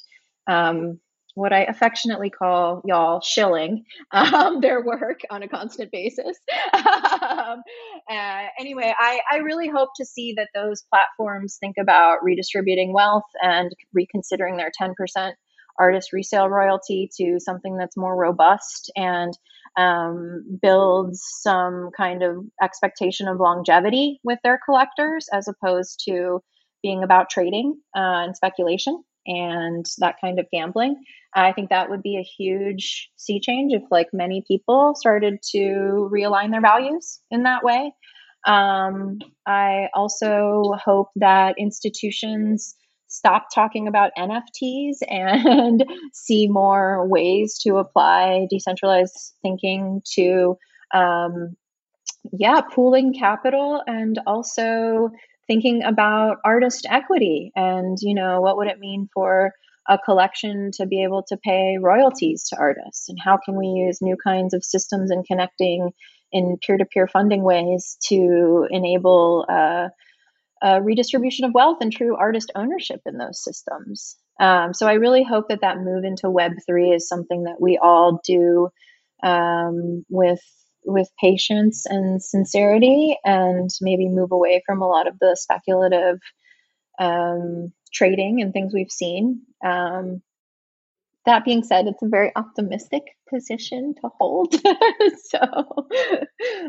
um, 0.49 1.01
what 1.37 1.53
I 1.53 1.65
affectionately 1.65 2.31
call 2.31 2.81
y'all 2.87 3.21
shilling 3.21 3.85
um, 4.11 4.61
their 4.63 4.83
work 4.83 5.21
on 5.31 5.43
a 5.43 5.49
constant 5.49 5.93
basis. 5.93 6.39
um, 6.73 7.63
uh, 8.11 8.47
anyway, 8.59 8.95
I, 8.99 9.21
I 9.31 9.37
really 9.39 9.69
hope 9.69 9.91
to 9.97 10.07
see 10.07 10.33
that 10.39 10.49
those 10.55 10.83
platforms 10.91 11.59
think 11.61 11.77
about 11.79 12.25
redistributing 12.25 12.95
wealth 12.95 13.29
and 13.43 13.71
reconsidering 13.93 14.57
their 14.57 14.73
10% 14.81 15.33
artist 15.79 16.11
resale 16.15 16.49
royalty 16.49 17.11
to 17.19 17.39
something 17.39 17.77
that's 17.77 17.99
more 17.99 18.17
robust 18.17 18.91
and 18.97 19.37
um, 19.77 20.59
builds 20.63 21.23
some 21.43 21.91
kind 21.95 22.23
of 22.23 22.47
expectation 22.63 23.29
of 23.29 23.39
longevity 23.39 24.21
with 24.25 24.39
their 24.43 24.59
collectors 24.65 25.29
as 25.35 25.49
opposed 25.49 26.03
to 26.09 26.41
being 26.83 27.03
about 27.03 27.29
trading 27.29 27.79
uh, 27.95 28.25
and 28.25 28.35
speculation 28.35 29.03
and 29.27 29.85
that 29.99 30.17
kind 30.21 30.39
of 30.39 30.47
gambling. 30.53 31.03
I 31.35 31.53
think 31.53 31.71
that 31.71 31.91
would 31.91 32.03
be 32.03 32.17
a 32.17 32.23
huge 32.23 33.11
sea 33.17 33.41
change 33.41 33.73
if, 33.73 33.83
like 33.91 34.09
many 34.13 34.45
people, 34.47 34.95
started 34.95 35.39
to 35.53 36.09
realign 36.13 36.51
their 36.51 36.63
values 36.63 37.21
in 37.31 37.43
that 37.43 37.63
way. 37.63 37.93
Um, 38.47 39.19
I 39.47 39.89
also 39.93 40.75
hope 40.83 41.09
that 41.17 41.57
institutions 41.59 42.75
stop 43.09 43.49
talking 43.55 43.89
about 43.89 44.13
NFTs 44.19 44.97
and 45.09 45.85
see 46.13 46.49
more 46.49 47.07
ways 47.07 47.59
to 47.63 47.77
apply 47.77 48.47
decentralized 48.51 49.35
thinking 49.43 50.03
to, 50.15 50.57
um, 50.95 51.57
yeah, 52.33 52.61
pooling 52.61 53.15
capital 53.15 53.83
and 53.87 54.21
also 54.27 55.11
thinking 55.47 55.83
about 55.85 56.39
artist 56.45 56.87
equity 56.89 57.53
and 57.55 57.99
you 58.01 58.15
know 58.15 58.41
what 58.41 58.57
would 58.57 58.69
it 58.69 58.79
mean 58.81 59.09
for 59.13 59.53
a 59.89 59.99
collection 59.99 60.71
to 60.75 60.87
be 60.87 61.03
able 61.03 61.23
to 61.29 61.37
pay 61.37 61.77
royalties 61.81 62.49
to 62.49 62.57
artists? 62.59 63.09
And 63.09 63.19
how 63.23 63.39
can 63.45 63.57
we 63.57 63.67
use 63.67 64.03
new 64.03 64.17
kinds 64.23 64.55
of 64.55 64.65
systems 64.65 65.11
and 65.11 65.25
connecting 65.27 65.91
in 66.33 66.59
peer-to-peer 66.67 67.07
funding 67.07 67.43
ways 67.43 67.97
to 68.09 68.67
enable 68.71 69.47
uh, 69.49 69.89
a 70.63 70.83
redistribution 70.83 71.45
of 71.45 71.55
wealth 71.55 71.79
and 71.81 71.93
true 71.93 72.17
artist 72.17 72.51
ownership 72.57 73.01
in 73.07 73.19
those 73.19 73.43
systems? 73.43 74.17
Um, 74.41 74.75
so 74.75 74.87
I 74.87 74.95
really 74.95 75.23
hope 75.23 75.49
that 75.49 75.61
that 75.61 75.79
move 75.79 76.05
into 76.05 76.29
Web 76.31 76.53
three 76.67 76.91
is 76.91 77.09
something 77.09 77.45
that 77.45 77.61
we 77.61 77.79
all 77.81 78.21
do 78.25 78.69
um, 79.23 80.05
with 80.09 80.43
with 80.87 81.09
patience 81.21 81.85
and 81.87 82.23
sincerity, 82.23 83.19
and 83.25 83.69
maybe 83.81 84.09
move 84.09 84.33
away 84.33 84.63
from 84.65 84.81
a 84.81 84.89
lot 84.89 85.07
of 85.07 85.19
the 85.19 85.37
speculative 85.39 86.19
um, 86.99 87.73
trading 87.93 88.41
and 88.41 88.53
things 88.53 88.73
we've 88.73 88.91
seen. 88.91 89.43
Um, 89.65 90.23
that 91.27 91.45
being 91.45 91.65
said, 91.65 91.87
it's 91.87 92.03
a 92.03 92.09
very 92.09 92.31
optimistic 92.37 93.03
position 93.29 93.95
to 94.01 94.11
hold. 94.19 94.55
so 95.25 95.89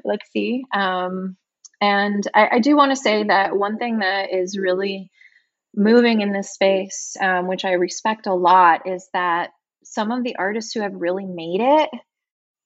let's 0.04 0.30
see. 0.32 0.64
Um, 0.74 1.38
and 1.80 2.28
I, 2.34 2.50
I 2.54 2.60
do 2.60 2.76
want 2.76 2.92
to 2.92 2.96
say 2.96 3.24
that 3.24 3.56
one 3.56 3.78
thing 3.78 4.00
that 4.00 4.34
is 4.34 4.58
really 4.58 5.12
moving 5.76 6.22
in 6.22 6.34
this 6.34 6.52
space, 6.52 7.16
um, 7.22 7.48
which 7.48 7.66
I 7.66 7.74
respect 7.74 8.26
a 8.26 8.34
lot, 8.34 8.88
is 8.88 9.08
that 9.14 9.52
some 9.84 10.12
of 10.12 10.24
the 10.24 10.36
artists 10.38 10.74
who 10.74 10.82
have 10.82 10.94
really 10.96 11.26
made 11.26 11.62
it 11.62 11.90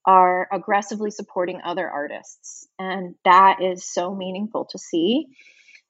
are 0.05 0.47
aggressively 0.51 1.11
supporting 1.11 1.61
other 1.63 1.89
artists. 1.89 2.67
And 2.79 3.15
that 3.25 3.61
is 3.61 3.85
so 3.85 4.15
meaningful 4.15 4.65
to 4.71 4.77
see. 4.77 5.27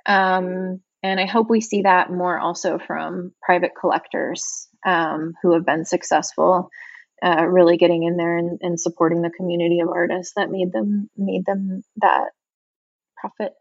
Um, 0.05 0.82
and 1.03 1.20
I 1.20 1.26
hope 1.26 1.49
we 1.49 1.62
see 1.62 1.84
that 1.84 2.12
more 2.12 2.38
also 2.38 2.78
from 2.78 3.34
private 3.41 3.72
collectors 3.80 4.68
um, 4.86 5.34
who 5.41 5.53
have 5.53 5.66
been 5.66 5.86
successful, 5.86 6.70
uh, 7.24 7.45
really 7.45 7.78
getting 7.78 8.03
in 8.03 8.18
there 8.18 8.38
and, 8.38 8.59
and, 8.62 8.80
supporting 8.80 9.22
the 9.22 9.30
community 9.30 9.80
of 9.80 9.89
artists 9.89 10.34
that 10.36 10.49
made 10.49 10.72
them 10.72 11.09
made 11.16 11.45
them 11.45 11.84
that 11.97 12.32
profit. 13.22 13.53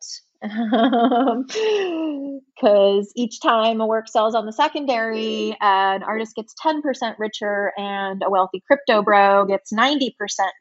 Because 2.56 3.10
each 3.16 3.40
time 3.40 3.80
a 3.80 3.86
work 3.86 4.06
sells 4.08 4.34
on 4.34 4.44
the 4.44 4.52
secondary, 4.52 5.56
an 5.60 6.02
artist 6.02 6.36
gets 6.36 6.54
10% 6.62 7.14
richer 7.18 7.72
and 7.78 8.22
a 8.22 8.28
wealthy 8.28 8.62
crypto 8.66 9.02
bro 9.02 9.46
gets 9.46 9.72
90% 9.72 10.10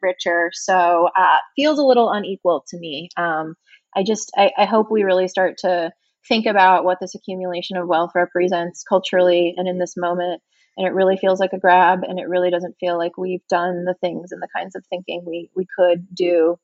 richer. 0.01 0.49
So 0.53 1.09
uh, 1.17 1.37
feels 1.57 1.77
a 1.77 1.83
little 1.83 2.09
unequal 2.09 2.63
to 2.69 2.77
me. 2.79 3.09
Um, 3.17 3.55
I 3.95 4.03
just, 4.03 4.31
I, 4.37 4.51
I 4.57 4.65
hope 4.65 4.87
we 4.89 5.03
really 5.03 5.27
start 5.27 5.57
to 5.59 5.91
think 6.27 6.45
about 6.45 6.85
what 6.85 6.99
this 7.01 7.15
accumulation 7.15 7.75
of 7.75 7.87
wealth 7.87 8.11
represents 8.15 8.83
culturally 8.87 9.53
and 9.57 9.67
in 9.67 9.77
this 9.77 9.97
moment. 9.97 10.41
And 10.77 10.87
it 10.87 10.93
really 10.93 11.17
feels 11.17 11.41
like 11.41 11.51
a 11.51 11.59
grab, 11.59 12.03
and 12.03 12.19
it 12.19 12.29
really 12.29 12.49
doesn't 12.49 12.77
feel 12.79 12.97
like 12.97 13.17
we've 13.17 13.45
done 13.49 13.83
the 13.83 13.95
things 13.99 14.31
and 14.31 14.41
the 14.41 14.47
kinds 14.55 14.75
of 14.75 14.85
thinking 14.89 15.23
we, 15.25 15.49
we 15.53 15.67
could 15.77 16.07
do 16.13 16.57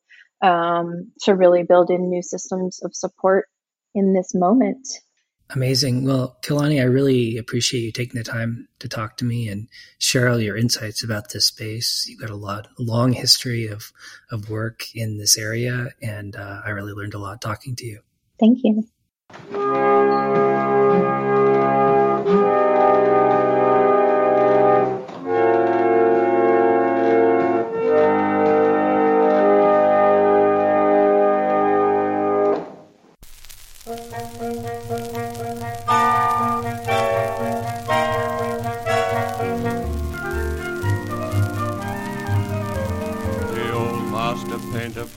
um, 0.45 1.11
to 1.21 1.33
really 1.33 1.63
build 1.63 1.89
in 1.89 2.09
new 2.09 2.21
systems 2.21 2.79
of 2.83 2.95
support 2.95 3.47
in 3.95 4.13
this 4.13 4.35
moment. 4.35 4.87
Amazing. 5.51 6.05
Well, 6.05 6.37
Kelani, 6.41 6.79
I 6.79 6.85
really 6.85 7.37
appreciate 7.37 7.81
you 7.81 7.91
taking 7.91 8.17
the 8.17 8.23
time 8.23 8.67
to 8.79 8.89
talk 8.89 9.17
to 9.17 9.25
me 9.25 9.47
and 9.47 9.67
share 9.99 10.27
all 10.27 10.39
your 10.39 10.57
insights 10.57 11.03
about 11.03 11.29
this 11.29 11.45
space. 11.45 12.05
You've 12.07 12.19
got 12.19 12.31
a 12.31 12.35
lot, 12.35 12.67
a 12.79 12.81
long 12.81 13.13
history 13.13 13.67
of, 13.67 13.91
of 14.31 14.49
work 14.49 14.85
in 14.95 15.17
this 15.17 15.37
area, 15.37 15.89
and 16.01 16.35
uh, 16.35 16.61
I 16.65 16.71
really 16.71 16.93
learned 16.93 17.13
a 17.13 17.19
lot 17.19 17.41
talking 17.41 17.75
to 17.75 17.85
you. 17.85 18.01
Thank 18.39 18.59
you. 18.63 18.87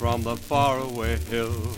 From 0.09 0.23
the 0.23 0.37
faraway 0.37 1.19
hills 1.19 1.77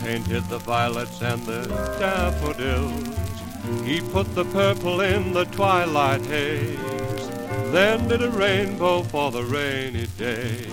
painted 0.00 0.42
the 0.48 0.56
violets 0.60 1.20
and 1.20 1.44
the 1.44 1.66
daffodils. 2.00 3.14
He 3.84 4.00
put 4.00 4.34
the 4.34 4.46
purple 4.46 5.02
in 5.02 5.34
the 5.34 5.44
twilight 5.44 6.24
haze, 6.24 7.28
then 7.72 8.08
did 8.08 8.22
a 8.22 8.30
rainbow 8.30 9.02
for 9.02 9.30
the 9.30 9.44
rainy 9.44 10.06
days. 10.16 10.72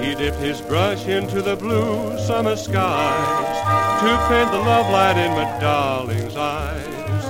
He 0.00 0.14
dipped 0.14 0.38
his 0.38 0.62
brush 0.62 1.06
into 1.06 1.42
the 1.42 1.56
blue 1.56 2.18
summer 2.20 2.56
skies 2.56 3.58
to 4.00 4.26
paint 4.30 4.50
the 4.50 4.64
love 4.70 4.90
light 4.90 5.18
in 5.18 5.32
my 5.32 5.60
darling's 5.60 6.34
eyes. 6.34 7.24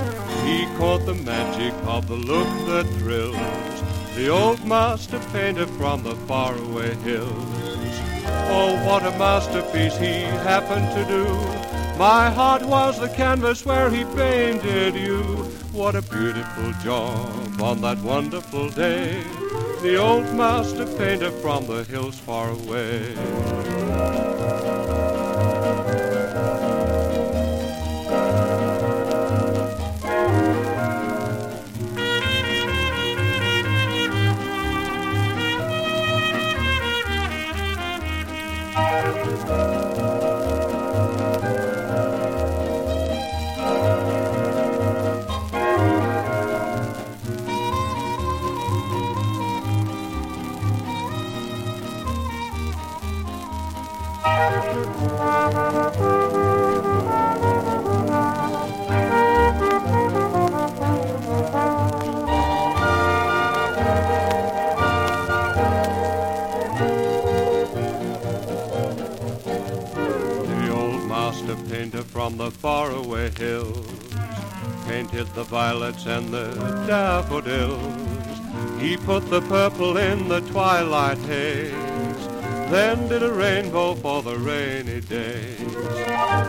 He 0.45 0.65
caught 0.77 1.05
the 1.05 1.15
magic 1.15 1.73
of 1.83 2.07
the 2.07 2.15
look 2.15 2.47
that 2.67 2.87
thrills 2.99 3.35
the 4.15 4.29
old 4.29 4.63
master 4.65 5.19
painter 5.33 5.67
from 5.67 6.03
the 6.03 6.15
faraway 6.25 6.95
hills. 7.03 7.58
Oh, 8.51 8.83
what 8.85 9.05
a 9.05 9.11
masterpiece 9.17 9.97
he 9.97 10.21
happened 10.47 10.89
to 10.95 11.05
do. 11.05 11.25
My 11.99 12.29
heart 12.29 12.63
was 12.63 12.99
the 12.99 13.09
canvas 13.09 13.65
where 13.65 13.89
he 13.89 14.03
painted 14.15 14.95
you. 14.95 15.21
What 15.71 15.95
a 15.95 16.01
beautiful 16.01 16.71
job 16.83 17.61
on 17.61 17.81
that 17.81 17.99
wonderful 17.99 18.69
day. 18.69 19.23
The 19.81 19.97
old 19.97 20.33
master 20.33 20.85
painter 20.97 21.31
from 21.31 21.67
the 21.67 21.83
hills 21.83 22.17
far 22.17 22.49
away. 22.49 23.15
From 72.29 72.37
the 72.37 72.51
faraway 72.51 73.31
hills, 73.39 73.87
painted 74.85 75.25
the 75.35 75.43
violets 75.43 76.05
and 76.05 76.33
the 76.33 76.53
daffodils. 76.85 77.81
He 78.79 78.97
put 78.97 79.29
the 79.29 79.41
purple 79.41 79.97
in 79.97 80.27
the 80.27 80.41
twilight 80.41 81.17
haze, 81.19 81.88
then 82.69 83.07
did 83.07 83.23
a 83.23 83.31
rainbow 83.31 83.95
for 83.95 84.21
the 84.21 84.37
rainy 84.37 85.01
days. 85.01 85.59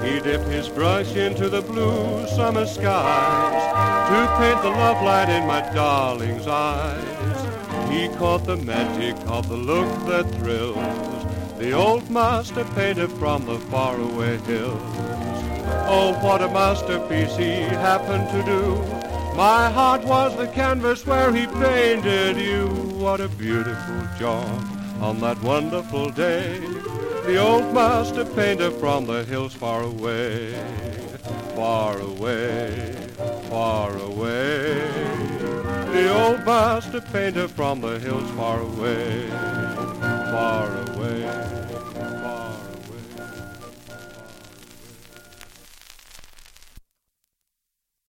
He 0.04 0.20
dipped 0.20 0.48
his 0.48 0.68
brush 0.68 1.16
into 1.16 1.48
the 1.48 1.62
blue 1.62 2.26
summer 2.28 2.66
skies 2.66 3.62
to 4.10 4.36
paint 4.38 4.62
the 4.62 4.68
love 4.68 5.02
light 5.02 5.30
in 5.30 5.46
my 5.46 5.60
darling's 5.72 6.46
eyes. 6.46 7.90
He 7.90 8.08
caught 8.18 8.44
the 8.44 8.56
magic 8.56 9.16
of 9.26 9.48
the 9.48 9.56
look 9.56 9.88
that 10.06 10.30
thrills 10.34 11.56
the 11.58 11.72
old 11.72 12.10
master 12.10 12.64
painter 12.74 13.08
from 13.08 13.46
the 13.46 13.58
faraway 13.58 14.36
hills. 14.38 14.80
Oh, 15.88 16.18
what 16.22 16.42
a 16.42 16.48
masterpiece 16.48 17.36
he 17.36 17.60
happened 17.62 18.28
to 18.30 18.42
do. 18.44 18.76
My 19.36 19.70
heart 19.70 20.04
was 20.04 20.36
the 20.36 20.48
canvas 20.48 21.06
where 21.06 21.32
he 21.32 21.46
painted 21.46 22.36
you. 22.36 22.68
What 22.98 23.20
a 23.20 23.28
beautiful 23.28 24.06
job 24.18 24.79
on 25.00 25.18
that 25.20 25.40
wonderful 25.42 26.10
day. 26.10 26.58
The 27.24 27.36
old 27.38 27.72
master 27.72 28.24
painter 28.24 28.70
from 28.70 29.06
the 29.06 29.24
hills 29.24 29.54
far 29.54 29.82
away, 29.82 30.52
far 31.54 31.98
away, 31.98 32.94
far 33.48 33.96
away. 33.96 34.74
The 35.92 36.14
old 36.24 36.44
master 36.44 37.00
painter 37.00 37.48
from 37.48 37.80
the 37.80 37.98
hills 37.98 38.30
far 38.32 38.60
away, 38.60 39.28
far 40.30 40.68
away 40.88 41.79